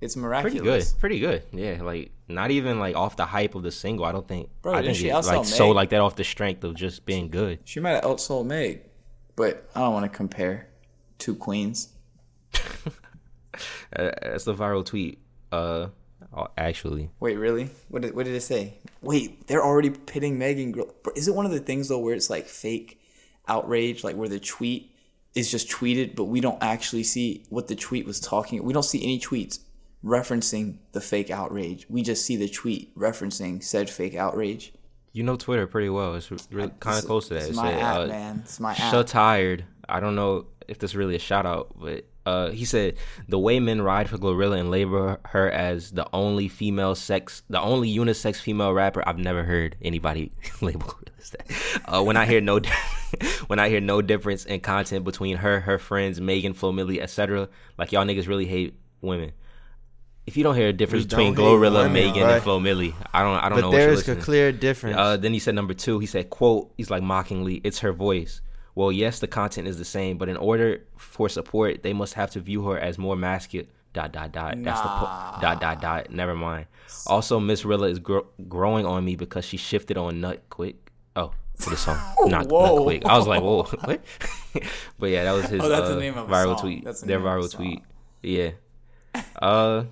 It's 0.00 0.16
miraculous. 0.16 0.92
pretty 0.94 1.20
good, 1.20 1.40
pretty 1.50 1.50
good. 1.52 1.76
Yeah, 1.78 1.82
like 1.82 2.12
not 2.26 2.50
even 2.50 2.78
like 2.78 2.96
off 2.96 3.16
the 3.16 3.26
hype 3.26 3.54
of 3.54 3.62
the 3.62 3.70
single. 3.70 4.04
I 4.06 4.12
don't 4.12 4.26
think. 4.26 4.48
Bro, 4.62 4.72
I 4.72 4.76
didn't 4.76 4.96
think 4.96 4.98
she 4.98 5.08
it, 5.10 5.26
like 5.26 5.44
so 5.44 5.68
Meg? 5.68 5.76
like 5.76 5.90
that 5.90 6.00
off 6.00 6.16
the 6.16 6.24
strength 6.24 6.64
of 6.64 6.74
just 6.74 7.04
being 7.04 7.28
good. 7.28 7.58
She 7.64 7.80
might 7.80 7.90
have 7.90 8.04
outsold 8.04 8.46
Meg, 8.46 8.82
but 9.36 9.68
I 9.74 9.80
don't 9.80 9.92
want 9.92 10.10
to 10.10 10.16
compare 10.16 10.68
two 11.18 11.34
queens. 11.34 11.88
That's 13.92 14.44
the 14.44 14.54
viral 14.54 14.84
tweet. 14.84 15.18
Uh, 15.52 15.88
actually, 16.56 17.10
Wait, 17.20 17.36
really? 17.36 17.70
What 17.88 18.02
did, 18.02 18.14
what 18.14 18.24
did 18.24 18.34
it 18.34 18.42
say? 18.42 18.78
Wait, 19.02 19.46
they're 19.48 19.64
already 19.64 19.90
pitting 19.90 20.38
Megan. 20.38 20.74
Is 21.16 21.28
it 21.28 21.34
one 21.34 21.44
of 21.44 21.52
the 21.52 21.60
things 21.60 21.88
though 21.88 21.98
where 21.98 22.14
it's 22.14 22.30
like 22.30 22.46
fake 22.46 23.00
outrage, 23.48 24.04
like 24.04 24.16
where 24.16 24.28
the 24.28 24.40
tweet 24.40 24.94
is 25.34 25.50
just 25.50 25.68
tweeted, 25.68 26.14
but 26.14 26.24
we 26.24 26.40
don't 26.40 26.62
actually 26.62 27.02
see 27.02 27.44
what 27.50 27.68
the 27.68 27.74
tweet 27.74 28.06
was 28.06 28.20
talking? 28.20 28.62
We 28.62 28.72
don't 28.72 28.84
see 28.84 29.02
any 29.02 29.18
tweets 29.18 29.58
referencing 30.04 30.78
the 30.92 31.00
fake 31.00 31.30
outrage. 31.30 31.86
We 31.88 32.02
just 32.02 32.24
see 32.24 32.36
the 32.36 32.48
tweet 32.48 32.94
referencing 32.96 33.62
said 33.62 33.90
fake 33.90 34.14
outrage. 34.14 34.72
you 35.12 35.22
know 35.22 35.36
Twitter 35.36 35.66
pretty 35.66 35.88
well. 35.90 36.14
It's 36.14 36.30
really 36.50 36.70
kind 36.80 36.98
of 36.98 37.04
close 37.04 37.28
to 37.28 37.34
that. 37.34 37.40
It's 37.48 37.50
It 37.50 37.56
my 37.56 37.72
said, 37.72 37.82
app, 37.82 37.96
uh, 37.98 38.06
man. 38.06 38.40
It's 38.44 38.60
my 38.60 38.72
app. 38.72 38.90
So 38.90 39.02
tired. 39.02 39.64
I 39.88 40.00
don't 40.00 40.14
know 40.14 40.46
if 40.68 40.78
this 40.78 40.92
is 40.92 40.96
really 40.96 41.16
a 41.16 41.18
shout 41.18 41.46
out, 41.46 41.74
but 41.76 42.04
uh, 42.26 42.50
he 42.50 42.64
said 42.64 42.96
the 43.28 43.38
way 43.38 43.58
men 43.58 43.82
ride 43.82 44.08
for 44.08 44.18
Glorilla 44.18 44.58
and 44.60 44.70
label 44.70 45.16
her 45.24 45.50
as 45.50 45.90
the 45.90 46.06
only 46.12 46.48
female 46.48 46.94
sex, 46.94 47.42
the 47.50 47.60
only 47.60 47.92
unisex 47.94 48.36
female 48.36 48.72
rapper. 48.72 49.02
I've 49.06 49.18
never 49.18 49.42
heard 49.42 49.76
anybody 49.82 50.32
label 50.60 50.86
Glorilla 50.86 51.18
as 51.18 51.30
that. 51.30 51.82
Uh, 51.92 52.02
when 52.04 52.16
I 52.16 52.24
hear 52.26 52.40
no, 52.40 52.60
when 53.48 53.58
I 53.58 53.68
hear 53.68 53.80
no 53.80 54.00
difference 54.00 54.44
in 54.44 54.60
content 54.60 55.04
between 55.04 55.38
her, 55.38 55.60
her 55.60 55.78
friends, 55.78 56.20
Megan, 56.20 56.54
Flo 56.54 56.72
Milli, 56.72 57.00
etc. 57.00 57.48
Like 57.76 57.90
y'all 57.92 58.04
niggas 58.06 58.28
really 58.28 58.46
hate 58.46 58.74
women. 59.00 59.32
If 60.30 60.36
you 60.36 60.44
don't 60.44 60.54
hear 60.54 60.68
a 60.68 60.72
difference 60.72 61.06
We 61.06 61.08
between 61.08 61.34
don't 61.34 61.44
Glorilla, 61.60 61.90
Megan, 61.90 62.22
right? 62.22 62.34
and 62.34 62.42
Flo 62.44 62.60
Milli, 62.60 62.94
I 63.12 63.22
don't, 63.24 63.34
I 63.34 63.48
don't 63.48 63.58
know. 63.58 63.62
But 63.62 63.70
what 63.72 63.78
you're 63.80 63.86
there's 63.96 64.08
a 64.08 64.14
clear 64.14 64.52
difference. 64.52 64.96
Uh, 64.96 65.16
then 65.16 65.32
he 65.32 65.40
said 65.40 65.56
number 65.56 65.74
two. 65.74 65.98
He 65.98 66.06
said, 66.06 66.30
"quote." 66.30 66.70
He's 66.76 66.88
like 66.88 67.02
mockingly, 67.02 67.60
"It's 67.64 67.80
her 67.80 67.92
voice." 67.92 68.40
Well, 68.76 68.92
yes, 68.92 69.18
the 69.18 69.26
content 69.26 69.66
is 69.66 69.76
the 69.76 69.84
same, 69.84 70.18
but 70.18 70.28
in 70.28 70.36
order 70.36 70.84
for 70.96 71.28
support, 71.28 71.82
they 71.82 71.92
must 71.92 72.14
have 72.14 72.30
to 72.30 72.40
view 72.40 72.62
her 72.66 72.78
as 72.78 72.96
more 72.96 73.16
masculine. 73.16 73.66
Dot 73.92 74.12
dot 74.12 74.30
dot. 74.30 74.54
That's 74.62 74.80
the 74.80 74.86
po- 74.88 75.40
dot 75.42 75.60
dot 75.60 75.80
dot. 75.82 76.10
Never 76.12 76.36
mind. 76.36 76.66
Also, 77.08 77.40
Miss 77.40 77.64
Rilla 77.64 77.88
is 77.88 77.98
gro- 77.98 78.28
growing 78.48 78.86
on 78.86 79.04
me 79.04 79.16
because 79.16 79.44
she 79.44 79.56
shifted 79.56 79.98
on 79.98 80.20
Nut 80.20 80.44
quick. 80.48 80.92
Oh, 81.16 81.32
for 81.56 81.70
the 81.70 81.76
song, 81.76 81.98
not 82.30 82.46
Whoa. 82.46 82.76
Nut 82.76 82.82
quick. 82.84 83.04
I 83.04 83.18
was 83.18 83.26
like, 83.26 83.42
whoa, 83.42 83.64
what? 83.84 84.00
but 85.00 85.06
yeah, 85.10 85.24
that 85.24 85.32
was 85.32 85.46
his 85.46 85.60
Oh, 85.60 85.68
that's 85.68 85.88
the 85.88 85.96
uh, 85.96 85.98
name 85.98 86.16
of 86.16 86.28
viral 86.28 86.54
song. 86.54 86.60
tweet. 86.60 86.84
That's 86.84 87.00
the 87.00 87.08
Their 87.08 87.18
name 87.18 87.26
of 87.26 87.34
a 87.34 87.38
viral 87.40 87.50
song. 87.50 87.60
tweet. 87.62 87.82
Yeah. 88.22 88.50
Uh, 89.42 89.84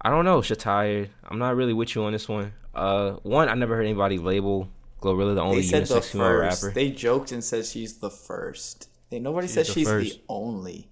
I 0.00 0.10
don't 0.10 0.24
know, 0.24 0.40
Shatire. 0.40 1.08
I'm 1.24 1.38
not 1.38 1.56
really 1.56 1.72
with 1.72 1.94
you 1.94 2.04
on 2.04 2.12
this 2.12 2.28
one. 2.28 2.52
Uh, 2.74 3.12
one, 3.22 3.48
I 3.48 3.54
never 3.54 3.74
heard 3.74 3.84
anybody 3.86 4.18
label 4.18 4.68
Glorilla 5.02 5.34
the 5.34 5.40
only 5.42 5.62
They 5.62 5.66
said 5.66 5.86
the 5.86 5.94
unisex 5.94 6.04
female 6.12 6.26
first. 6.28 6.62
rapper. 6.62 6.74
They 6.74 6.90
joked 6.90 7.32
and 7.32 7.42
said 7.42 7.66
she's 7.66 7.98
the 7.98 8.10
first. 8.10 8.88
They 9.10 9.18
nobody 9.18 9.48
said 9.48 9.66
the 9.66 9.72
she's 9.72 9.88
the 9.88 10.20
only. 10.28 10.88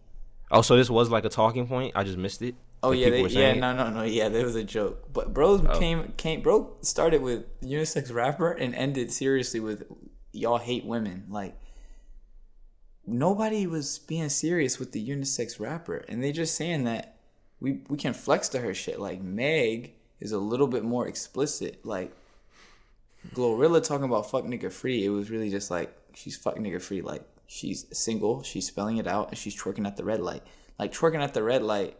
oh, 0.51 0.62
so 0.62 0.77
this 0.77 0.90
was 0.90 1.11
like 1.11 1.25
a 1.25 1.29
talking 1.29 1.66
point. 1.69 1.92
I 1.95 2.03
just 2.05 2.19
missed 2.19 2.42
it. 2.42 2.55
Oh 2.83 2.90
Like, 2.90 2.99
yeah, 2.99 3.11
people 3.11 3.29
they, 3.29 3.35
yeah, 3.40 3.55
no, 3.55 3.73
no, 3.75 3.90
no, 3.90 4.03
yeah, 4.03 4.29
that 4.29 4.45
was 4.45 4.55
a 4.55 4.64
joke. 4.64 5.12
But 5.12 5.33
bro 5.33 5.62
Oh. 5.69 5.79
came, 5.79 6.12
came, 6.16 6.42
bro 6.42 6.77
started 6.83 7.23
with 7.23 7.45
unisex 7.62 8.12
rapper 8.12 8.53
and 8.53 8.75
ended 8.75 9.12
seriously 9.12 9.61
with 9.61 9.85
y'all 10.33 10.59
hate 10.59 10.85
women. 10.85 11.25
Like 11.29 11.57
nobody 13.07 13.66
was 13.66 13.99
being 13.99 14.29
serious 14.29 14.79
with 14.79 14.92
the 14.92 15.07
unisex 15.09 15.61
rapper, 15.61 16.05
and 16.09 16.23
they 16.23 16.33
just 16.33 16.55
saying 16.55 16.85
that 16.85 17.15
we 17.66 17.81
we 17.88 17.96
can 17.96 18.14
flex 18.14 18.48
to 18.50 18.61
her 18.61 18.72
shit. 18.72 19.00
Like 19.00 19.20
Meg 19.20 19.94
is 20.20 20.31
a 20.31 20.38
little 20.38 20.68
bit 20.68 20.85
more 20.85 21.09
explicit. 21.09 21.85
Like 21.85 22.12
Glorilla 23.35 23.83
talking 23.83 24.05
about 24.05 24.31
fuck 24.31 24.44
nigga 24.44 24.72
free, 24.72 25.05
it 25.05 25.09
was 25.09 25.31
really 25.31 25.50
just 25.50 25.68
like 25.68 25.92
she's 26.14 26.37
fuck 26.37 26.57
nigga 26.59 26.81
free. 26.81 27.00
Like 27.00 27.24
she's 27.48 27.87
single, 27.90 28.44
she's 28.44 28.68
spelling 28.68 28.98
it 28.98 29.09
out, 29.09 29.31
and 29.31 29.37
she's 29.37 29.61
twerking 29.61 29.85
at 29.85 29.96
the 29.96 30.05
red 30.05 30.20
light. 30.20 30.44
Like 30.79 30.92
twerking 30.92 31.20
at 31.20 31.35
the 31.35 31.42
red 31.42 31.64
light 31.64 31.96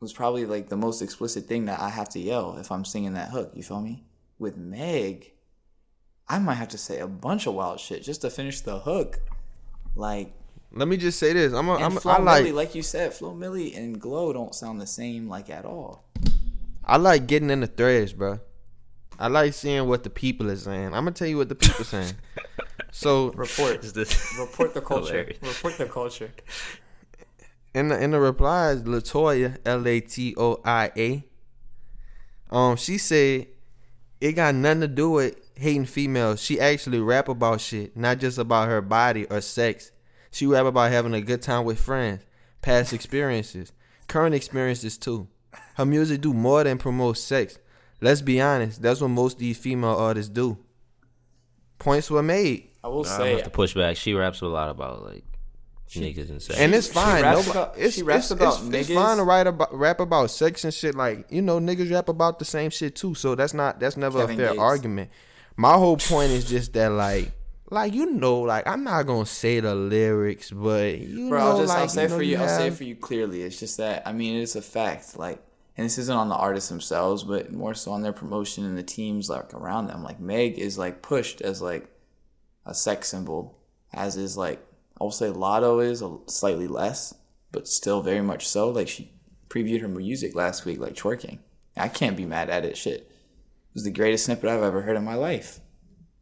was 0.00 0.12
probably 0.12 0.46
like 0.46 0.68
the 0.68 0.76
most 0.76 1.00
explicit 1.00 1.44
thing 1.44 1.66
that 1.66 1.78
I 1.78 1.88
have 1.88 2.08
to 2.10 2.18
yell 2.18 2.56
if 2.56 2.72
I'm 2.72 2.84
singing 2.84 3.14
that 3.14 3.30
hook. 3.30 3.52
You 3.54 3.62
feel 3.62 3.80
me? 3.80 4.02
With 4.40 4.56
Meg, 4.56 5.30
I 6.28 6.40
might 6.40 6.54
have 6.54 6.70
to 6.70 6.78
say 6.78 6.98
a 6.98 7.06
bunch 7.06 7.46
of 7.46 7.54
wild 7.54 7.78
shit 7.78 8.02
just 8.02 8.22
to 8.22 8.30
finish 8.30 8.62
the 8.62 8.80
hook. 8.80 9.20
Like 9.94 10.32
Let 10.72 10.88
me 10.88 10.96
just 10.96 11.18
say 11.18 11.32
this. 11.32 11.52
I'm 11.52 11.68
a, 11.68 11.74
and 11.74 11.84
I'm 11.84 11.96
Flo 11.96 12.12
I 12.12 12.18
like 12.20 12.44
Milli, 12.44 12.54
like 12.54 12.74
you 12.74 12.82
said, 12.82 13.12
Flo 13.12 13.32
Milli 13.34 13.76
and 13.76 14.00
Glow 14.00 14.32
don't 14.32 14.54
sound 14.54 14.80
the 14.80 14.86
same 14.86 15.28
like 15.28 15.50
at 15.50 15.64
all. 15.64 16.04
I 16.84 16.96
like 16.96 17.26
getting 17.26 17.50
in 17.50 17.60
the 17.60 17.66
threads, 17.66 18.12
bro. 18.12 18.40
I 19.18 19.28
like 19.28 19.52
seeing 19.52 19.86
what 19.86 20.02
the 20.04 20.10
people 20.10 20.50
are 20.50 20.56
saying. 20.56 20.86
I'm 20.86 20.92
gonna 20.92 21.12
tell 21.12 21.28
you 21.28 21.36
what 21.36 21.48
the 21.48 21.54
people 21.54 21.84
saying. 21.84 22.14
So 22.92 23.30
Report, 23.32 23.84
Is 23.84 23.92
this 23.92 24.36
report 24.38 24.74
the 24.74 24.80
culture. 24.80 25.12
Hilarious. 25.12 25.38
report 25.42 25.78
the 25.78 25.86
culture. 25.86 26.32
in 27.72 27.88
the 27.88 28.02
in 28.02 28.10
the 28.10 28.18
replies, 28.18 28.82
Latoia 28.82 29.58
L 29.64 29.86
A 29.86 30.00
T 30.00 30.34
O 30.36 30.60
I 30.64 30.90
A. 30.96 31.24
Um, 32.50 32.76
she 32.76 32.98
said 32.98 33.46
it 34.20 34.32
got 34.32 34.54
nothing 34.56 34.80
to 34.80 34.88
do 34.88 35.10
with 35.10 35.36
hating 35.54 35.86
females. 35.86 36.42
She 36.42 36.58
actually 36.60 36.98
rap 36.98 37.28
about 37.28 37.60
shit, 37.60 37.96
not 37.96 38.18
just 38.18 38.38
about 38.38 38.68
her 38.68 38.80
body 38.80 39.24
or 39.26 39.40
sex. 39.40 39.92
She 40.30 40.46
rap 40.46 40.66
about 40.66 40.90
having 40.92 41.14
a 41.14 41.20
good 41.20 41.42
time 41.42 41.64
with 41.64 41.80
friends, 41.80 42.22
past 42.62 42.92
experiences, 42.92 43.72
current 44.06 44.34
experiences 44.34 44.96
too. 44.98 45.28
Her 45.74 45.84
music 45.86 46.20
do 46.20 46.32
more 46.32 46.62
than 46.64 46.78
promote 46.78 47.18
sex. 47.18 47.58
Let's 48.00 48.22
be 48.22 48.40
honest, 48.40 48.80
that's 48.80 49.00
what 49.00 49.08
most 49.08 49.34
of 49.34 49.38
these 49.40 49.58
female 49.58 49.96
artists 49.96 50.30
do. 50.30 50.56
Points 51.78 52.10
were 52.10 52.22
made. 52.22 52.68
I 52.84 52.88
will 52.88 53.04
say. 53.04 53.32
I 53.32 53.34
have 53.36 53.44
to 53.44 53.50
push 53.50 53.74
back. 53.74 53.96
She 53.96 54.14
raps 54.14 54.40
a 54.42 54.46
lot 54.46 54.68
about 54.68 55.02
like 55.04 55.24
niggas 55.90 56.30
and 56.30 56.40
sex. 56.40 56.58
and 56.58 56.74
it's 56.74 56.86
she 56.88 56.92
fine. 56.92 57.22
raps 57.22 57.46
Nobody- 57.46 57.50
about- 57.58 57.78
it's, 57.78 57.94
she 57.96 58.02
raps 58.02 58.30
it's- 58.30 58.40
about 58.58 58.68
it's- 58.68 58.88
it's 58.88 58.94
fine 58.98 59.16
to 59.16 59.24
write 59.24 59.46
about 59.46 59.74
rap 59.76 59.98
about 60.00 60.30
sex 60.30 60.64
and 60.64 60.72
shit. 60.72 60.94
Like 60.94 61.26
you 61.30 61.42
know, 61.42 61.58
niggas 61.58 61.90
rap 61.90 62.08
about 62.08 62.38
the 62.38 62.44
same 62.44 62.70
shit 62.70 62.94
too. 62.96 63.14
So 63.14 63.34
that's 63.34 63.54
not 63.54 63.80
that's 63.80 63.96
never 63.96 64.20
Kevin 64.20 64.36
a 64.36 64.38
fair 64.38 64.48
Gates. 64.50 64.60
argument. 64.60 65.10
My 65.56 65.72
whole 65.74 65.96
point 65.96 66.30
is 66.30 66.44
just 66.48 66.72
that 66.74 66.90
like. 66.92 67.32
Like 67.70 67.94
you 67.94 68.06
know, 68.06 68.40
like 68.40 68.66
I'm 68.66 68.82
not 68.82 69.06
gonna 69.06 69.24
say 69.26 69.60
the 69.60 69.74
lyrics, 69.74 70.50
but 70.50 70.98
you 70.98 71.28
Bro, 71.28 71.38
know, 71.38 71.50
I'll 71.50 71.58
just 71.58 71.68
like 71.68 71.78
I'll 71.78 71.88
say 71.88 72.02
you 72.02 72.08
know, 72.08 72.16
for 72.16 72.22
you. 72.22 72.36
I'll 72.38 72.48
say 72.48 72.66
it 72.66 72.74
for 72.74 72.84
you 72.84 72.96
clearly. 72.96 73.42
It's 73.42 73.60
just 73.60 73.76
that 73.76 74.02
I 74.06 74.12
mean 74.12 74.42
it's 74.42 74.56
a 74.56 74.62
fact. 74.62 75.16
Like, 75.16 75.40
and 75.76 75.84
this 75.84 75.96
isn't 75.96 76.16
on 76.16 76.28
the 76.28 76.34
artists 76.34 76.68
themselves, 76.68 77.22
but 77.22 77.52
more 77.52 77.74
so 77.74 77.92
on 77.92 78.02
their 78.02 78.12
promotion 78.12 78.64
and 78.64 78.76
the 78.76 78.82
teams 78.82 79.30
like 79.30 79.54
around 79.54 79.86
them. 79.86 80.02
Like 80.02 80.18
Meg 80.18 80.58
is 80.58 80.78
like 80.78 81.00
pushed 81.00 81.40
as 81.42 81.62
like 81.62 81.88
a 82.66 82.74
sex 82.74 83.08
symbol, 83.08 83.56
as 83.94 84.16
is 84.16 84.36
like 84.36 84.66
I'll 85.00 85.12
say 85.12 85.28
Latto 85.28 85.82
is 85.84 86.02
a 86.02 86.18
slightly 86.26 86.66
less, 86.66 87.14
but 87.52 87.68
still 87.68 88.02
very 88.02 88.20
much 88.20 88.48
so. 88.48 88.68
Like 88.68 88.88
she 88.88 89.12
previewed 89.48 89.80
her 89.80 89.88
music 89.88 90.34
last 90.34 90.64
week, 90.64 90.80
like 90.80 90.94
twerking. 90.94 91.38
I 91.76 91.86
can't 91.86 92.16
be 92.16 92.26
mad 92.26 92.50
at 92.50 92.64
it. 92.64 92.76
Shit, 92.76 93.02
it 93.02 93.74
was 93.74 93.84
the 93.84 93.92
greatest 93.92 94.24
snippet 94.24 94.50
I've 94.50 94.62
ever 94.64 94.82
heard 94.82 94.96
in 94.96 95.04
my 95.04 95.14
life, 95.14 95.60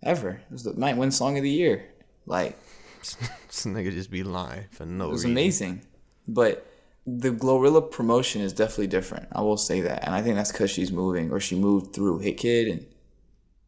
ever. 0.02 0.30
It 0.30 0.52
was 0.52 0.62
the 0.64 0.74
night 0.74 0.96
win 0.96 1.11
song 1.11 1.37
of 1.37 1.42
the 1.42 1.50
year. 1.50 1.87
Like 2.26 2.56
This 3.00 3.64
nigga 3.64 3.92
just 3.92 4.11
be 4.11 4.22
lying 4.22 4.64
for 4.70 4.84
no 4.84 5.06
reason. 5.06 5.08
it 5.08 5.12
was 5.12 5.24
reason. 5.24 5.30
amazing. 5.30 5.82
But 6.26 6.66
the 7.06 7.30
Glorilla 7.30 7.90
promotion 7.90 8.42
is 8.42 8.52
definitely 8.52 8.88
different. 8.88 9.28
I 9.32 9.40
will 9.40 9.56
say 9.56 9.80
that. 9.82 10.04
And 10.04 10.14
I 10.14 10.20
think 10.22 10.37
that's 10.37 10.52
because 10.52 10.70
she's 10.70 10.92
moving 10.92 11.30
or 11.30 11.40
she 11.40 11.56
moved 11.56 11.94
through 11.94 12.20
Hitkidd 12.20 12.70
and 12.70 12.87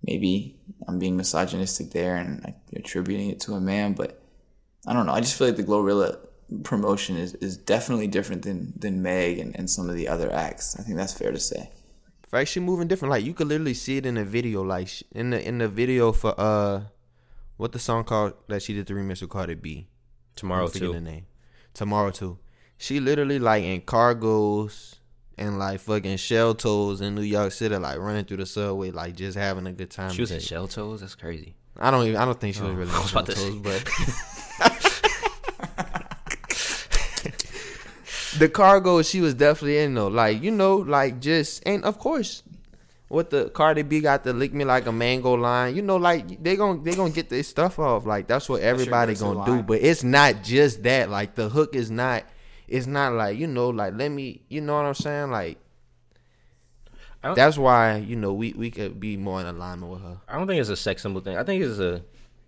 maybe 0.02 0.56
I'm 0.86 0.98
being 0.98 1.16
misogynistic 1.16 1.90
there 1.90 2.16
and 2.16 2.42
like, 2.44 2.56
attributing 2.76 3.30
it 3.30 3.40
to 3.40 3.54
a 3.54 3.60
man, 3.60 3.94
but 3.94 4.20
I 4.86 4.92
don't 4.92 5.06
know. 5.06 5.12
I 5.12 5.20
just 5.20 5.36
feel 5.36 5.46
like 5.46 5.56
the 5.56 5.64
Glorilla 5.64 6.18
promotion 6.64 7.16
is, 7.16 7.34
is 7.34 7.56
definitely 7.56 8.08
different 8.08 8.42
than, 8.42 8.74
than 8.76 9.02
Meg 9.02 9.38
and, 9.38 9.56
and 9.58 9.70
some 9.70 9.88
of 9.88 9.96
the 9.96 10.08
other 10.08 10.30
acts. 10.32 10.78
I 10.78 10.82
think 10.82 10.96
that's 10.96 11.14
fair 11.14 11.32
to 11.32 11.40
say. 11.40 11.70
Fact 12.30 12.48
she 12.48 12.60
moving 12.60 12.88
different 12.88 13.10
like 13.10 13.24
you 13.24 13.34
could 13.34 13.48
literally 13.48 13.74
see 13.74 13.96
it 13.96 14.06
in 14.06 14.14
the 14.14 14.24
video 14.24 14.62
like 14.62 14.88
in 15.12 15.30
the 15.30 15.46
in 15.46 15.58
the 15.58 15.68
video 15.68 16.12
for 16.12 16.34
uh 16.38 16.82
what 17.56 17.72
the 17.72 17.78
song 17.78 18.04
called 18.04 18.34
that 18.48 18.62
she 18.62 18.72
did 18.72 18.86
the 18.86 18.94
remix 18.94 19.20
with 19.20 19.30
Cardi 19.30 19.54
B 19.54 19.88
Tomorrow 20.36 20.68
too. 20.68 20.92
the 20.92 21.00
name 21.00 21.26
tomorrow 21.74 22.10
too 22.10 22.38
she 22.78 22.98
literally 23.00 23.38
like 23.38 23.62
in 23.64 23.80
cargos 23.82 24.94
and 25.36 25.58
like 25.58 25.80
fucking 25.80 26.16
shell 26.18 26.54
toes 26.54 27.00
in 27.00 27.14
New 27.14 27.22
York 27.22 27.52
City 27.52 27.76
like 27.76 27.98
running 27.98 28.24
through 28.24 28.38
the 28.38 28.46
subway 28.46 28.90
like 28.90 29.16
just 29.16 29.36
having 29.36 29.66
a 29.66 29.72
good 29.72 29.90
time 29.90 30.10
She 30.12 30.20
was 30.22 30.30
in 30.30 30.40
shell 30.40 30.68
toes. 30.68 31.00
That's 31.00 31.14
crazy. 31.14 31.54
I 31.78 31.90
don't 31.90 32.04
even 32.06 32.16
I 32.16 32.24
don't 32.26 32.38
think 32.38 32.54
she 32.54 32.62
was 32.62 32.72
really 32.72 32.90
I 32.94 32.98
was 33.00 33.10
shell 33.10 33.20
about 33.22 33.34
to 33.34 33.34
toes 33.34 33.52
say. 33.52 33.58
but 33.58 33.88
the 38.40 38.48
cargo 38.48 39.02
she 39.02 39.20
was 39.20 39.34
definitely 39.34 39.78
in 39.78 39.94
though 39.94 40.08
like 40.08 40.42
you 40.42 40.50
know 40.50 40.76
like 40.76 41.20
just 41.20 41.62
and 41.66 41.84
of 41.84 41.98
course 41.98 42.42
what 43.10 43.30
the 43.30 43.50
Cardi 43.50 43.82
B 43.82 43.98
got 44.00 44.22
to 44.22 44.32
lick 44.32 44.54
me 44.54 44.64
like 44.64 44.86
a 44.86 44.92
mango 44.92 45.34
line, 45.34 45.74
you 45.74 45.82
know, 45.82 45.96
like 45.96 46.40
they 46.44 46.54
gon' 46.54 46.84
they 46.84 46.94
gonna 46.94 47.10
get 47.10 47.28
their 47.28 47.42
stuff 47.42 47.80
off. 47.80 48.06
Like 48.06 48.28
that's 48.28 48.48
what 48.48 48.62
everybody 48.62 49.14
go-to 49.14 49.34
gonna 49.34 49.46
do. 49.46 49.52
line. 49.56 49.62
But 49.62 49.80
it's 49.82 50.04
not 50.04 50.44
just 50.44 50.84
that. 50.84 51.10
Like 51.10 51.34
the 51.34 51.48
hook 51.48 51.74
is 51.74 51.90
not. 51.90 52.22
it's 52.68 52.86
not 52.86 53.14
like 53.14 53.36
you 53.36 53.48
know, 53.48 53.70
like 53.70 53.94
let 53.96 54.10
me, 54.12 54.42
you 54.48 54.60
know 54.60 54.76
what 54.76 54.84
I'm 54.84 54.94
saying? 54.94 55.32
Like 55.32 55.58
that's 57.22 57.58
why 57.58 57.96
you 57.96 58.14
know 58.14 58.32
we 58.32 58.52
we 58.52 58.70
could 58.70 59.00
be 59.00 59.16
more 59.16 59.40
in 59.40 59.48
alignment 59.48 59.92
with 59.92 60.02
her. 60.02 60.18
I 60.28 60.38
don't 60.38 60.46
think 60.46 60.60
it's 60.60 60.70
a 60.70 60.76
sex 60.76 61.02
symbol 61.02 61.20
thing. 61.20 61.36
I 61.36 61.42
think 61.42 61.64
it's 61.64 61.80
a 61.80 62.02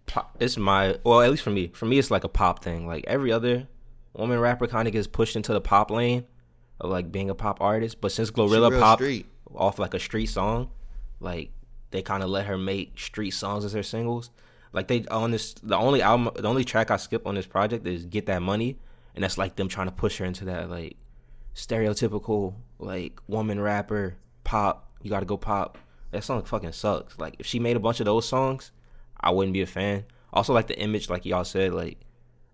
pop, 0.07 0.37
it's 0.39 0.57
my 0.57 0.97
well, 1.03 1.23
at 1.23 1.31
least 1.33 1.43
for 1.43 1.51
me. 1.51 1.73
For 1.75 1.87
me, 1.87 1.99
it's 1.99 2.13
like 2.13 2.23
a 2.23 2.29
pop 2.29 2.63
thing. 2.63 2.87
Like 2.87 3.05
every 3.09 3.33
other 3.33 3.67
woman 4.15 4.39
rapper 4.39 4.67
kind 4.67 4.87
of 4.89 4.93
gets 4.93 5.07
pushed 5.07 5.37
into 5.37 5.53
the 5.53 5.61
pop 5.61 5.91
lane 5.91 6.25
of 6.81 6.91
like 6.91 7.13
being 7.13 7.31
a 7.31 7.35
pop 7.35 7.61
artist. 7.61 8.01
But 8.01 8.13
since 8.13 8.31
Glorilla 8.31 8.79
pop 8.79 8.99
street. 8.99 9.27
off 9.55 9.79
like 9.79 9.95
a 9.95 10.01
street 10.01 10.27
song, 10.27 10.71
like 11.21 11.51
they 11.91 12.03
kind 12.03 12.23
of 12.23 12.31
let 12.31 12.47
her 12.47 12.59
make 12.59 12.99
street 12.99 13.31
songs 13.31 13.65
as 13.65 13.73
their 13.73 13.83
singles. 13.83 14.31
Like 14.73 14.89
they 14.89 15.05
on 15.11 15.31
this, 15.31 15.55
the 15.55 15.77
only 15.77 16.03
album, 16.03 16.33
the 16.35 16.49
only 16.49 16.65
track 16.65 16.91
I 16.91 16.97
skip 16.97 17.27
on 17.27 17.35
this 17.35 17.47
project 17.47 17.87
is 17.87 18.07
"Get 18.07 18.27
That 18.27 18.43
Money," 18.43 18.79
and 19.15 19.23
that's 19.23 19.39
like 19.39 19.57
them 19.57 19.69
trying 19.69 19.89
to 19.89 19.93
push 19.93 20.19
her 20.19 20.25
into 20.25 20.47
that 20.47 20.71
like 20.71 20.97
stereotypical 21.55 22.55
like 22.79 23.21
woman 23.27 23.61
rapper 23.61 24.17
pop. 24.45 24.91
You 25.03 25.11
got 25.11 25.21
to 25.21 25.27
go 25.27 25.37
pop. 25.37 25.79
That 26.11 26.25
song 26.25 26.43
fucking 26.45 26.73
sucks. 26.73 27.19
Like 27.19 27.37
if 27.39 27.47
she 27.47 27.59
made 27.59 27.77
a 27.77 27.81
bunch 27.81 28.01
of 28.01 28.07
those 28.07 28.27
songs, 28.27 28.73
I 29.21 29.31
wouldn't 29.31 29.53
be 29.53 29.63
a 29.63 29.67
fan. 29.67 30.05
Also, 30.33 30.55
like 30.55 30.67
the 30.67 30.79
image, 30.79 31.11
like 31.11 31.27
y'all 31.27 31.45
said, 31.45 31.75
like 31.75 31.99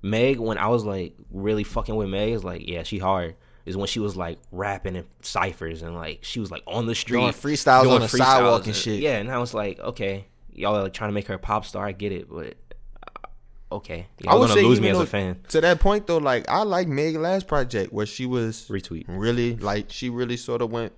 Meg. 0.02 0.38
When 0.38 0.58
I 0.58 0.68
was 0.68 0.84
like 0.84 1.14
really 1.30 1.64
fucking 1.64 1.94
with 1.94 2.08
Meg, 2.08 2.30
is 2.32 2.44
like 2.44 2.68
yeah, 2.68 2.82
she 2.82 2.98
hard. 2.98 3.36
Is 3.66 3.76
when 3.76 3.86
she 3.86 4.00
was 4.00 4.16
like 4.16 4.38
rapping 4.50 4.96
in 4.96 5.04
ciphers 5.20 5.82
and 5.82 5.94
like 5.94 6.20
she 6.22 6.40
was 6.40 6.50
like 6.50 6.62
on 6.66 6.86
the 6.86 6.94
street 6.94 7.20
Doing 7.20 7.32
freestyles 7.32 7.82
doing 7.82 7.96
on 7.96 8.00
the 8.00 8.08
sidewalk 8.08 8.64
and 8.64 8.74
freestyles 8.74 8.82
shit. 8.82 9.00
Yeah, 9.00 9.18
and 9.18 9.30
I 9.30 9.36
was 9.38 9.52
like, 9.52 9.78
okay, 9.78 10.24
y'all 10.54 10.76
are 10.76 10.84
like 10.84 10.94
trying 10.94 11.10
to 11.10 11.12
make 11.12 11.26
her 11.26 11.34
a 11.34 11.38
pop 11.38 11.66
star. 11.66 11.84
I 11.84 11.92
get 11.92 12.10
it, 12.12 12.30
but 12.30 12.54
uh, 13.02 13.74
okay, 13.76 14.06
y'all 14.20 14.38
gonna 14.38 14.54
lose 14.54 14.80
me 14.80 14.88
even 14.88 15.00
as 15.00 15.06
a 15.06 15.06
fan. 15.06 15.40
To 15.50 15.60
that 15.60 15.80
point 15.80 16.06
though, 16.06 16.16
like 16.16 16.48
I 16.48 16.62
like 16.62 16.88
Meg 16.88 17.16
last 17.16 17.46
project 17.46 17.92
where 17.92 18.06
she 18.06 18.24
was 18.24 18.66
Retweet. 18.68 19.04
really 19.06 19.56
like 19.56 19.86
she 19.90 20.08
really 20.08 20.38
sort 20.38 20.62
of 20.62 20.72
went 20.72 20.94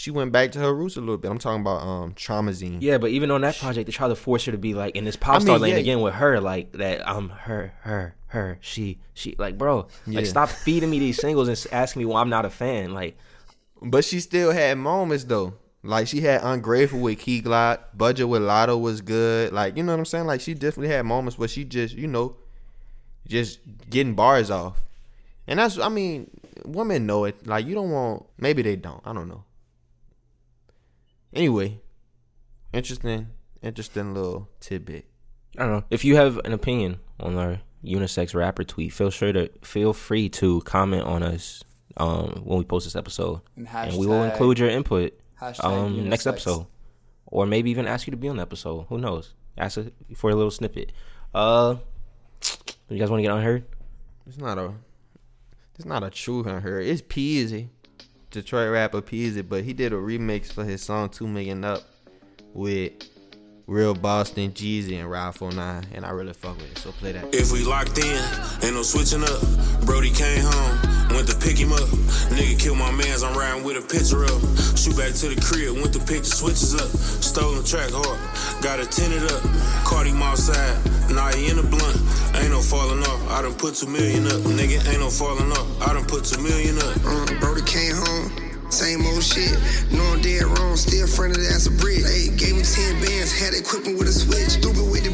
she 0.00 0.10
went 0.10 0.32
back 0.32 0.50
to 0.50 0.58
her 0.58 0.74
roots 0.74 0.96
a 0.96 1.00
little 1.00 1.18
bit. 1.18 1.30
I'm 1.30 1.36
talking 1.36 1.60
about 1.60 1.82
um 1.82 2.14
Traumazine. 2.14 2.78
Yeah, 2.80 2.96
but 2.96 3.10
even 3.10 3.30
on 3.30 3.42
that 3.42 3.58
project, 3.58 3.84
they 3.84 3.92
try 3.92 4.08
to 4.08 4.14
force 4.14 4.46
her 4.46 4.52
to 4.52 4.56
be 4.56 4.72
like 4.72 4.96
in 4.96 5.04
this 5.04 5.14
pop 5.14 5.36
I 5.36 5.38
star 5.40 5.56
mean, 5.56 5.62
lane 5.64 5.72
yeah. 5.74 5.80
again 5.80 6.00
with 6.00 6.14
her, 6.14 6.40
like 6.40 6.72
that. 6.72 7.06
I'm 7.06 7.28
her, 7.28 7.74
her, 7.82 8.14
her, 8.28 8.56
she, 8.62 8.98
she. 9.12 9.36
Like, 9.38 9.58
bro, 9.58 9.88
Yeah. 10.06 10.20
like 10.20 10.26
stop 10.26 10.48
feeding 10.48 10.88
me 10.88 11.00
these 11.00 11.20
singles 11.20 11.48
and 11.48 11.66
asking 11.70 12.00
me 12.00 12.06
why 12.06 12.22
I'm 12.22 12.30
not 12.30 12.46
a 12.46 12.50
fan. 12.50 12.94
Like, 12.94 13.18
But 13.82 14.06
she 14.06 14.20
still 14.20 14.52
had 14.52 14.78
moments 14.78 15.24
though. 15.24 15.52
Like 15.82 16.08
she 16.08 16.22
had 16.22 16.40
Ungrateful 16.44 17.00
with 17.00 17.18
Key 17.18 17.42
Glock, 17.42 17.80
Budget 17.92 18.26
with 18.26 18.40
Latto 18.40 18.80
was 18.80 19.02
good. 19.02 19.52
Like, 19.52 19.76
you 19.76 19.82
know 19.82 19.92
what 19.92 19.98
I'm 19.98 20.06
saying? 20.06 20.24
Like 20.24 20.40
she 20.40 20.54
definitely 20.54 20.94
had 20.94 21.04
moments 21.04 21.38
where 21.38 21.46
she 21.48 21.64
just, 21.66 21.94
you 21.94 22.06
know, 22.06 22.36
just 23.26 23.58
getting 23.90 24.14
bars 24.14 24.50
off. 24.50 24.82
And 25.46 25.58
that's 25.58 25.78
I 25.78 25.90
mean, 25.90 26.30
women 26.64 27.04
know 27.04 27.26
it. 27.26 27.46
Like 27.46 27.66
you 27.66 27.74
don't 27.74 27.90
want 27.90 28.24
maybe 28.38 28.62
they 28.62 28.76
don't. 28.76 29.02
I 29.04 29.12
don't 29.12 29.28
know. 29.28 29.44
Anyway, 31.34 31.80
interesting, 32.72 33.28
interesting 33.62 34.14
little 34.14 34.48
tidbit. 34.60 35.06
I 35.58 35.62
don't 35.64 35.72
know. 35.72 35.84
If 35.90 36.04
you 36.04 36.16
have 36.16 36.38
an 36.44 36.52
opinion 36.52 37.00
on 37.18 37.36
our 37.36 37.60
unisex 37.84 38.34
rapper 38.34 38.64
tweet, 38.64 38.92
feel 38.92 39.10
sure 39.10 39.32
to 39.32 39.50
feel 39.62 39.92
free 39.92 40.28
to 40.30 40.60
comment 40.62 41.04
on 41.04 41.22
us 41.22 41.62
um, 41.96 42.42
when 42.44 42.58
we 42.58 42.64
post 42.64 42.86
this 42.86 42.96
episode, 42.96 43.40
And 43.56 43.68
and 43.68 43.96
we 43.96 44.06
will 44.06 44.22
include 44.24 44.58
your 44.58 44.68
input 44.70 45.18
hashtag 45.40 45.64
um, 45.64 46.08
next 46.08 46.26
episode, 46.26 46.66
or 47.26 47.46
maybe 47.46 47.70
even 47.70 47.86
ask 47.86 48.06
you 48.06 48.10
to 48.12 48.16
be 48.16 48.28
on 48.28 48.36
the 48.36 48.42
episode. 48.42 48.86
Who 48.88 48.98
knows? 48.98 49.34
Ask 49.58 49.78
us 49.78 49.86
for 50.16 50.30
a 50.30 50.34
little 50.34 50.50
snippet. 50.50 50.92
Uh, 51.34 51.76
you 52.88 52.98
guys 52.98 53.10
want 53.10 53.20
to 53.20 53.22
get 53.22 53.32
unheard? 53.32 53.64
It's 54.26 54.38
not 54.38 54.58
a 54.58 54.72
it's 55.76 55.84
not 55.84 56.02
a 56.02 56.10
true 56.10 56.42
her. 56.42 56.80
It's 56.80 57.02
Peezy. 57.02 57.68
Detroit 58.30 58.70
rapper 58.70 59.02
Peezy, 59.02 59.46
but 59.46 59.64
he 59.64 59.72
did 59.72 59.92
a 59.92 59.96
remix 59.96 60.52
for 60.52 60.64
his 60.64 60.82
song 60.82 61.08
Two 61.08 61.26
Million 61.26 61.64
Up 61.64 61.82
with 62.54 62.92
Real 63.66 63.94
Boston, 63.94 64.52
Jeezy, 64.52 64.98
and 64.98 65.10
Ralph 65.10 65.40
09. 65.40 65.86
And 65.92 66.04
I 66.04 66.10
really 66.10 66.32
fuck 66.32 66.56
with 66.56 66.70
it. 66.70 66.78
So 66.78 66.92
play 66.92 67.12
that. 67.12 67.34
If 67.34 67.52
we 67.52 67.64
locked 67.64 67.98
in, 67.98 68.22
ain't 68.62 68.74
no 68.74 68.82
switching 68.82 69.22
up. 69.22 69.40
Brody 69.86 70.10
came 70.10 70.42
home, 70.44 71.10
went 71.10 71.28
to 71.28 71.36
pick 71.36 71.58
him 71.58 71.72
up. 71.72 71.88
Nigga 72.30 72.58
killed 72.58 72.78
my 72.78 72.90
mans, 72.90 73.22
I'm 73.22 73.36
riding 73.36 73.64
with 73.64 73.76
a 73.76 73.82
picture 73.82 74.24
up. 74.24 74.40
Shoot 74.76 74.96
back 74.96 75.12
to 75.22 75.28
the 75.28 75.40
crib, 75.40 75.74
went 75.74 75.92
to 75.94 76.00
pick 76.00 76.22
the 76.22 76.30
switches 76.30 76.74
up. 76.74 76.88
Stolen 77.22 77.64
track 77.64 77.90
hard, 77.92 78.18
got 78.62 78.78
it 78.78 78.90
tinted 78.90 79.24
up. 79.30 79.42
Caught 79.84 80.06
him 80.06 80.22
outside, 80.22 80.78
now 81.10 81.28
he 81.34 81.50
in 81.50 81.58
a 81.58 81.62
blunt. 81.62 81.96
Ain't 82.36 82.50
no 82.50 82.60
falling 82.60 83.02
off, 83.02 83.20
I 83.30 83.42
done 83.42 83.54
put 83.54 83.74
two 83.74 83.86
million 83.88 84.26
up. 84.26 84.40
Nigga, 84.46 84.78
ain't 84.88 85.00
no 85.00 85.10
falling 85.10 85.50
off, 85.52 85.66
I 85.82 85.94
done 85.94 86.04
put 86.06 86.24
two 86.24 86.40
million 86.42 86.78
up. 86.78 86.96
Uh, 87.04 87.26
Brody 87.40 87.62
came 87.66 87.96
home, 87.96 88.30
same 88.72 89.06
old 89.06 89.22
shit. 89.22 89.52
No, 89.92 90.02
I'm 90.14 90.20
dead 90.22 90.44
wrong, 90.44 90.76
still 90.76 91.06
fronted 91.06 91.44
ass 91.50 91.66
a 91.66 91.70
brick. 91.70 92.06
Hey, 92.06 92.30
gave 92.34 92.56
him 92.56 92.62
10 92.62 93.02
bands, 93.02 93.30
had 93.30 93.54
equipment 93.54 93.98
with 93.98 94.08
a 94.08 94.12
switch. 94.12 94.58
Stupid 94.58 94.86
with 94.90 95.04
the. 95.04 95.10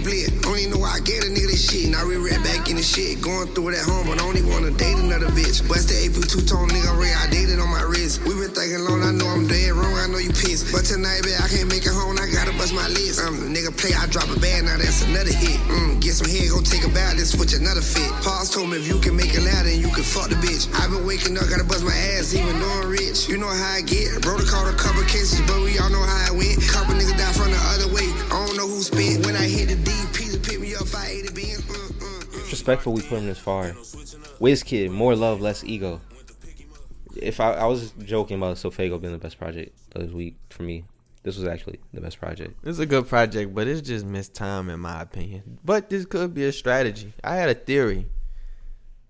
Don't 0.46 0.58
even 0.58 0.78
know 0.78 0.86
I 0.86 1.00
gave 1.02 1.26
a 1.26 1.30
nigga 1.32 1.50
that 1.50 1.58
shit. 1.58 1.90
Now 1.90 2.06
we 2.06 2.14
right 2.14 2.38
back 2.46 2.70
in 2.70 2.78
the 2.78 2.82
shit. 2.82 3.18
Going 3.20 3.50
through 3.50 3.74
it 3.74 3.82
at 3.82 3.84
home, 3.84 4.06
but 4.06 4.22
I 4.22 4.24
only 4.24 4.46
wanna 4.46 4.70
date 4.70 4.94
another 4.94 5.26
bitch. 5.34 5.58
West 5.66 5.90
the 5.90 5.98
AP 5.98 6.14
two 6.30 6.38
tone 6.46 6.70
nigga 6.70 6.94
Ray, 6.94 7.10
I 7.10 7.26
dated 7.26 7.58
on 7.58 7.66
my 7.66 7.82
wrist. 7.82 8.22
We 8.22 8.38
been 8.38 8.54
thinking 8.54 8.86
long, 8.86 9.02
I 9.02 9.10
know 9.10 9.26
I'm 9.26 9.50
dead 9.50 9.74
wrong, 9.74 9.98
I 9.98 10.06
know 10.06 10.22
you 10.22 10.30
pissed. 10.30 10.70
But 10.70 10.86
tonight, 10.86 11.26
babe, 11.26 11.42
I 11.42 11.50
can't 11.50 11.66
make 11.66 11.82
it 11.82 11.90
home, 11.90 12.14
I 12.22 12.30
gotta 12.30 12.54
bust 12.54 12.70
my 12.70 12.86
list. 12.94 13.18
Um, 13.18 13.50
nigga 13.50 13.74
play, 13.74 13.90
I 13.90 14.06
drop 14.06 14.30
a 14.30 14.38
bag, 14.38 14.62
now 14.62 14.78
that's 14.78 15.02
another 15.10 15.34
hit. 15.34 15.58
Mm, 15.66 15.98
get 15.98 16.14
some 16.14 16.30
head, 16.30 16.46
go 16.54 16.62
take 16.62 16.86
a 16.86 16.92
bath, 16.94 17.18
then 17.18 17.26
switch 17.26 17.58
another 17.58 17.82
fit. 17.82 18.06
Pause 18.22 18.54
told 18.54 18.70
me 18.70 18.78
if 18.78 18.86
you 18.86 19.02
can 19.02 19.18
make 19.18 19.34
it 19.34 19.42
loud, 19.42 19.66
then 19.66 19.82
you 19.82 19.90
can 19.90 20.06
fuck 20.06 20.30
the 20.30 20.38
bitch. 20.38 20.70
i 20.78 20.86
been 20.86 21.02
waking 21.02 21.34
up, 21.34 21.50
gotta 21.50 21.66
bust 21.66 21.82
my 21.82 21.96
ass, 22.14 22.30
even 22.38 22.54
though 22.62 22.86
I'm 22.86 22.94
rich. 22.94 23.26
You 23.26 23.42
know 23.42 23.45
how 23.48 23.74
I 23.74 23.82
get. 23.82 24.22
Bro, 24.22 24.38
caught 24.46 24.72
a 24.72 24.76
couple 24.76 25.02
cases, 25.04 25.40
but 25.46 25.60
we 25.62 25.78
all 25.78 25.90
know 25.90 26.02
how 26.02 26.32
it 26.32 26.36
went. 26.36 26.62
Couple 26.68 26.94
niggas 26.94 27.16
died 27.16 27.34
from 27.34 27.50
the 27.50 27.58
other 27.58 27.88
way. 27.94 28.08
I 28.30 28.46
don't 28.46 28.56
know 28.56 28.68
who 28.68 28.82
spent. 28.82 29.24
When 29.26 29.36
I 29.36 29.46
hit 29.48 29.68
the 29.68 29.76
DP 29.76 30.32
to 30.34 30.38
pick 30.40 30.60
me 30.60 30.74
up, 30.74 30.86
I 30.94 31.06
ate 31.08 31.24
it 31.26 31.34
beans. 31.34 31.62
Mm, 31.62 31.92
mm, 31.92 32.22
mm. 32.24 32.50
Respectful, 32.50 32.92
we 32.92 33.02
put 33.02 33.18
him 33.18 33.26
this 33.26 33.38
far. 33.38 33.72
Wizkid, 34.40 34.90
more 34.90 35.14
love, 35.16 35.40
less 35.40 35.64
ego. 35.64 36.00
If 37.16 37.40
I, 37.40 37.52
I 37.54 37.64
was 37.66 37.92
joking 38.04 38.36
about 38.36 38.56
SoFaygo 38.56 39.00
being 39.00 39.12
the 39.12 39.18
best 39.18 39.38
project 39.38 39.76
of 39.94 40.02
this 40.02 40.10
week 40.12 40.36
for 40.50 40.62
me, 40.62 40.84
this 41.22 41.36
was 41.36 41.46
actually 41.46 41.80
the 41.94 42.00
best 42.00 42.20
project. 42.20 42.54
It's 42.62 42.78
a 42.78 42.86
good 42.86 43.08
project, 43.08 43.54
but 43.54 43.66
it's 43.66 43.80
just 43.80 44.04
missed 44.04 44.34
time 44.34 44.68
in 44.70 44.80
my 44.80 45.00
opinion. 45.00 45.58
But 45.64 45.88
this 45.88 46.04
could 46.04 46.34
be 46.34 46.44
a 46.44 46.52
strategy. 46.52 47.12
I 47.24 47.36
had 47.36 47.48
a 47.48 47.54
theory. 47.54 48.06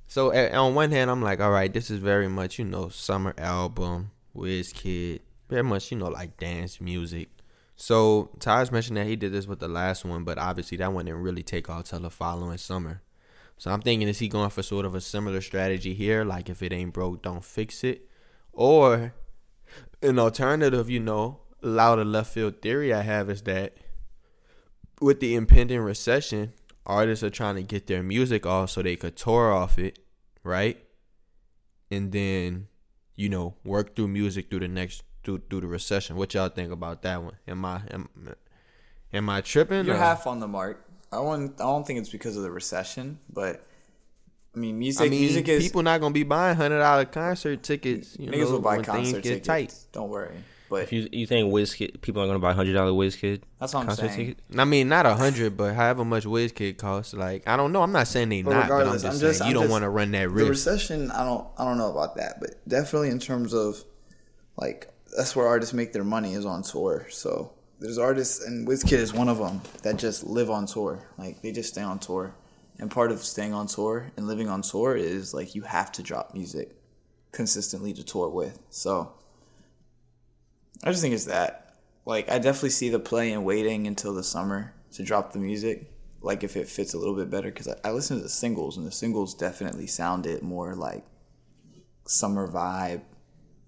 So 0.06 0.32
a- 0.32 0.52
on 0.52 0.74
one 0.74 0.92
hand, 0.92 1.10
I'm 1.10 1.20
like, 1.20 1.40
all 1.40 1.50
right, 1.50 1.72
this 1.72 1.90
is 1.90 1.98
very 1.98 2.28
much 2.28 2.58
you 2.60 2.64
know 2.64 2.88
summer 2.88 3.34
album, 3.36 4.12
Kid, 4.72 5.22
very 5.48 5.62
much 5.62 5.90
you 5.90 5.98
know 5.98 6.08
like 6.08 6.36
dance 6.36 6.80
music. 6.80 7.28
So 7.76 8.30
Taj 8.40 8.70
mentioned 8.70 8.96
that 8.96 9.06
he 9.06 9.16
did 9.16 9.32
this 9.32 9.46
with 9.46 9.58
the 9.58 9.68
last 9.68 10.04
one, 10.04 10.24
but 10.24 10.38
obviously 10.38 10.78
that 10.78 10.92
one 10.92 11.04
didn't 11.04 11.20
really 11.20 11.42
take 11.42 11.68
off 11.68 11.84
till 11.84 12.00
the 12.00 12.10
following 12.10 12.58
summer. 12.58 13.02
So 13.58 13.70
I'm 13.70 13.82
thinking, 13.82 14.08
is 14.08 14.18
he 14.18 14.28
going 14.28 14.50
for 14.50 14.62
sort 14.62 14.86
of 14.86 14.94
a 14.94 15.00
similar 15.00 15.40
strategy 15.40 15.94
here? 15.94 16.24
Like 16.24 16.48
if 16.48 16.62
it 16.62 16.72
ain't 16.72 16.92
broke, 16.92 17.22
don't 17.22 17.44
fix 17.44 17.84
it, 17.84 18.08
or 18.52 19.14
an 20.02 20.18
alternative, 20.18 20.90
you 20.90 21.00
know, 21.00 21.40
loud 21.62 21.98
of 21.98 22.06
left 22.06 22.32
field 22.32 22.60
theory 22.62 22.92
I 22.92 23.02
have 23.02 23.30
is 23.30 23.42
that 23.42 23.76
with 25.00 25.20
the 25.20 25.34
impending 25.34 25.80
recession, 25.80 26.52
artists 26.84 27.22
are 27.22 27.30
trying 27.30 27.56
to 27.56 27.62
get 27.62 27.86
their 27.86 28.02
music 28.02 28.46
off 28.46 28.70
so 28.70 28.82
they 28.82 28.96
could 28.96 29.16
tour 29.16 29.52
off 29.52 29.78
it, 29.78 29.98
right? 30.42 30.78
And 31.90 32.12
then, 32.12 32.68
you 33.16 33.28
know, 33.28 33.54
work 33.64 33.96
through 33.96 34.08
music 34.08 34.48
through 34.50 34.60
the 34.60 34.68
next 34.68 35.02
through 35.24 35.42
through 35.50 35.62
the 35.62 35.66
recession. 35.66 36.16
What 36.16 36.34
y'all 36.34 36.48
think 36.48 36.70
about 36.72 37.02
that 37.02 37.22
one? 37.22 37.34
Am 37.48 37.64
I 37.64 37.80
am, 37.90 38.08
am 39.12 39.28
I 39.28 39.40
tripping? 39.40 39.86
You're 39.86 39.96
or- 39.96 39.98
half 39.98 40.26
on 40.26 40.40
the 40.40 40.48
mark. 40.48 40.82
I 41.12 41.20
won't, 41.20 41.52
I 41.60 41.64
don't 41.64 41.86
think 41.86 42.00
it's 42.00 42.08
because 42.10 42.36
of 42.36 42.42
the 42.42 42.50
recession, 42.50 43.20
but 43.32 43.64
I 44.54 44.58
mean, 44.58 44.78
music. 44.78 45.06
I 45.06 45.08
mean, 45.08 45.20
music 45.20 45.48
is 45.48 45.62
people 45.62 45.82
not 45.82 46.00
gonna 46.00 46.12
be 46.12 46.24
buying 46.24 46.56
hundred 46.56 46.78
dollar 46.80 47.04
concert 47.04 47.62
tickets. 47.62 48.16
You 48.18 48.28
niggas 48.28 48.46
know, 48.46 48.50
will 48.52 48.60
buy 48.60 48.82
concert 48.82 49.22
get 49.22 49.44
tickets. 49.44 49.46
tight. 49.46 49.74
Don't 49.92 50.08
worry. 50.10 50.34
But 50.68 50.82
If 50.82 50.92
you 50.92 51.08
you 51.12 51.26
think 51.26 51.52
Wizkid 51.52 52.00
people 52.00 52.22
are 52.22 52.26
gonna 52.26 52.38
buy 52.38 52.52
hundred 52.52 52.72
dollar 52.74 52.90
Wizkid 52.92 53.42
That's 53.60 53.72
what 53.74 53.80
I'm 53.80 53.86
concert 53.86 54.08
saying. 54.08 54.16
ticket? 54.34 54.38
I 54.58 54.64
mean, 54.64 54.88
not 54.88 55.06
a 55.06 55.14
hundred, 55.14 55.56
but 55.56 55.74
however 55.74 56.04
much 56.04 56.24
WizKid 56.24 56.76
costs. 56.78 57.14
Like, 57.14 57.46
I 57.46 57.56
don't 57.56 57.72
know. 57.72 57.82
I'm 57.82 57.92
not 57.92 58.08
saying 58.08 58.28
they 58.30 58.42
But 58.42 58.50
not, 58.52 58.68
but 58.68 58.72
I'm 58.74 58.78
regardless, 58.78 59.02
just 59.02 59.14
I'm 59.14 59.20
saying 59.20 59.30
just- 59.30 59.40
you 59.40 59.46
I'm 59.46 59.52
don't 59.54 59.62
just- 59.64 59.70
want 59.72 59.82
to 59.84 59.88
run 59.90 60.10
that 60.12 60.28
risk. 60.30 60.44
the 60.44 60.50
risk. 60.50 60.66
recession, 60.66 61.10
I 61.12 61.24
don't, 61.24 61.46
I 61.56 61.64
don't 61.64 61.78
know 61.78 61.90
about 61.90 62.16
that, 62.16 62.40
but 62.40 62.50
definitely 62.68 63.10
in 63.10 63.18
terms 63.20 63.54
of 63.54 63.84
like 64.56 64.92
that's 65.16 65.36
where 65.36 65.46
artists 65.46 65.72
make 65.74 65.92
their 65.92 66.04
money 66.04 66.34
is 66.34 66.44
on 66.44 66.62
tour. 66.62 67.06
So 67.10 67.52
there's 67.78 67.98
artists, 67.98 68.44
and 68.44 68.66
Wizkid 68.66 68.92
is 68.98 69.12
one 69.14 69.28
of 69.28 69.38
them 69.38 69.60
that 69.82 69.96
just 69.98 70.24
live 70.24 70.50
on 70.50 70.66
tour. 70.66 71.06
Like 71.18 71.42
they 71.42 71.52
just 71.52 71.68
stay 71.70 71.82
on 71.82 71.98
tour, 72.00 72.34
and 72.78 72.90
part 72.90 73.12
of 73.12 73.22
staying 73.22 73.54
on 73.54 73.66
tour 73.68 74.10
and 74.16 74.26
living 74.26 74.48
on 74.48 74.62
tour 74.62 74.96
is 74.96 75.32
like 75.32 75.54
you 75.54 75.62
have 75.62 75.92
to 75.92 76.02
drop 76.02 76.34
music 76.34 76.74
consistently 77.32 77.92
to 77.92 78.02
tour 78.02 78.28
with. 78.28 78.58
So 78.70 79.12
I 80.84 80.90
just 80.90 81.02
think 81.02 81.14
it's 81.14 81.24
that. 81.26 81.74
Like 82.04 82.30
I 82.30 82.38
definitely 82.38 82.70
see 82.70 82.88
the 82.88 82.98
play 82.98 83.32
in 83.32 83.44
waiting 83.44 83.86
until 83.86 84.14
the 84.14 84.22
summer 84.22 84.74
to 84.92 85.02
drop 85.02 85.32
the 85.32 85.38
music. 85.38 85.92
Like 86.22 86.44
if 86.44 86.56
it 86.56 86.68
fits 86.68 86.94
a 86.94 86.98
little 86.98 87.14
bit 87.14 87.30
better, 87.30 87.50
because 87.50 87.68
I, 87.68 87.76
I 87.88 87.92
listen 87.92 88.16
to 88.16 88.22
the 88.22 88.28
singles 88.28 88.76
and 88.76 88.86
the 88.86 88.92
singles 88.92 89.34
definitely 89.34 89.86
sounded 89.86 90.42
more 90.42 90.74
like 90.74 91.04
summer 92.06 92.48
vibe. 92.48 93.02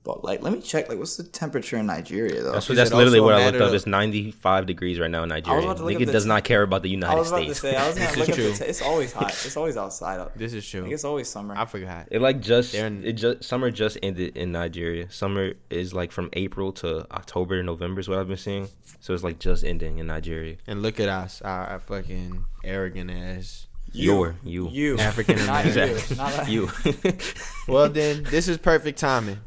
But 0.09 0.25
like, 0.25 0.41
let 0.41 0.55
me 0.55 0.63
check. 0.63 0.89
Like, 0.89 0.99
what's 0.99 1.19
the 1.19 1.23
temperature 1.23 1.77
in 1.77 1.85
Nigeria 1.85 2.43
though? 2.43 2.53
That's, 2.53 2.71
Is 2.71 2.77
that's 2.79 2.95
literally 2.95 3.21
what 3.21 3.35
I 3.35 3.45
looked 3.51 3.61
up. 3.61 3.75
It's 3.75 3.87
95 3.87 4.65
degrees 4.65 4.99
right 4.99 5.11
now 5.11 5.23
in 5.23 5.29
Nigeria. 5.29 5.63
about 5.63 5.77
to 5.77 5.85
look 5.85 5.97
up 5.97 6.01
Nigga 6.01 6.11
does 6.11 6.23
t- 6.23 6.29
not 6.31 6.45
care 6.45 6.63
about 6.63 6.83
the 6.83 6.89
United 6.89 7.19
was 7.19 7.29
about 7.29 7.45
to 7.45 7.55
States. 7.55 7.61
say, 7.61 7.77
I 7.77 8.15
This 8.17 8.29
is 8.31 8.35
true. 8.35 8.67
It's 8.67 8.81
always 8.81 9.13
hot. 9.13 9.29
It's 9.29 9.55
always 9.59 9.77
outside. 9.77 10.19
Up. 10.21 10.35
This 10.35 10.55
is 10.55 10.67
true. 10.67 10.85
Like, 10.85 10.93
it's 10.93 11.05
always 11.05 11.29
summer. 11.29 11.55
I 11.55 11.67
forgot. 11.67 12.09
It 12.11 12.23
like 12.23 12.41
just 12.41 12.75
in- 12.75 13.05
it 13.05 13.13
just 13.13 13.45
summer 13.45 13.71
just 13.71 13.99
ended 14.03 14.35
in 14.39 14.51
Nigeria. 14.51 15.13
Summer 15.13 15.53
is 15.69 15.93
like 15.93 16.11
from 16.11 16.31
April 16.33 16.73
to 16.73 17.07
October, 17.13 17.63
November 17.63 18.01
is 18.01 18.09
what 18.09 18.19
I've 18.19 18.29
been 18.29 18.39
seeing. 18.39 18.67
So 19.01 19.13
it's 19.13 19.23
like 19.23 19.39
just 19.39 19.63
ending 19.63 19.99
in 19.99 20.07
Nigeria. 20.07 20.57
And 20.67 20.81
look 20.81 21.01
at 21.01 21.11
us, 21.11 21.43
our, 21.43 21.67
our 21.67 21.81
fucking 21.81 22.47
arrogant 22.65 23.11
ass. 23.11 23.67
Your 23.93 24.37
you 24.43 24.71
you 24.71 24.97
African 24.99 25.37
not 25.47 25.67
you. 25.67 25.71
Exactly. 25.71 26.53
You. 26.55 26.71
Well, 27.69 27.91
then 27.91 28.23
this 28.23 28.49
is 28.49 28.57
perfect 28.57 28.99
timing. 28.99 29.41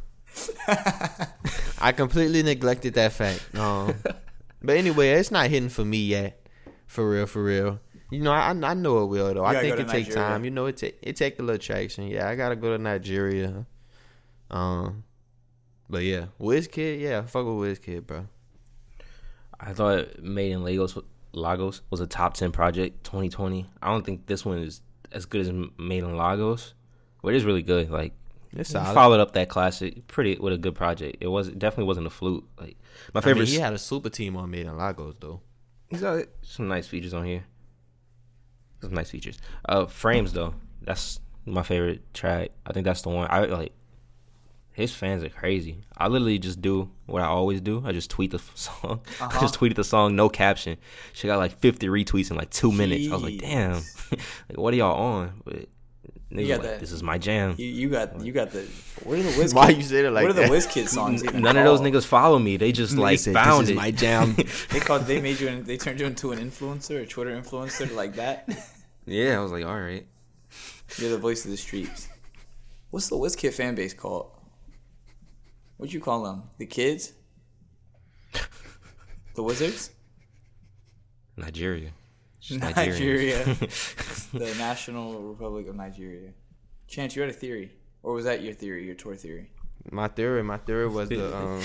I 1.80 1.92
completely 1.92 2.44
neglected 2.44 2.94
that 2.96 3.14
fact. 3.14 3.56
Um, 3.56 3.96
but 4.62 4.78
anyway, 4.78 5.10
it's 5.12 5.32
not 5.32 5.50
hitting 5.50 5.70
for 5.70 5.86
me 5.86 5.98
yet. 5.98 6.46
For 6.88 7.10
real, 7.10 7.26
for 7.26 7.44
real. 7.44 7.80
You 8.10 8.22
know, 8.22 8.32
I 8.32 8.50
I 8.50 8.74
know 8.74 9.04
it 9.04 9.08
will 9.08 9.34
though. 9.34 9.46
I 9.46 9.62
think 9.62 9.80
it 9.80 9.88
takes 9.88 10.14
time. 10.14 10.44
You 10.44 10.52
know, 10.52 10.66
it 10.66 10.78
take 10.78 11.00
it 11.02 11.16
take 11.16 11.40
a 11.40 11.42
little 11.42 11.58
traction. 11.58 12.08
Yeah, 12.08 12.28
I 12.28 12.36
gotta 12.36 12.58
go 12.58 12.76
to 12.76 12.78
Nigeria. 12.78 13.66
Um, 14.50 15.06
but 15.90 16.04
yeah, 16.04 16.26
Wizkid, 16.40 17.00
yeah, 17.00 17.22
fuck 17.22 17.46
with 17.46 17.80
Wizkid, 17.80 18.06
bro. 18.06 18.28
I 19.60 19.74
thought 19.74 20.22
Made 20.22 20.52
in 20.52 20.64
Lagos 20.64 20.98
Lagos 21.34 21.82
was 21.90 22.02
a 22.02 22.08
top 22.08 22.34
10 22.34 22.52
project 22.52 23.04
2020. 23.06 23.66
I 23.82 23.88
don't 23.90 24.06
think 24.06 24.26
this 24.26 24.44
one 24.44 24.58
is 24.60 24.82
as 25.12 25.26
good 25.26 25.42
as 25.42 25.52
Made 25.78 26.04
in 26.04 26.18
Lagos, 26.18 26.74
but 27.22 27.34
it 27.34 27.38
is 27.38 27.46
really 27.46 27.64
good. 27.64 27.90
Like 27.90 28.14
It's 28.56 28.70
he 28.70 28.74
solid. 28.74 28.93
followed 28.93 29.20
up 29.20 29.34
that 29.34 29.49
classic 29.49 30.08
pretty 30.08 30.38
with 30.38 30.54
a 30.54 30.58
good 30.58 30.76
project. 30.76 31.18
It 31.22 31.28
was 31.28 31.47
it 31.47 31.60
definitely 31.60 31.86
wasn't 31.86 32.08
a 32.08 32.10
fluke. 32.10 32.45
Like 32.60 32.78
my 33.14 33.20
I 33.22 33.26
mean, 33.26 33.34
favorite 33.34 33.47
he 33.49 33.56
had 33.56 33.74
a 33.74 33.78
super 33.78 34.10
team 34.10 34.36
on 34.38 34.49
Made 34.52 34.66
in 34.66 34.78
Lagos 34.78 35.16
though. 35.20 35.41
He's 35.89 36.02
got 36.02 36.26
some 36.41 36.68
nice 36.68 36.88
features 36.88 37.14
on 37.14 37.26
here. 37.26 37.43
Some 38.82 38.93
nice 38.93 39.10
features. 39.12 39.38
Uh, 39.68 39.86
frames 39.86 40.34
though, 40.34 40.56
that's 40.82 41.20
my 41.45 41.64
favorite 41.64 42.14
track. 42.14 42.52
I 42.66 42.74
think 42.74 42.86
that's 42.86 43.02
the 43.02 43.10
one. 43.10 43.28
I 43.30 43.45
like. 43.45 43.74
His 44.74 44.93
fans 44.93 45.22
are 45.22 45.30
crazy. 45.30 45.84
I 45.97 46.08
literally 46.08 46.39
just 46.39 46.62
do 46.62 46.89
what 47.06 47.22
I 47.22 47.26
always 47.26 47.60
do. 47.60 47.84
I 47.86 47.91
just 47.91 48.10
tweet 48.10 48.32
the 48.32 48.38
f- 48.38 48.52
song. 48.56 49.02
I 49.20 49.38
just 49.41 49.60
tweeted 49.60 49.76
the 49.76 49.84
song, 49.84 50.16
no 50.16 50.30
caption. 50.30 50.78
She 51.12 51.28
got 51.28 51.39
like 51.39 51.60
50 51.60 51.88
retweets 51.88 52.32
in 52.32 52.38
like 52.38 52.52
two 52.52 52.72
minutes. 52.72 53.10
I 53.10 53.14
was 53.16 53.24
like, 53.24 53.39
damn, 53.39 53.74
like 54.12 54.22
what 54.56 54.74
are 54.74 54.78
y'all 54.78 54.95
on? 54.97 55.41
But 55.43 55.68
niggas 56.32 56.48
got 56.48 56.60
like, 56.60 56.62
that- 56.70 56.80
this 56.80 56.92
is 56.92 57.04
my 57.04 57.18
jam. 57.18 57.56
You, 57.58 57.66
you 57.68 57.90
got 57.90 58.20
you 58.24 58.32
got 58.32 58.52
the. 58.52 58.62
What 59.04 59.20
are 59.20 59.24
the 59.24 59.38
Wiz? 59.38 59.54
Why 59.54 59.70
you 59.70 59.82
said 59.84 60.06
it 60.06 60.12
like 60.12 60.24
that? 60.24 60.28
What 60.36 60.38
are 60.38 60.42
that? 60.48 60.50
the 60.50 60.56
Wizkid 60.82 60.88
songs? 60.88 61.24
Even 61.24 61.42
None 61.42 61.58
of 61.58 61.66
those 61.66 61.82
niggas 61.82 62.06
follow 62.06 62.40
me. 62.40 62.58
They 62.58 62.72
just 62.72 62.96
like 62.98 63.20
said, 63.20 63.34
found 63.34 63.64
"This 63.64 63.70
is 63.70 63.72
it. 63.72 63.76
my 63.76 63.92
jam." 63.92 64.36
They 64.72 64.80
called. 64.80 65.04
They 65.04 65.20
made 65.22 65.40
you. 65.40 65.48
An, 65.50 65.64
they 65.64 65.78
turned 65.78 66.00
you 66.00 66.06
into 66.06 66.32
an 66.32 66.40
influencer, 66.40 67.02
a 67.02 67.06
Twitter 67.06 67.32
influencer, 67.40 67.94
like 67.96 68.16
that. 68.16 68.48
yeah, 69.06 69.38
I 69.38 69.42
was 69.42 69.52
like, 69.52 69.66
all 69.66 69.80
right. 69.80 70.06
You're 70.98 71.10
the 71.12 71.18
voice 71.18 71.46
of 71.46 71.52
the 71.52 71.58
streets. 71.58 72.08
What's 72.90 73.08
the 73.10 73.16
Wizkid 73.16 73.54
fan 73.54 73.76
base 73.76 73.94
called? 73.94 74.32
What'd 75.78 75.94
you 75.94 76.02
call 76.02 76.24
them? 76.24 76.44
The 76.58 76.66
kids? 76.66 77.14
The 79.34 79.44
Wizards? 79.44 79.92
Nigeria. 81.38 81.92
Just 82.42 82.60
Nigeria. 82.60 83.44
the 84.34 84.56
National 84.58 85.22
Republic 85.22 85.68
of 85.68 85.76
Nigeria. 85.76 86.32
Chance, 86.88 87.16
you 87.16 87.22
had 87.22 87.30
a 87.30 87.34
theory. 87.34 87.72
Or 88.04 88.14
was 88.14 88.26
that 88.26 88.42
your 88.42 88.54
theory, 88.54 88.86
your 88.86 88.96
tour 88.96 89.16
theory? 89.16 89.52
My 89.92 90.08
theory, 90.08 90.44
my 90.44 90.58
theory 90.58 90.88
was 90.88 91.10
the 91.10 91.36
um, 91.38 91.62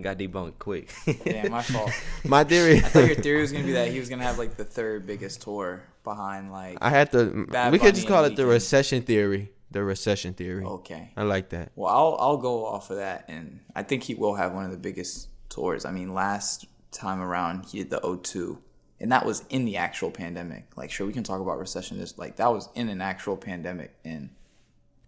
Got 0.00 0.18
debunked 0.18 0.58
quick. 0.58 0.90
Damn, 1.24 1.50
my 1.50 1.62
fault. 1.62 1.90
my 2.24 2.44
theory. 2.44 2.78
I 2.78 2.80
thought 2.80 3.06
your 3.06 3.14
theory 3.14 3.40
was 3.40 3.52
gonna 3.52 3.64
be 3.64 3.72
that 3.72 3.90
he 3.90 3.98
was 3.98 4.08
gonna 4.08 4.22
have 4.24 4.38
like 4.38 4.56
the 4.56 4.64
third 4.64 5.06
biggest 5.06 5.42
tour 5.42 5.82
behind 6.04 6.52
like 6.52 6.78
I 6.80 6.90
had 6.90 7.12
to. 7.12 7.46
Bad 7.48 7.72
we 7.72 7.78
could 7.78 7.94
just 7.94 8.08
call 8.08 8.24
it 8.24 8.36
the 8.36 8.46
recession 8.46 9.02
theory. 9.02 9.52
The 9.70 9.82
recession 9.82 10.34
theory. 10.34 10.64
Okay. 10.64 11.12
I 11.16 11.22
like 11.22 11.50
that. 11.50 11.72
Well, 11.74 11.92
I'll 11.92 12.16
I'll 12.20 12.36
go 12.36 12.66
off 12.66 12.90
of 12.90 12.96
that, 12.96 13.24
and 13.28 13.60
I 13.74 13.82
think 13.82 14.02
he 14.02 14.14
will 14.14 14.34
have 14.34 14.52
one 14.52 14.64
of 14.64 14.70
the 14.70 14.76
biggest 14.76 15.28
tours. 15.48 15.84
I 15.84 15.92
mean, 15.92 16.12
last 16.12 16.66
time 16.90 17.22
around 17.22 17.66
he 17.66 17.78
did 17.78 17.90
the 17.90 18.00
O2, 18.00 18.58
and 19.02 19.10
that 19.10 19.26
was 19.26 19.42
in 19.50 19.64
the 19.64 19.76
actual 19.76 20.12
pandemic. 20.12 20.64
Like, 20.76 20.90
sure, 20.92 21.06
we 21.06 21.12
can 21.12 21.24
talk 21.24 21.40
about 21.40 21.58
recession. 21.58 21.98
This 21.98 22.16
like 22.16 22.36
that 22.36 22.52
was 22.52 22.68
in 22.76 22.88
an 22.88 23.02
actual 23.02 23.36
pandemic, 23.36 23.92
and 24.04 24.30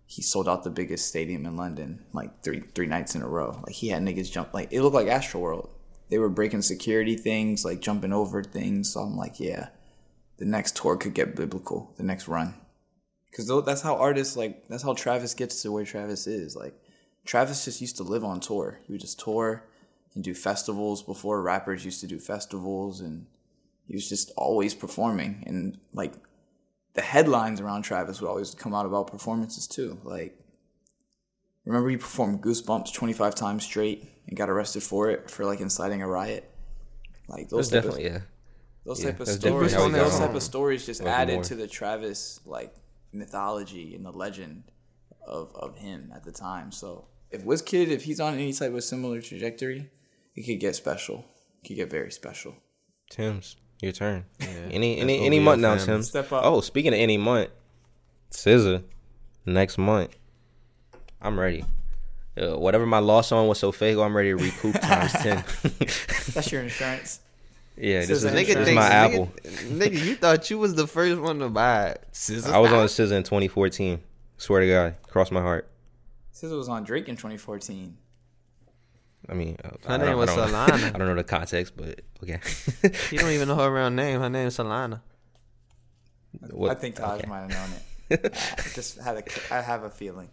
he 0.05 0.21
sold 0.21 0.49
out 0.49 0.65
the 0.65 0.71
biggest 0.71 1.07
stadium 1.07 1.47
in 1.47 1.57
London 1.57 2.05
like 2.13 2.43
three 2.43 2.65
three 2.75 2.89
nights 2.89 3.15
in 3.15 3.23
a 3.23 3.29
row. 3.29 3.63
Like 3.65 3.77
he 3.77 3.89
had 3.89 4.03
niggas 4.03 4.33
jump 4.33 4.53
like 4.53 4.73
it 4.73 4.83
looked 4.83 4.97
like 4.97 5.07
Astroworld. 5.07 5.71
They 6.11 6.19
were 6.19 6.29
breaking 6.29 6.63
security 6.63 7.17
things, 7.17 7.65
like 7.65 7.81
jumping 7.81 8.13
over 8.13 8.43
things. 8.43 8.93
So 8.93 9.01
I'm 9.01 9.17
like, 9.17 9.39
yeah, 9.39 9.69
the 10.39 10.45
next 10.45 10.77
tour 10.77 10.97
could 10.97 11.15
get 11.15 11.37
biblical. 11.37 11.95
The 11.97 12.03
next 12.03 12.27
run. 12.27 12.55
Because 13.31 13.51
that's 13.65 13.83
how 13.83 13.97
artists 13.97 14.37
like. 14.37 14.69
That's 14.69 14.83
how 14.83 14.95
Travis 14.95 15.35
gets 15.35 15.63
to 15.63 15.71
where 15.71 15.85
Travis 15.85 16.27
is. 16.27 16.57
Like, 16.57 16.75
Travis 17.25 17.65
just 17.65 17.81
used 17.81 17.97
to 17.99 18.03
live 18.03 18.25
on 18.25 18.41
tour. 18.41 18.81
He 18.87 18.93
would 18.93 19.01
just 19.01 19.21
tour 19.21 19.65
and 20.15 20.23
do 20.23 20.35
festivals 20.35 21.03
before 21.03 21.41
rappers 21.43 21.85
used 21.85 22.01
to 22.01 22.07
do 22.07 22.19
festivals, 22.19 23.01
and 23.01 23.27
he 23.87 23.95
was 23.95 24.09
just 24.09 24.31
always 24.37 24.75
performing. 24.75 25.45
And 25.47 25.79
like, 25.93 26.15
the 26.95 27.03
headlines 27.03 27.61
around 27.61 27.83
Travis 27.83 28.21
would 28.21 28.29
always 28.29 28.55
come 28.55 28.75
out 28.75 28.87
about 28.87 29.09
performances 29.09 29.67
too. 29.67 29.99
Like, 30.05 30.39
remember 31.65 31.89
he 31.89 31.97
performed 31.97 32.43
Goosebumps 32.43 32.93
twenty 32.93 33.13
five 33.13 33.35
times 33.35 33.65
straight 33.65 34.09
and 34.27 34.37
got 34.37 34.49
arrested 34.51 34.83
for 34.83 35.11
it 35.11 35.31
for 35.31 35.45
like 35.45 35.61
inciting 35.61 36.03
a 36.03 36.09
riot. 36.09 36.51
Like 37.29 37.49
those 37.49 37.71
That's 37.71 37.85
type 37.85 37.93
of- 37.93 37.99
definitely 37.99 38.19
yeah. 38.19 38.25
those 38.85 39.03
Yeah, 39.03 39.11
type 39.11 39.21
of 39.21 39.29
stories, 39.29 39.73
how 39.73 39.87
he 39.87 39.93
those 39.93 40.19
type 40.19 40.35
of 40.35 40.43
stories 40.43 40.87
just 40.87 41.03
Like 41.03 41.11
added 41.13 41.35
more. 41.35 41.45
to 41.45 41.55
the 41.55 41.67
Travis 41.67 42.41
like 42.45 42.75
mythology 43.13 43.95
and 43.95 44.05
the 44.05 44.13
legend 44.13 44.65
of 45.27 45.55
of 45.55 45.77
him 45.79 46.13
at 46.15 46.23
the 46.25 46.33
time. 46.33 46.71
So 46.71 47.09
if 47.31 47.45
Wizkid, 47.45 47.89
if 47.89 48.05
he's 48.05 48.21
on 48.21 48.35
any 48.35 48.53
type 48.53 48.73
of 48.75 48.85
similar 48.85 49.21
trajectory, 49.21 49.91
it 50.37 50.43
could 50.47 50.61
get 50.61 50.77
special. 50.77 51.25
It 51.63 51.67
could 51.69 51.77
get 51.77 51.91
very 51.91 52.13
special. 52.13 52.55
Tim's, 53.11 53.57
your 53.85 53.93
turn. 53.93 54.25
any 54.41 54.99
any 54.99 55.01
gonna 55.01 55.13
any 55.13 55.39
month 55.41 55.61
now. 55.61 55.77
Tim. 55.77 56.03
Step 56.03 56.33
up. 56.33 56.43
Oh, 56.45 56.61
speaking 56.61 56.93
of 56.93 56.99
any 56.99 57.17
month, 57.19 57.51
SZA, 58.31 58.83
next 59.47 59.79
month. 59.79 60.15
I'm 61.21 61.39
ready. 61.39 61.65
Uh, 62.37 62.59
whatever 62.59 62.85
my 62.85 62.99
loss 62.99 63.31
on 63.33 63.47
was 63.47 63.59
so 63.59 63.71
fake, 63.73 63.97
I'm 63.97 64.17
ready 64.17 64.31
to 64.31 64.37
recoup 64.37 64.75
times 64.81 65.13
ten. 65.23 65.45
That's 66.35 66.51
your 66.51 66.63
insurance. 66.65 67.21
yeah, 67.77 68.01
this 68.01 68.11
is, 68.11 68.25
SZA 68.25 68.33
this 68.33 68.49
insurance. 68.49 68.69
is 68.69 68.75
my 68.75 68.83
nigga, 68.89 68.91
Apple. 68.91 69.33
Nigga, 69.45 70.05
you 70.05 70.15
thought 70.17 70.51
you 70.51 70.59
was 70.59 70.75
the 70.75 70.87
first 70.87 71.21
one 71.21 71.39
to 71.39 71.49
buy 71.49 71.91
it. 71.91 72.05
Scissors 72.13 72.47
I 72.51 72.59
was 72.59 72.73
on 72.73 72.87
SZA 72.87 73.13
in 73.13 73.23
2014. 73.23 74.01
Swear 74.37 74.61
to 74.63 74.67
God, 74.69 74.95
cross 75.09 75.31
my 75.31 75.41
heart. 75.41 75.69
Says 76.33 76.51
it 76.51 76.57
was 76.57 76.69
on 76.69 76.83
Drake 76.83 77.09
in 77.09 77.15
2014. 77.15 77.97
I 79.29 79.35
mean, 79.35 79.57
uh, 79.65 79.69
Her 79.69 79.95
I 79.95 79.97
name 79.97 80.07
don't- 80.09 80.19
was 80.19 80.31
I 80.31 80.37
don't, 80.37 80.49
Solana. 80.51 80.95
I 80.95 80.99
don't 80.99 81.07
know 81.09 81.15
the 81.15 81.25
context, 81.25 81.75
but 81.77 82.01
okay. 82.23 82.41
You 83.11 83.19
don't 83.19 83.31
even 83.31 83.49
know 83.49 83.57
her 83.57 83.73
real 83.73 83.91
name. 83.91 84.21
Her 84.21 84.29
name 84.31 84.49
is 84.49 84.57
Solana. 84.57 85.01
What- 86.51 86.71
I 86.73 86.75
think 86.75 86.97
Taj 86.97 87.21
okay. 87.21 87.29
might 87.29 87.41
have 87.41 87.51
known 87.51 87.79
it. 88.11 88.21
I 88.59 88.63
just 88.75 88.99
had 88.99 89.17
a, 89.19 89.25
I 89.55 89.61
have 89.63 89.83
a 89.85 89.91
feeling. 89.91 90.29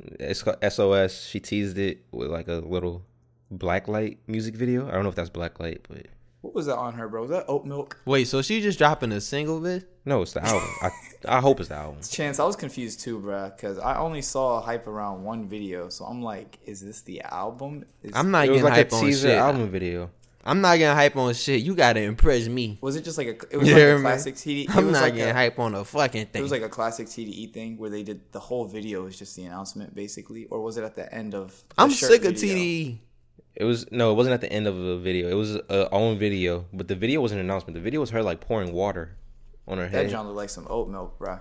It's 0.00 0.42
called 0.42 0.56
SOS. 0.68 1.26
She 1.26 1.40
teased 1.40 1.78
it 1.78 2.04
with 2.12 2.28
like 2.30 2.48
a 2.48 2.54
little 2.54 3.04
blacklight 3.52 4.18
music 4.26 4.54
video. 4.56 4.88
I 4.88 4.92
don't 4.92 5.02
know 5.04 5.08
if 5.10 5.14
that's 5.14 5.30
blacklight, 5.30 5.80
but 5.88 6.06
What 6.40 6.54
was 6.54 6.66
that 6.66 6.76
on 6.76 6.94
her, 6.94 7.08
bro? 7.08 7.22
Was 7.22 7.30
that 7.30 7.44
oat 7.48 7.64
milk? 7.66 8.00
Wait, 8.04 8.28
so 8.28 8.42
she 8.42 8.60
just 8.60 8.78
dropping 8.78 9.10
a 9.12 9.20
single, 9.20 9.60
bitch? 9.60 9.84
no, 10.04 10.22
it's 10.22 10.32
the 10.32 10.44
album. 10.44 10.68
I 10.82 10.90
I 11.26 11.40
hope 11.40 11.58
it's 11.60 11.68
the 11.68 11.74
album. 11.74 12.00
Chance, 12.08 12.38
I 12.38 12.44
was 12.44 12.54
confused 12.56 13.00
too, 13.00 13.18
bruh, 13.18 13.54
because 13.56 13.78
I 13.78 13.98
only 13.98 14.22
saw 14.22 14.60
hype 14.62 14.86
around 14.86 15.24
one 15.24 15.46
video. 15.48 15.88
So 15.88 16.04
I'm 16.04 16.22
like, 16.22 16.58
is 16.64 16.80
this 16.80 17.02
the 17.02 17.20
album? 17.22 17.84
Is, 18.02 18.12
I'm 18.14 18.30
not 18.30 18.46
It 18.46 18.50
was 18.52 18.62
getting 18.62 18.70
like 18.70 18.92
a 18.92 18.94
hype 18.96 19.02
on 19.04 19.12
shit. 19.12 19.30
album 19.36 19.68
video. 19.70 20.10
I'm 20.44 20.60
not 20.62 20.78
getting 20.78 20.96
hype 20.96 21.16
on 21.16 21.34
shit. 21.34 21.60
You 21.62 21.74
gotta 21.74 22.00
impress 22.00 22.46
me. 22.48 22.78
Was 22.80 22.94
it 22.96 23.02
just 23.04 23.18
like 23.18 23.26
a? 23.26 23.30
It 23.52 23.56
was 23.58 23.68
You 23.68 23.74
like 23.74 23.82
hear 23.82 23.94
a 23.94 23.98
me? 23.98 24.02
classic 24.02 24.34
TD. 24.36 24.64
it 24.64 24.76
I'm 24.76 24.92
not 24.92 25.02
like 25.02 25.14
getting 25.16 25.30
a, 25.30 25.34
hype 25.34 25.58
on 25.58 25.74
a 25.74 25.84
fucking 25.84 26.26
thing. 26.26 26.38
It 26.40 26.42
was 26.42 26.52
like 26.52 26.62
a 26.62 26.68
classic 26.70 27.08
TDE 27.08 27.52
thing 27.52 27.76
where 27.76 27.90
they 27.90 28.02
did 28.04 28.20
the 28.32 28.40
whole 28.40 28.64
video 28.64 29.02
was 29.02 29.18
just 29.18 29.34
the 29.36 29.44
announcement, 29.44 29.94
basically, 29.94 30.46
or 30.46 30.62
was 30.62 30.78
it 30.78 30.84
at 30.84 30.94
the 30.94 31.12
end 31.12 31.34
of? 31.34 31.48
the 31.50 31.82
I'm 31.82 31.90
shirt 31.90 32.10
sick 32.12 32.24
of 32.24 32.34
video? 32.38 32.54
TDE. 32.56 32.98
It 33.58 33.64
was 33.64 33.90
no, 33.90 34.12
it 34.12 34.14
wasn't 34.14 34.34
at 34.34 34.40
the 34.40 34.52
end 34.52 34.68
of 34.68 34.76
the 34.76 34.96
video. 34.98 35.28
It 35.28 35.34
was 35.34 35.56
a 35.56 35.90
own 35.90 36.16
video, 36.16 36.66
but 36.72 36.86
the 36.86 36.94
video 36.94 37.20
was 37.20 37.32
an 37.32 37.40
announcement. 37.40 37.74
The 37.74 37.80
video 37.80 37.98
was 37.98 38.10
her 38.10 38.22
like 38.22 38.40
pouring 38.40 38.72
water 38.72 39.16
on 39.66 39.78
her 39.78 39.88
That 39.88 40.02
head. 40.04 40.10
John 40.10 40.26
looked 40.26 40.36
like 40.36 40.48
some 40.48 40.68
oat 40.70 40.88
milk, 40.88 41.18
bruh. 41.18 41.40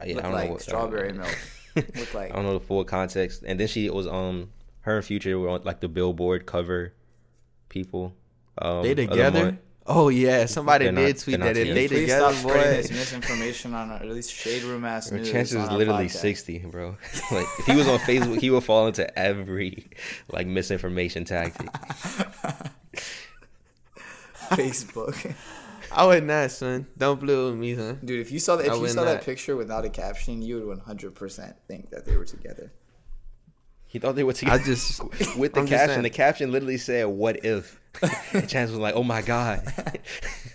Uh, 0.00 0.04
yeah, 0.06 0.18
I 0.18 0.22
don't 0.22 0.32
like 0.32 0.46
know 0.46 0.52
what, 0.52 0.62
strawberry 0.62 1.10
I 1.10 1.12
don't 1.12 1.18
know. 1.18 1.22
milk. 1.24 1.36
Looked 1.96 2.14
like 2.14 2.32
I 2.32 2.36
don't 2.36 2.46
know 2.46 2.54
the 2.54 2.64
full 2.64 2.82
context. 2.84 3.44
And 3.46 3.60
then 3.60 3.68
she 3.68 3.90
was 3.90 4.06
um 4.06 4.48
her 4.80 4.96
and 4.96 5.04
Future 5.04 5.38
were 5.38 5.50
on 5.50 5.60
like 5.62 5.80
the 5.80 5.88
Billboard 5.88 6.46
cover 6.46 6.94
people. 7.68 8.14
Um, 8.56 8.82
They 8.82 8.92
of 8.92 8.96
the 8.96 9.06
together? 9.06 9.58
Month. 9.90 9.98
Oh 9.98 10.08
yeah, 10.08 10.46
somebody 10.46 10.84
They're 10.86 10.92
not- 10.92 11.00
did 11.00 11.18
tweet 11.18 11.40
that 11.40 11.48
if 11.48 11.54
together. 11.56 11.74
they 11.74 11.88
Please 11.88 12.00
together, 12.00 12.32
stop 12.32 12.50
spreading 12.50 12.62
boy. 12.72 12.76
this 12.82 12.90
misinformation 12.90 13.74
on 13.74 13.90
our, 13.90 13.96
at 13.96 14.08
least 14.08 14.32
shade 14.32 14.62
room 14.62 14.84
ass 14.84 15.08
Bro, 15.10 15.18
news. 15.18 15.30
Chance 15.30 15.52
is 15.52 15.70
literally 15.70 16.06
podcast. 16.06 16.10
sixty, 16.10 16.58
bro. 16.58 16.96
like 17.32 17.46
if 17.58 17.66
he 17.66 17.76
was 17.76 17.88
on 17.88 17.98
Facebook, 18.00 18.40
he 18.40 18.50
would 18.50 18.64
fall 18.64 18.86
into 18.86 19.18
every 19.18 19.88
like 20.30 20.46
misinformation 20.46 21.24
tactic. 21.24 21.68
Facebook. 24.50 25.34
I 25.92 26.06
would 26.06 26.24
not, 26.24 26.50
son. 26.52 26.86
Don't 26.96 27.18
play 27.18 27.34
with 27.34 27.54
me, 27.56 27.74
son. 27.74 27.98
Dude, 28.04 28.20
if 28.20 28.30
you 28.30 28.38
saw 28.38 28.56
that, 28.56 28.66
I 28.66 28.68
if 28.68 28.74
you 28.76 28.80
would 28.82 28.90
saw 28.90 29.04
that 29.04 29.24
picture 29.24 29.56
without 29.56 29.84
a 29.84 29.90
caption, 29.90 30.40
you 30.40 30.64
would 30.64 30.78
100% 30.78 31.54
think 31.66 31.90
that 31.90 32.06
they 32.06 32.16
were 32.16 32.24
together. 32.24 32.72
He 33.86 33.98
thought 33.98 34.14
they 34.14 34.22
were 34.22 34.32
together. 34.32 34.60
I 34.62 34.64
just 34.64 35.02
with 35.36 35.54
the 35.54 35.60
I'm 35.60 35.66
caption. 35.66 36.02
The 36.02 36.10
caption 36.10 36.52
literally 36.52 36.78
said, 36.78 37.06
"What 37.08 37.44
if?" 37.44 37.79
And 38.32 38.48
Chance 38.48 38.70
was 38.70 38.78
like, 38.80 38.94
"Oh 38.94 39.02
my 39.02 39.22
god." 39.22 39.62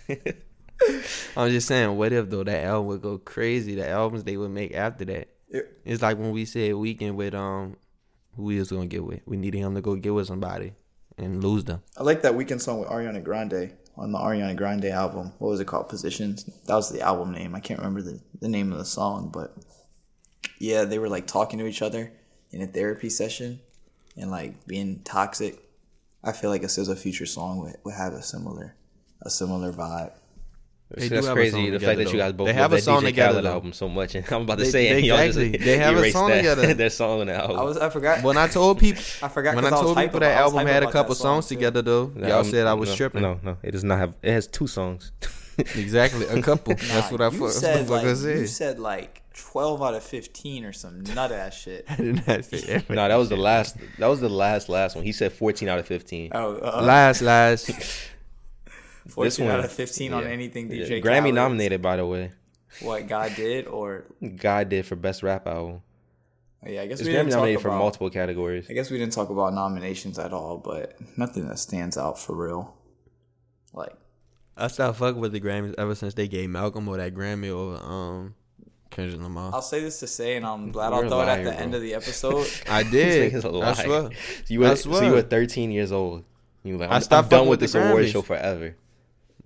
I'm 1.36 1.50
just 1.50 1.66
saying, 1.68 1.96
what 1.96 2.12
if 2.12 2.28
though 2.28 2.44
that 2.44 2.64
album 2.64 2.86
would 2.88 3.02
go 3.02 3.18
crazy? 3.18 3.74
The 3.74 3.88
albums 3.88 4.24
they 4.24 4.36
would 4.36 4.50
make 4.50 4.74
after 4.74 5.04
that. 5.06 5.28
It- 5.48 5.80
It's 5.84 6.02
like 6.02 6.18
when 6.18 6.32
we 6.32 6.44
said 6.44 6.72
Weeknd 6.72 7.14
with 7.14 7.34
um, 7.34 7.76
who 8.36 8.44
we 8.44 8.58
was 8.58 8.70
gonna 8.70 8.86
get 8.86 9.04
with. 9.04 9.20
We 9.26 9.36
needed 9.36 9.58
him 9.58 9.74
to 9.74 9.80
go 9.80 9.94
get 9.96 10.12
with 10.14 10.26
somebody 10.26 10.74
and 11.16 11.42
lose 11.42 11.64
them. 11.64 11.82
I 11.96 12.02
like 12.02 12.22
that 12.22 12.32
Weeknd 12.34 12.60
song 12.60 12.80
with 12.80 12.88
Ariana 12.88 13.22
Grande 13.22 13.72
on 13.96 14.12
the 14.12 14.18
Ariana 14.18 14.54
Grande 14.56 14.86
album. 14.86 15.32
What 15.38 15.48
was 15.48 15.60
it 15.60 15.66
called? 15.66 15.88
Positions. 15.88 16.44
That 16.66 16.74
was 16.74 16.90
the 16.90 17.00
album 17.00 17.32
name. 17.32 17.54
I 17.54 17.60
can't 17.60 17.78
remember 17.80 18.02
the, 18.02 18.20
the 18.40 18.48
name 18.48 18.70
of 18.72 18.78
the 18.78 18.84
song, 18.84 19.30
but 19.32 19.56
yeah, 20.58 20.84
they 20.84 20.98
were 20.98 21.08
like 21.08 21.26
talking 21.26 21.58
to 21.60 21.66
each 21.66 21.80
other 21.82 22.12
in 22.50 22.60
a 22.60 22.66
therapy 22.66 23.08
session 23.08 23.60
and 24.16 24.30
like 24.30 24.66
being 24.66 25.00
toxic. 25.04 25.62
I 26.26 26.32
feel 26.32 26.50
like 26.50 26.62
a 26.62 26.66
SZA 26.66 26.98
future 26.98 27.24
song 27.26 27.60
would, 27.60 27.76
would 27.84 27.94
have 27.94 28.12
a 28.12 28.22
similar 28.22 28.74
a 29.22 29.30
similar 29.30 29.72
vibe. 29.72 30.12
They 30.90 31.08
That's 31.08 31.22
do 31.22 31.28
have 31.28 31.36
a 31.36 31.40
crazy. 31.40 31.56
The 31.70 31.78
together, 31.78 31.86
fact 31.86 31.98
that 31.98 32.12
you 32.12 32.18
guys 32.18 32.32
both 32.32 32.46
They 32.46 32.52
have 32.52 32.72
a 32.72 32.80
song 32.80 33.02
DJ 33.02 33.06
together, 33.06 33.32
Khaled 33.32 33.44
though. 33.46 33.50
album 33.54 33.72
so 33.72 33.88
much, 33.88 34.14
and 34.14 34.24
I'm 34.32 34.42
about 34.42 34.58
to 34.58 34.64
They- 34.64 34.70
say, 34.70 34.92
they- 34.92 35.00
y'all 35.08 35.18
exactly. 35.18 35.50
just 35.52 35.64
They 35.64 35.78
have 35.78 35.96
a 35.96 36.10
song 36.12 36.28
that. 36.28 36.36
together. 36.36 36.74
Their 36.82 36.90
song 36.90 37.20
on 37.22 37.26
the 37.28 37.34
album. 37.34 37.58
I 37.58 37.62
was 37.62 37.76
I 37.78 37.88
forgot. 37.90 38.22
When 38.22 38.36
I 38.36 38.46
told 38.46 38.78
people, 38.78 39.02
I 39.22 39.28
forgot 39.28 39.56
when 39.56 39.64
I 39.64 39.70
'cause 39.70 39.80
I 39.80 39.82
told 39.82 39.96
hype 39.96 40.06
people 40.10 40.18
about- 40.18 40.26
that 40.28 40.36
album 40.42 40.66
had 40.66 40.82
a 40.84 40.90
couple 40.92 41.14
song, 41.14 41.36
songs 41.42 41.48
too. 41.48 41.54
together 41.56 41.82
though, 41.82 42.06
The 42.06 42.20
y'all 42.28 42.30
album- 42.38 42.50
said 42.52 42.66
I 42.68 42.74
was 42.74 42.90
no, 42.90 42.94
tripping. 42.96 43.22
No, 43.22 43.40
no, 43.42 43.56
it 43.64 43.70
does 43.72 43.82
not 43.84 43.98
have. 43.98 44.14
It 44.22 44.30
has 44.32 44.46
two 44.46 44.66
songs. 44.68 45.10
Exactly, 45.58 46.26
a 46.26 46.42
couple. 46.42 46.74
That's 46.74 47.10
what 47.10 47.20
I 47.22 47.26
you 47.30 47.38
fu- 47.38 47.50
said. 47.50 47.88
Like, 47.88 48.04
I 48.04 48.08
you 48.10 48.14
said. 48.14 48.48
said 48.50 48.78
like 48.78 49.22
twelve 49.36 49.82
out 49.82 49.94
of 49.94 50.02
fifteen 50.02 50.64
or 50.64 50.72
some 50.72 51.00
nut 51.02 51.30
ass 51.30 51.54
shit. 51.54 51.84
I 51.88 51.96
did 51.96 52.26
not 52.26 52.44
say 52.44 52.60
that. 52.60 52.88
no, 52.90 53.06
that 53.08 53.16
was 53.16 53.28
the 53.28 53.36
last. 53.36 53.76
That 53.98 54.06
was 54.08 54.20
the 54.20 54.28
last 54.28 54.68
last 54.68 54.96
one. 54.96 55.04
He 55.04 55.12
said 55.12 55.32
14 55.32 55.68
out 55.68 55.78
of 55.78 55.86
15. 55.86 56.32
Oh, 56.34 56.56
uh, 56.56 56.82
last, 56.82 57.22
last. 57.22 57.70
fourteen 59.08 59.46
one- 59.46 59.54
out 59.54 59.64
of 59.64 59.70
fifteen 59.72 60.12
on 60.12 60.22
yeah. 60.24 60.28
anything 60.30 60.70
Yeah, 60.70 60.84
DJ. 60.86 61.02
Grammy 61.02 61.20
Khaled. 61.24 61.34
nominated, 61.34 61.82
by 61.82 61.96
the 61.96 62.06
way. 62.06 62.32
What 62.80 63.06
God 63.06 63.32
did, 63.36 63.66
or 63.66 64.04
God 64.36 64.68
did 64.68 64.84
for 64.86 64.96
best 64.96 65.22
rap 65.22 65.46
album. 65.46 65.80
yeah, 66.66 66.82
I 66.82 66.86
guess 66.86 67.00
It's 67.00 67.08
we 67.08 67.14
Grammy 67.14 67.18
didn't 67.18 67.30
talk 67.30 67.36
nominated 67.38 67.62
for 67.62 67.70
multiple 67.70 68.10
categories. 68.10 68.66
I 68.68 68.72
guess 68.74 68.90
we 68.90 68.98
didn't 68.98 69.12
talk 69.14 69.30
about 69.30 69.54
nominations 69.54 70.18
at 70.18 70.32
all, 70.32 70.58
but 70.58 70.94
nothing 71.16 71.46
that 71.48 71.58
stands 71.58 71.96
out 71.96 72.18
for 72.18 72.34
real. 72.34 72.74
Like 73.72 73.94
I 74.56 74.66
stopped 74.68 74.98
fucking 74.98 75.20
with 75.20 75.32
the 75.32 75.40
Grammys 75.40 75.74
ever 75.78 75.94
since 75.94 76.14
they 76.14 76.28
gave 76.28 76.48
Macklemore 76.50 76.96
that 76.96 77.14
Grammy 77.14 77.48
over 77.50 77.76
um 77.82 78.34
Kendrick 78.96 79.20
Lamar. 79.20 79.50
I'll 79.54 79.62
say 79.62 79.80
this 79.80 80.00
to 80.00 80.06
say, 80.06 80.36
and 80.36 80.44
I'm 80.46 80.72
glad 80.72 80.88
You're 80.88 80.94
I'll 80.96 81.06
a 81.06 81.08
throw 81.08 81.20
it 81.20 81.28
at 81.28 81.44
the 81.44 81.50
bro. 81.50 81.58
end 81.60 81.74
of 81.74 81.82
the 81.82 81.94
episode. 82.00 82.46
I 82.68 82.82
did. 82.82 83.32
nigga's 83.32 83.44
a 83.44 83.48
I 83.48 83.50
liar. 83.52 83.74
swear. 83.74 84.10
You 84.48 84.60
were, 84.60 84.66
I 84.68 84.74
so 84.74 85.02
you 85.02 85.12
were 85.12 85.22
13 85.22 85.70
years 85.70 85.92
old. 85.92 86.24
You 86.64 86.74
were 86.74 86.80
like, 86.80 86.88
I 86.88 86.92
I'm, 86.92 86.96
I'm 86.96 87.02
stopped 87.02 87.30
done 87.30 87.42
with 87.42 87.50
with 87.50 87.60
this 87.60 87.72
the 87.72 87.88
award 87.88 88.08
show 88.08 88.22
forever. 88.22 88.74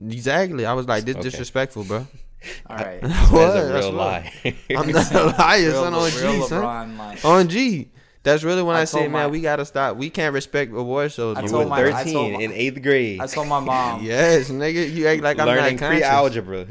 Exactly. 0.02 0.64
I 0.64 0.72
was 0.72 0.86
like, 0.88 1.04
this 1.04 1.16
Okay. 1.16 1.24
disrespectful, 1.24 1.84
bro. 1.84 1.98
All 1.98 2.06
right, 2.76 3.00
That's 3.02 3.30
What? 3.30 3.50
a 3.50 3.52
That's 3.64 3.86
real 3.86 3.94
what- 3.96 4.06
lie. 4.06 4.32
I'm 4.70 4.88
not 4.90 5.12
a 5.14 5.24
liar, 5.38 5.58
real, 5.60 5.72
son. 5.72 5.94
On 5.94 6.10
G, 6.10 6.42
son. 6.48 6.62
LeBron. 6.96 7.24
On 7.26 7.48
G. 7.48 7.88
That's 8.22 8.42
really 8.44 8.62
when 8.62 8.76
I 8.76 8.80
I, 8.80 8.84
say, 8.84 9.02
man, 9.02 9.10
my- 9.12 9.26
we 9.26 9.40
gotta 9.42 9.64
stop. 9.66 9.96
We 9.96 10.08
can't 10.10 10.32
respect 10.32 10.72
award 10.72 11.12
shows. 11.12 11.36
I 11.36 11.42
you 11.42 11.48
told 11.48 11.64
were 11.64 11.76
more. 11.76 11.78
my- 11.90 11.98
I 11.98 12.04
13 12.04 12.12
told 12.14 12.32
my- 12.32 12.38
in 12.40 12.52
eighth 12.52 12.82
grade. 12.82 13.20
I 13.20 13.26
told 13.26 13.48
my 13.48 13.60
mom. 13.60 14.02
Yes, 14.04 14.48
nigga, 14.50 14.90
you 14.90 15.06
act 15.06 15.22
like 15.22 15.38
I'm 15.38 15.46
not 15.46 15.56
conscious. 15.58 15.80
Learning 15.82 16.00
pre-algebra. 16.00 16.66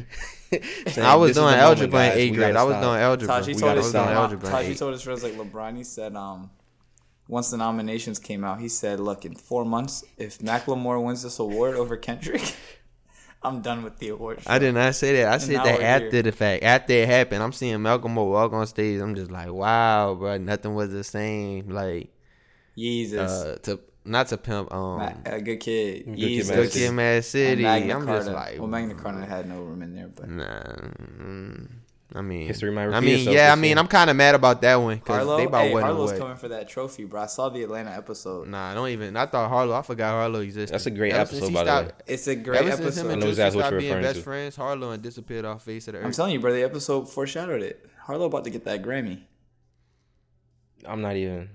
Saying, 0.51 1.05
I 1.07 1.15
was 1.15 1.35
doing 1.35 1.45
the 1.45 1.51
moment, 1.51 1.57
algebra 1.61 1.85
in 2.03 2.09
guys. 2.09 2.17
eighth 2.17 2.35
grade. 2.35 2.55
I 2.55 2.63
was 2.63 2.75
doing 2.75 2.99
algebra. 2.99 3.27
Taji 3.27 3.53
We 3.53 3.59
told 3.59 3.61
gotta 3.69 3.75
his 3.81 3.83
I 3.83 3.85
was 3.85 3.89
stop. 3.89 4.05
doing 4.05 4.17
algebra. 4.17 4.47
in 4.49 4.51
Taji 4.55 4.75
told 4.75 4.93
his 4.93 5.01
friends 5.03 5.23
like 5.23 5.33
LeBron. 5.33 5.77
He 5.77 5.83
said, 5.83 6.15
um, 6.15 6.49
once 7.27 7.51
the 7.51 7.57
nominations 7.57 8.17
came 8.19 8.43
out, 8.43 8.59
he 8.59 8.67
said, 8.69 8.99
"Look, 8.99 9.25
in 9.25 9.35
four 9.35 9.63
months, 9.65 10.03
if 10.17 10.39
Macklemore 10.39 11.03
wins 11.03 11.21
this 11.23 11.37
award 11.39 11.75
over 11.75 11.95
Kendrick, 11.97 12.55
I'm 13.43 13.61
done 13.61 13.83
with 13.83 13.99
the 13.99 14.09
award." 14.09 14.41
Show. 14.41 14.49
I 14.51 14.57
did 14.57 14.73
not 14.73 14.95
say 14.95 15.13
that. 15.21 15.31
I 15.33 15.37
said 15.37 15.57
that 15.63 15.81
after 15.81 16.09
here. 16.09 16.23
the 16.23 16.31
fact. 16.31 16.63
After 16.63 16.93
it 16.93 17.07
happened, 17.07 17.43
I'm 17.43 17.51
seeing 17.53 17.77
Macklemore 17.77 18.29
walk 18.31 18.51
on 18.53 18.65
stage. 18.65 18.99
I'm 18.99 19.13
just 19.13 19.29
like, 19.29 19.51
wow, 19.51 20.15
bro, 20.15 20.37
nothing 20.39 20.73
was 20.73 20.91
the 20.91 21.03
same. 21.03 21.69
Like, 21.69 22.09
Jesus, 22.75 23.29
uh, 23.31 23.57
to 23.63 23.79
not 24.09 24.27
to 24.27 24.37
pimp, 24.37 24.73
um, 24.73 24.97
Ma- 24.97 25.13
a 25.25 25.39
good 25.39 25.59
kid, 25.59 26.05
Kid, 26.05 26.17
Yeezus, 26.17 26.49
Mad 26.49 26.55
Good 26.55 26.71
Kid, 26.71 26.91
Mad 26.91 27.15
and 27.15 27.25
City. 27.25 27.63
Magna 27.63 27.95
I'm 27.95 28.05
Carta. 28.05 28.19
just 28.25 28.35
like, 28.35 28.57
well, 28.59 28.67
Magna 28.67 28.95
Carta 28.95 29.25
had 29.25 29.47
no 29.47 29.61
room 29.61 29.81
in 29.83 29.93
there, 29.95 30.07
but 30.07 30.29
Nah, 30.29 30.43
mm, 30.43 31.67
I 32.15 32.21
mean, 32.21 32.47
History 32.47 32.71
might 32.71 32.85
repeat 32.85 32.97
I 32.97 32.99
mean, 33.01 33.29
yeah, 33.31 33.51
I 33.51 33.55
mean, 33.55 33.77
I'm 33.77 33.87
kind 33.87 34.09
of 34.09 34.15
mad 34.15 34.33
about 34.33 34.61
that 34.63 34.75
one 34.77 34.97
because 34.97 35.15
Harlow, 35.17 35.37
they 35.37 35.45
about 35.45 35.61
hey, 35.65 35.73
winning 35.75 35.85
Harlow's 35.89 36.09
away. 36.11 36.19
coming 36.19 36.37
for 36.37 36.47
that 36.47 36.67
trophy, 36.67 37.05
bro. 37.05 37.21
I 37.21 37.25
saw 37.27 37.49
the 37.49 37.61
Atlanta 37.61 37.91
episode. 37.91 38.47
Nah, 38.47 38.71
I 38.71 38.73
don't 38.73 38.89
even. 38.89 39.15
I 39.15 39.27
thought 39.27 39.47
Harlow. 39.47 39.75
I 39.75 39.83
forgot 39.83 40.11
Harlow 40.11 40.39
existed. 40.39 40.73
That's 40.73 40.87
a 40.87 40.91
great 40.91 41.13
Ever 41.13 41.21
episode, 41.21 41.47
he 41.49 41.53
by 41.53 41.63
the 41.63 41.71
way. 41.71 41.91
It's 42.07 42.27
a 42.27 42.35
great 42.35 42.61
Ever 42.65 42.77
since 42.77 42.97
him 42.97 43.11
and 43.11 43.11
I 43.11 43.15
know 43.15 43.21
Juicy 43.27 43.29
exactly 43.29 43.57
what 43.57 43.61
stopped 43.61 43.71
you're 43.73 43.81
being 43.81 44.01
best 44.01 44.15
to. 44.15 44.21
friends, 44.23 44.55
Harlow 44.55 44.89
and 44.91 45.03
disappeared 45.03 45.45
off 45.45 45.63
face 45.63 45.87
of 45.87 45.93
the 45.93 45.99
earth. 45.99 46.05
I'm 46.07 46.11
telling 46.11 46.33
you, 46.33 46.39
bro. 46.39 46.51
The 46.51 46.63
episode 46.63 47.07
foreshadowed 47.07 47.61
it. 47.61 47.87
Harlow 48.05 48.25
about 48.25 48.43
to 48.45 48.49
get 48.49 48.65
that 48.65 48.81
Grammy. 48.81 49.21
I'm 50.87 51.01
not 51.01 51.15
even. 51.15 51.49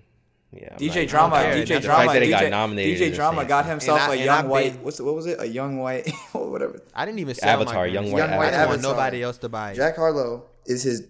Yeah. 0.54 0.76
DJ 0.76 1.02
not- 1.02 1.08
Drama, 1.08 1.34
I 1.36 1.42
don't. 1.42 1.52
DJ 1.62 1.66
the 1.74 1.80
Drama, 1.80 2.02
fact 2.04 2.12
that 2.14 2.22
it 2.22 2.26
DJ, 2.26 2.30
got 2.40 2.50
nominated. 2.50 3.00
DJ 3.12 3.14
Drama 3.14 3.38
insane. 3.40 3.48
got 3.48 3.66
himself 3.66 4.00
And 4.00 4.10
I- 4.10 4.14
a 4.14 4.16
and 4.16 4.24
young 4.24 4.44
I 4.44 4.46
white. 4.48 4.72
bet- 4.74 4.82
What's 4.82 5.00
what 5.00 5.14
was 5.14 5.26
it? 5.26 5.40
A 5.40 5.46
young 5.46 5.78
white, 5.78 6.10
whatever. 6.32 6.80
I 6.94 7.04
didn't 7.06 7.18
even 7.20 7.34
sell 7.34 7.48
Avatar, 7.48 7.74
my 7.74 7.86
Young 7.86 8.10
White 8.12 8.18
Young 8.18 8.30
White 8.36 8.46
I 8.46 8.50
didn't 8.50 8.58
want 8.68 8.72
Avatar. 8.78 8.92
nobody 8.92 9.22
else 9.22 9.38
to 9.38 9.48
buy 9.48 9.72
it. 9.72 9.76
Jack 9.76 9.96
Harlow 9.96 10.46
is 10.66 10.82
his 10.82 11.06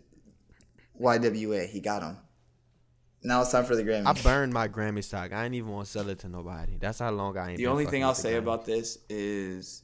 YWA. 1.01 1.67
He 1.69 1.81
got 1.81 2.03
him. 2.03 2.17
Now 3.23 3.41
it's 3.41 3.51
time 3.53 3.65
for 3.65 3.75
the 3.75 3.83
Grammy. 3.83 4.07
I 4.07 4.13
burned 4.23 4.53
my 4.53 4.69
Grammy 4.69 5.03
stock. 5.03 5.33
I 5.33 5.47
ain't 5.47 5.55
even 5.55 5.71
want 5.71 5.87
to 5.87 5.91
sell 5.93 6.09
it 6.11 6.19
to 6.21 6.29
nobody. 6.29 6.77
That's 6.79 6.99
how 6.99 7.11
long 7.11 7.37
I 7.39 7.49
ain't. 7.51 7.57
the 7.57 7.65
been 7.65 7.73
only 7.73 7.87
thing 7.87 8.05
I'll 8.05 8.15
say 8.15 8.35
Grammys. 8.35 8.39
about 8.39 8.65
this 8.67 8.99
is 9.09 9.83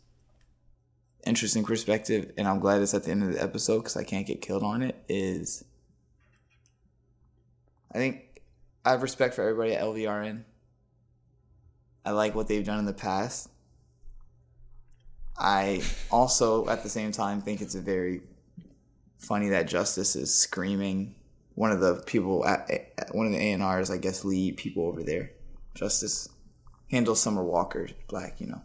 interesting 1.25 1.65
perspective, 1.65 2.33
and 2.37 2.47
I'm 2.47 2.61
glad 2.61 2.83
it's 2.83 2.93
at 2.95 3.05
the 3.05 3.11
end 3.13 3.23
of 3.23 3.33
the 3.33 3.43
episode 3.43 3.79
because 3.79 3.97
I 3.97 4.05
can't 4.05 4.27
get 4.27 4.43
killed 4.43 4.63
on 4.63 4.83
it. 4.83 4.95
Is 5.09 5.65
I 7.93 7.99
think 7.99 8.21
I 8.85 8.91
have 8.91 9.03
respect 9.03 9.35
for 9.35 9.43
everybody 9.43 9.75
at 9.75 9.83
LVRN. 9.83 10.45
I 12.05 12.13
like 12.13 12.35
what 12.35 12.49
they've 12.49 12.65
done 12.65 12.79
in 12.79 12.87
the 12.87 12.95
past. 12.95 13.51
I 15.39 15.83
also, 16.11 16.69
at 16.69 16.83
the 16.83 16.89
same 16.89 17.13
time, 17.13 17.41
think 17.41 17.61
it's 17.61 17.75
a 17.75 17.81
very 17.81 18.23
funny 19.19 19.51
that 19.51 19.69
Justice 19.69 20.17
is 20.17 20.35
screaming. 20.35 21.15
One 21.55 21.73
of 21.73 21.81
the 21.81 22.03
people 22.07 22.47
at, 22.47 22.71
at 22.71 23.15
one 23.15 23.27
of 23.27 23.33
the 23.33 23.39
ANRs, 23.39 23.93
I 23.93 23.99
guess, 23.99 24.25
lead 24.25 24.57
people 24.57 24.87
over 24.87 25.03
there. 25.03 25.33
Justice 25.75 26.29
handles 26.91 27.21
Summer 27.21 27.45
Walker, 27.45 27.89
black, 28.09 28.41
you 28.41 28.47
know. 28.47 28.63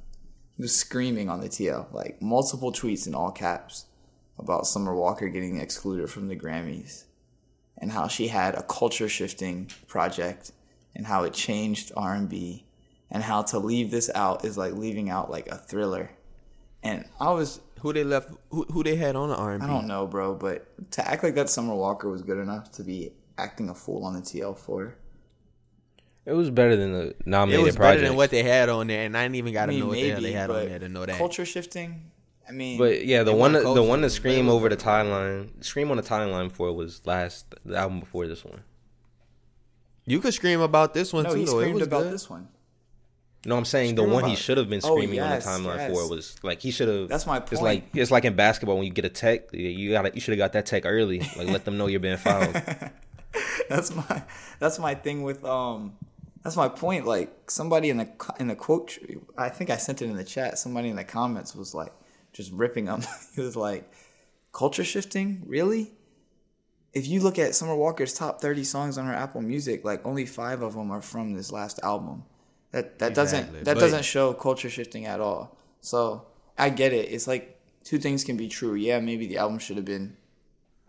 He 0.56 0.62
was 0.62 0.76
screaming 0.76 1.30
on 1.30 1.42
the 1.42 1.50
TL, 1.50 1.92
like 1.94 2.22
multiple 2.22 2.72
tweets 2.72 3.06
in 3.08 3.16
all 3.16 3.32
caps 3.32 3.86
about 4.40 4.68
Summer 4.68 4.96
Walker 4.96 5.28
getting 5.28 5.60
excluded 5.60 6.10
from 6.10 6.30
the 6.30 6.36
Grammys 6.38 7.04
and 7.78 7.92
how 7.92 8.08
she 8.08 8.28
had 8.28 8.56
a 8.56 8.64
culture 8.64 9.10
shifting 9.10 9.70
project 9.88 10.52
and 10.96 11.06
how 11.06 11.24
it 11.24 11.34
changed 11.34 11.92
R&B 11.96 12.66
and 13.12 13.22
how 13.24 13.42
to 13.44 13.60
leave 13.60 13.92
this 13.92 14.10
out 14.16 14.46
is 14.46 14.58
like 14.58 14.74
leaving 14.74 15.10
out 15.10 15.30
like 15.30 15.48
a 15.48 15.58
thriller. 15.58 16.12
And 16.84 17.06
I 17.20 17.32
was 17.32 17.60
Who 17.82 17.94
they 17.94 18.04
left? 18.04 18.30
Who, 18.50 18.64
who 18.72 18.84
they 18.84 18.96
had 18.96 19.16
on 19.16 19.30
the 19.30 19.36
R&B? 19.36 19.64
I 19.64 19.68
don't 19.68 19.88
know, 19.88 20.08
bro, 20.08 20.36
but 20.36 20.92
to 20.92 21.08
act 21.08 21.24
like 21.24 21.36
that 21.36 21.50
Summer 21.50 21.76
Walker 21.76 22.10
was 22.10 22.22
good 22.22 22.38
enough 22.38 22.72
to 22.74 22.84
be 22.84 23.12
acting 23.38 23.70
a 23.70 23.76
fool 23.76 24.04
on 24.06 24.14
the 24.14 24.22
TL 24.22 24.58
for. 24.58 24.96
It 26.26 26.34
was 26.34 26.50
better 26.50 26.76
than 26.76 26.94
the 26.94 26.98
nominated. 26.98 27.20
It 27.22 27.28
nominated 27.28 27.66
was 27.66 27.76
better 27.76 27.78
project. 27.84 28.08
than 28.08 28.16
what 28.16 28.30
they 28.32 28.42
had 28.44 28.70
on 28.70 28.88
there, 28.88 29.06
and 29.06 29.16
I 29.16 29.24
didn't 29.26 29.36
even 29.36 29.54
got 29.54 29.64
I 29.64 29.66
to 29.68 29.72
mean, 29.74 29.80
know 29.82 29.88
what 29.88 29.96
the 29.96 30.10
hell 30.10 30.22
they 30.22 30.32
had 30.32 30.50
on 30.50 30.66
there 30.66 30.80
to 30.80 30.90
know 30.90 31.06
that. 31.06 31.18
culture 31.18 31.46
shifting. 31.46 32.10
I 32.48 32.52
mean, 32.52 32.78
But 32.78 33.06
yeah, 33.06 33.24
the 33.24 33.34
one 33.34 33.54
wasn't 33.54 33.76
the 33.76 33.84
one 33.84 34.00
it 34.00 34.04
to 34.04 34.10
scream 34.10 34.50
over 34.50 34.70
the 34.70 34.78
timeline, 34.78 35.64
scream 35.64 35.90
on 35.92 35.98
the 35.98 36.04
timeline 36.04 36.52
for 36.52 36.72
was 36.72 37.02
last 37.06 37.56
the 37.66 37.76
album 37.76 38.00
before 38.00 38.28
this 38.28 38.46
one. 38.46 38.62
You 40.06 40.20
could 40.20 40.34
scream 40.34 40.62
about 40.62 40.94
this 40.94 41.12
one 41.12 41.24
no, 41.24 41.34
too, 41.34 41.40
he 41.40 41.46
though. 41.46 41.60
It 41.60 41.62
screamed 41.64 41.80
was 41.80 41.88
about 41.88 42.04
good. 42.04 42.14
this 42.14 42.30
one. 42.30 42.50
No, 43.48 43.58
I'm 43.58 43.66
saying 43.66 43.96
the 43.96 44.04
one 44.04 44.26
he 44.26 44.36
should 44.36 44.58
have 44.58 44.70
been 44.70 44.82
Oh, 44.84 44.96
screaming 44.96 45.16
yes, 45.18 45.46
on 45.46 45.64
the 45.64 45.70
timeline 45.70 45.78
yes. 45.78 45.92
for 45.92 46.10
was 46.10 46.36
like 46.44 46.62
he 46.62 46.72
should 46.72 46.88
have. 46.88 47.10
That's 47.10 47.28
my 47.28 47.40
point. 47.40 47.54
It's 47.54 47.62
like 47.62 47.84
it's 47.94 48.12
like 48.12 48.26
in 48.26 48.36
basketball 48.36 48.78
when 48.78 48.86
you 48.86 48.92
get 48.94 49.06
a 49.06 49.10
tech, 49.10 49.54
you 49.54 49.92
got 49.92 50.04
to 50.04 50.14
you 50.14 50.22
should 50.22 50.32
have 50.34 50.40
got 50.40 50.54
that 50.54 50.66
tech 50.66 50.84
early. 50.86 51.20
Like 51.38 51.48
let 51.48 51.66
them 51.66 51.78
know 51.78 51.88
you're 51.88 52.00
being 52.00 52.18
fouled. 52.18 52.54
that's 53.70 53.94
my 53.94 54.24
that's 54.60 54.80
my 54.80 54.96
thing 54.96 55.24
with 55.24 55.44
um 55.46 55.94
That's 56.44 56.56
my 56.56 56.70
point. 56.70 57.06
Like 57.06 57.50
somebody 57.50 57.90
in 57.90 57.98
the 57.98 58.10
in 58.40 58.48
the 58.48 58.56
quote, 58.56 58.98
I 59.38 59.50
think 59.50 59.70
I 59.70 59.78
sent 59.78 60.02
it 60.02 60.06
in 60.06 60.16
the 60.16 60.24
chat. 60.24 60.58
Somebody 60.58 60.90
in 60.90 60.96
the 60.96 61.04
comments 61.04 61.56
was 61.56 61.74
like 61.76 61.92
just 62.36 62.52
ripping 62.52 62.86
them. 62.86 63.02
he 63.36 63.42
was 63.42 63.56
like, 63.56 63.90
"Culture 64.52 64.84
shifting, 64.84 65.42
really?" 65.48 65.92
If 66.94 67.08
you 67.08 67.20
look 67.22 67.40
at 67.40 67.56
Summer 67.56 67.76
Walker's 67.76 68.14
top 68.14 68.40
thirty 68.42 68.64
songs 68.64 68.98
on 68.98 69.06
her 69.08 69.14
Apple 69.14 69.42
Music, 69.42 69.84
like 69.84 70.06
only 70.06 70.26
five 70.26 70.62
of 70.62 70.74
them 70.76 70.92
are 70.92 71.02
from 71.02 71.34
this 71.34 71.52
last 71.52 71.80
album. 71.84 72.24
That 72.72 73.00
that 73.00 73.12
Exactly, 73.18 73.40
doesn't 73.42 73.64
that 73.66 73.74
but- 73.76 73.80
doesn't 73.82 74.06
show 74.06 74.34
culture 74.34 74.70
shifting 74.70 75.06
at 75.06 75.20
all. 75.20 75.58
So 75.82 76.26
I 76.58 76.70
get 76.70 76.94
it. 76.94 77.12
It's 77.12 77.28
like 77.28 77.60
two 77.84 77.98
things 78.00 78.24
can 78.24 78.38
be 78.38 78.48
true. 78.48 78.76
Yeah, 78.76 79.00
maybe 79.00 79.28
the 79.28 79.38
album 79.38 79.60
should 79.60 79.78
have 79.78 79.86
been 79.86 80.18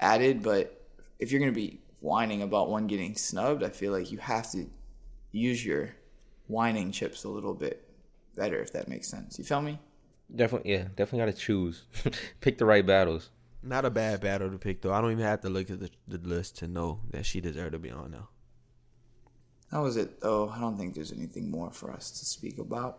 added, 0.00 0.42
but 0.42 0.80
if 1.18 1.30
you're 1.30 1.40
gonna 1.40 1.52
be 1.52 1.80
whining 2.00 2.42
about 2.42 2.70
one 2.70 2.86
getting 2.86 3.14
snubbed, 3.16 3.62
I 3.64 3.70
feel 3.70 3.92
like 3.92 4.10
you 4.12 4.18
have 4.18 4.50
to 4.52 4.66
use 5.32 5.64
your 5.64 5.94
whining 6.46 6.92
chips 6.92 7.24
a 7.24 7.28
little 7.28 7.54
bit 7.54 7.82
better, 8.36 8.60
if 8.60 8.72
that 8.74 8.86
makes 8.88 9.08
sense. 9.08 9.38
You 9.38 9.44
feel 9.44 9.60
me? 9.62 9.78
Definitely, 10.34 10.72
yeah, 10.72 10.84
definitely 10.96 11.20
got 11.20 11.26
to 11.26 11.32
choose, 11.32 11.84
pick 12.40 12.58
the 12.58 12.64
right 12.64 12.84
battles. 12.84 13.30
Not 13.62 13.84
a 13.84 13.90
bad 13.90 14.20
battle 14.20 14.50
to 14.50 14.58
pick 14.58 14.82
though. 14.82 14.92
I 14.92 15.00
don't 15.00 15.12
even 15.12 15.24
have 15.24 15.40
to 15.42 15.48
look 15.48 15.70
at 15.70 15.80
the, 15.80 15.90
the 16.06 16.18
list 16.18 16.58
to 16.58 16.68
know 16.68 17.00
that 17.10 17.26
she 17.26 17.40
deserved 17.40 17.72
to 17.72 17.78
be 17.78 17.90
on 17.90 18.12
there. 18.12 18.22
That 19.72 19.78
was 19.78 19.96
it, 19.96 20.20
though. 20.20 20.48
I 20.48 20.60
don't 20.60 20.78
think 20.78 20.94
there's 20.94 21.12
anything 21.12 21.50
more 21.50 21.72
for 21.72 21.92
us 21.92 22.10
to 22.12 22.24
speak 22.24 22.58
about. 22.58 22.98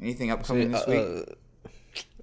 Anything 0.00 0.30
upcoming 0.30 0.70
this 0.70 0.86
week? 0.86 0.98
Uh, 0.98 1.70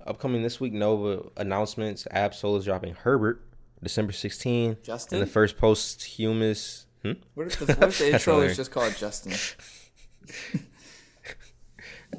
upcoming 0.06 0.44
this 0.44 0.60
week, 0.60 0.74
Nova 0.74 1.24
announcements. 1.38 2.08
Ab-Soul 2.12 2.58
is 2.58 2.66
dropping 2.66 2.94
Herbert 2.94 3.44
December 3.82 4.14
16. 4.14 4.78
Justin? 4.84 5.18
And 5.18 5.28
the 5.28 5.32
first 5.32 5.58
posthumous. 5.58 6.86
Hmm? 7.02 7.14
what 7.34 7.48
if 7.48 7.60
the, 7.60 7.74
what 7.74 7.90
if 7.90 7.98
the 7.98 8.10
That's 8.10 8.28
intro 8.28 8.42
is 8.42 8.56
just 8.56 8.72
called 8.72 8.96
Justin? 8.96 9.34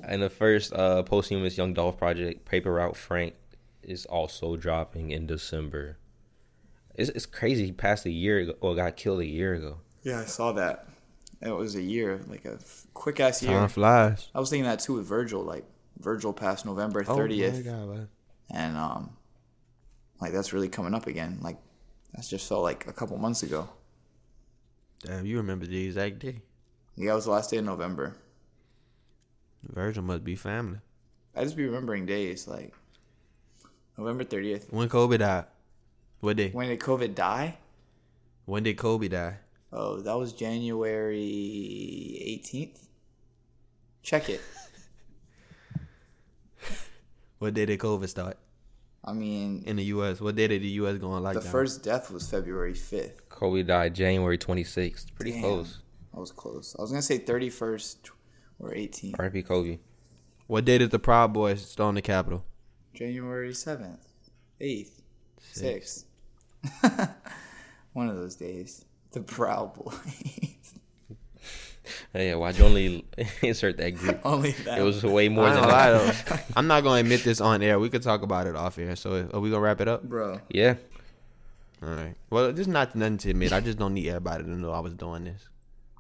And 0.04 0.22
the 0.22 0.30
first 0.30 0.72
uh, 0.72 1.02
posthumous 1.02 1.56
Young 1.56 1.74
Dolph 1.74 1.96
project, 1.98 2.44
Paper 2.44 2.72
Route 2.74 2.96
Frank, 2.96 3.34
is 3.82 4.06
also 4.06 4.56
dropping 4.56 5.10
in 5.10 5.26
December. 5.26 5.98
It's, 6.94 7.10
it's 7.10 7.26
crazy. 7.26 7.66
He 7.66 7.72
passed 7.72 8.06
a 8.06 8.10
year 8.10 8.38
ago, 8.38 8.54
or 8.60 8.74
got 8.74 8.96
killed 8.96 9.20
a 9.20 9.26
year 9.26 9.54
ago. 9.54 9.78
Yeah, 10.02 10.20
I 10.20 10.24
saw 10.24 10.52
that. 10.52 10.88
It 11.42 11.50
was 11.50 11.74
a 11.74 11.82
year, 11.82 12.20
like 12.28 12.44
a 12.46 12.58
quick 12.94 13.20
ass 13.20 13.42
year. 13.42 13.52
Time 13.52 13.68
flies. 13.68 14.28
I 14.34 14.40
was 14.40 14.48
thinking 14.50 14.64
that 14.64 14.80
too 14.80 14.94
with 14.94 15.06
Virgil. 15.06 15.42
Like 15.42 15.64
Virgil 15.98 16.32
passed 16.32 16.64
November 16.64 17.04
Oh 17.06 17.12
my 17.12 17.16
thirtieth, 17.16 17.64
God, 17.64 17.88
man. 17.88 18.08
and 18.50 18.76
um, 18.76 19.10
like 20.20 20.32
that's 20.32 20.52
really 20.54 20.68
coming 20.68 20.94
up 20.94 21.06
again. 21.06 21.38
Like 21.42 21.58
that's 22.14 22.28
just 22.28 22.48
felt 22.48 22.62
like 22.62 22.86
a 22.86 22.92
couple 22.92 23.18
months 23.18 23.42
ago. 23.42 23.68
Damn, 25.04 25.26
you 25.26 25.36
remember 25.36 25.66
the 25.66 25.84
exact 25.84 26.20
day. 26.20 26.40
Yeah, 26.96 27.12
it 27.12 27.14
was 27.16 27.26
the 27.26 27.32
last 27.32 27.50
day 27.50 27.58
of 27.58 27.64
November. 27.66 28.16
Virgil 29.62 30.02
must 30.02 30.24
be 30.24 30.36
family. 30.36 30.78
I 31.34 31.42
just 31.44 31.56
be 31.56 31.66
remembering 31.66 32.06
days 32.06 32.46
like 32.48 32.74
November 33.98 34.24
thirtieth. 34.24 34.72
When 34.72 34.88
Kobe 34.88 35.16
died. 35.18 35.44
What 36.20 36.36
day? 36.36 36.50
When 36.50 36.68
did 36.68 36.80
COVID 36.80 37.14
die? 37.14 37.58
When 38.46 38.62
did 38.62 38.76
Kobe 38.78 39.08
die? 39.08 39.36
Oh, 39.72 40.00
that 40.00 40.16
was 40.16 40.32
January 40.32 41.18
eighteenth. 42.22 42.88
Check 44.02 44.28
it. 44.30 44.40
What 47.38 47.52
day 47.52 47.66
did 47.66 47.78
COVID 47.80 48.08
start? 48.08 48.38
I 49.04 49.12
mean, 49.12 49.62
In 49.66 49.76
the 49.76 49.84
US. 49.84 50.20
What 50.22 50.36
day 50.36 50.48
did 50.48 50.62
the 50.62 50.68
US 50.80 50.96
go 50.98 51.10
on 51.10 51.22
lockdown? 51.22 51.34
the 51.34 51.40
first 51.42 51.82
death 51.84 52.10
was 52.10 52.28
February 52.28 52.72
fifth. 52.74 53.28
Kobe 53.28 53.62
died 53.62 53.94
January 53.94 54.38
26th. 54.38 55.14
Pretty 55.14 55.32
Damn. 55.32 55.42
close. 55.42 55.78
I 56.16 56.18
was 56.18 56.32
close. 56.32 56.74
I 56.78 56.82
was 56.82 56.90
gonna 56.90 57.02
say 57.02 57.18
thirty 57.18 57.50
first 57.50 58.10
or 58.58 58.74
18. 58.74 59.14
R.I.P. 59.18 59.42
Kobe. 59.42 59.78
What 60.46 60.64
day 60.64 60.78
did 60.78 60.90
the 60.90 60.98
Proud 60.98 61.32
Boys 61.32 61.66
storm 61.66 61.94
the 61.96 62.02
Capitol? 62.02 62.44
January 62.94 63.52
seventh, 63.52 64.06
eighth, 64.60 65.02
sixth. 65.40 66.04
One 67.92 68.08
of 68.08 68.16
those 68.16 68.36
days. 68.36 68.84
The 69.12 69.20
Proud 69.20 69.74
Boys. 69.74 69.94
Hey, 72.12 72.34
why'd 72.34 72.58
you 72.58 72.64
only 72.64 73.04
insert 73.42 73.76
that 73.76 73.90
group? 73.94 74.20
Only 74.24 74.52
that. 74.52 74.78
It 74.78 74.82
was 74.82 75.04
way 75.04 75.28
more 75.28 75.46
I 75.46 75.50
than 75.52 75.60
gonna 75.60 75.72
lie 75.72 75.90
that. 75.92 76.44
I'm 76.56 76.66
not 76.66 76.82
gonna 76.82 77.00
admit 77.00 77.22
this 77.22 77.40
on 77.40 77.62
air. 77.62 77.78
We 77.78 77.90
could 77.90 78.02
talk 78.02 78.22
about 78.22 78.46
it 78.48 78.56
off 78.56 78.78
air. 78.78 78.96
So 78.96 79.28
are 79.32 79.38
we 79.38 79.50
gonna 79.50 79.60
wrap 79.60 79.80
it 79.80 79.86
up? 79.86 80.02
bro. 80.02 80.40
Yeah. 80.48 80.74
All 81.82 81.90
right. 81.90 82.14
Well, 82.30 82.50
this 82.50 82.60
is 82.62 82.68
not 82.68 82.96
nothing 82.96 83.18
to 83.18 83.30
admit. 83.30 83.52
I 83.52 83.60
just 83.60 83.78
don't 83.78 83.94
need 83.94 84.08
everybody 84.08 84.44
to 84.44 84.50
know 84.50 84.72
I 84.72 84.80
was 84.80 84.94
doing 84.94 85.24
this. 85.24 85.48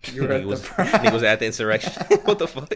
Nigga 0.14 0.44
was, 0.44 0.62
nigga 0.62 1.12
was 1.12 1.22
at 1.22 1.38
the 1.40 1.46
insurrection. 1.46 1.92
what 2.24 2.38
the 2.38 2.46
fuck? 2.48 2.72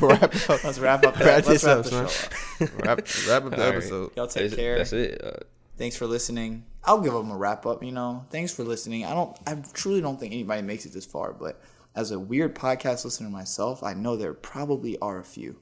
wrap 0.02 0.22
up. 0.50 0.64
Let's 0.64 0.78
wrap 0.78 1.04
up. 1.06 1.18
Wrap 1.18 1.46
Let's 1.46 1.64
wrap 1.64 1.78
up, 1.78 1.84
the 1.84 1.90
son. 1.90 2.08
show 2.08 2.64
up. 2.66 2.70
Wrap, 2.84 2.98
wrap 3.28 3.44
up 3.44 3.50
the 3.50 3.56
All 3.62 3.68
right. 3.68 3.76
episode. 3.76 4.10
Y'all 4.16 4.26
take 4.26 4.50
That's- 4.50 4.54
care. 4.56 4.78
That's 4.78 4.92
it. 4.92 5.20
Uh, 5.24 5.30
Thanks 5.78 5.96
for 5.96 6.06
listening. 6.06 6.64
I'll 6.84 7.00
give 7.00 7.12
them 7.12 7.30
a 7.30 7.36
wrap 7.36 7.66
up. 7.66 7.82
You 7.82 7.92
know, 7.92 8.24
thanks 8.30 8.54
for 8.54 8.62
listening. 8.64 9.04
I 9.04 9.12
don't. 9.12 9.36
I 9.46 9.54
truly 9.74 10.00
don't 10.00 10.18
think 10.18 10.32
anybody 10.32 10.62
makes 10.62 10.86
it 10.86 10.92
this 10.94 11.04
far, 11.04 11.32
but 11.34 11.60
as 11.94 12.12
a 12.12 12.18
weird 12.18 12.54
podcast 12.54 13.04
listener 13.04 13.28
myself, 13.28 13.82
I 13.82 13.92
know 13.92 14.16
there 14.16 14.32
probably 14.32 14.96
are 15.00 15.18
a 15.18 15.24
few. 15.24 15.56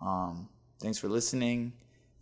Um, 0.00 0.48
thanks 0.80 0.98
for 0.98 1.08
listening. 1.08 1.72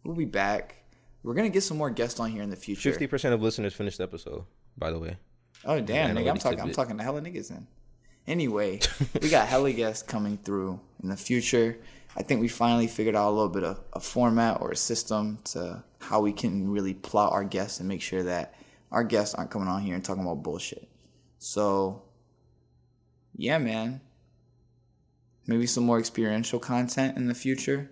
We'll 0.05 0.15
be 0.17 0.25
back. 0.27 0.77
We're 1.23 1.35
gonna 1.35 1.49
get 1.51 1.63
some 1.63 1.79
more 1.79 1.89
guests 1.89 2.19
on 2.21 2.31
here 2.33 2.43
in 2.43 2.51
the 2.51 2.57
future. 2.57 2.91
Fifty 2.91 3.07
percent 3.07 3.33
of 3.33 3.41
listeners 3.41 3.73
finished 3.73 3.97
the 3.99 4.05
episode. 4.05 4.45
By 4.77 4.91
the 4.91 4.99
way. 4.99 5.17
Oh 5.65 5.81
damn, 5.81 6.15
Yeah, 6.17 6.23
nigga! 6.23 6.31
I'm 6.31 6.39
talking. 6.39 6.59
I'm 6.61 6.67
tidbit. 6.67 6.75
talking 6.77 6.99
to 6.99 7.05
hella 7.05 7.21
niggas 7.23 7.49
then. 7.49 7.67
Anyway, 8.27 8.81
we 9.21 9.29
got 9.29 9.49
hella 9.49 9.73
guests 9.73 10.03
coming 10.03 10.39
through 10.39 10.81
in 11.03 11.09
the 11.09 11.17
future. 11.17 11.79
I 12.17 12.23
think 12.23 12.41
we 12.41 12.49
finally 12.49 12.87
figured 12.87 13.17
out 13.17 13.31
a 13.31 13.33
little 13.33 13.49
bit 13.49 13.65
of 13.65 13.81
a 13.93 14.01
format 14.01 14.61
or 14.61 14.71
a 14.71 14.77
system 14.77 15.39
to 15.45 15.83
how 15.99 16.21
we 16.21 16.33
can 16.33 16.71
really 16.71 16.95
plot 16.95 17.33
our 17.33 17.45
guests 17.45 17.81
and 17.81 17.89
make 17.89 18.03
sure 18.03 18.23
that 18.23 18.55
our 18.91 19.03
guests 19.03 19.35
aren't 19.35 19.51
coming 19.51 19.69
on 19.69 19.83
here 19.83 19.95
and 19.95 20.05
talking 20.05 20.23
about 20.23 20.43
bullshit. 20.43 20.89
So, 21.39 22.03
yeah, 23.35 23.59
man. 23.59 24.01
Maybe 25.47 25.67
some 25.67 25.85
more 25.85 25.99
experiential 25.99 26.61
content 26.61 27.17
in 27.17 27.27
the 27.27 27.35
future. 27.35 27.91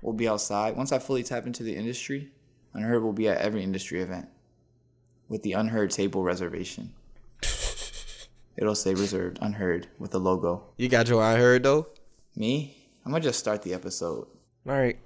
We'll 0.00 0.14
be 0.14 0.28
outside. 0.28 0.76
Once 0.76 0.92
I 0.92 0.98
fully 0.98 1.22
tap 1.22 1.46
into 1.46 1.62
the 1.62 1.74
industry, 1.74 2.30
Unheard 2.74 3.02
will 3.02 3.12
be 3.12 3.28
at 3.28 3.38
every 3.38 3.62
industry 3.62 4.02
event 4.02 4.28
with 5.28 5.42
the 5.42 5.52
unheard 5.52 5.90
table 5.90 6.22
reservation. 6.22 6.92
It'll 8.56 8.74
say 8.74 8.94
reserved, 8.94 9.38
unheard 9.40 9.88
with 9.98 10.10
the 10.10 10.20
logo. 10.20 10.64
You 10.76 10.88
got 10.88 11.08
your 11.08 11.22
unheard 11.22 11.62
though. 11.62 11.88
Me? 12.36 12.76
I'm 13.04 13.12
gonna 13.12 13.22
just 13.22 13.38
start 13.38 13.62
the 13.62 13.74
episode. 13.74 14.26
All 14.66 14.74
right. 14.74 14.98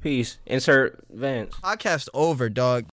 Peace. 0.00 0.38
Insert 0.46 1.04
Vance. 1.10 1.54
Podcast 1.56 2.08
over, 2.12 2.48
dog. 2.48 2.84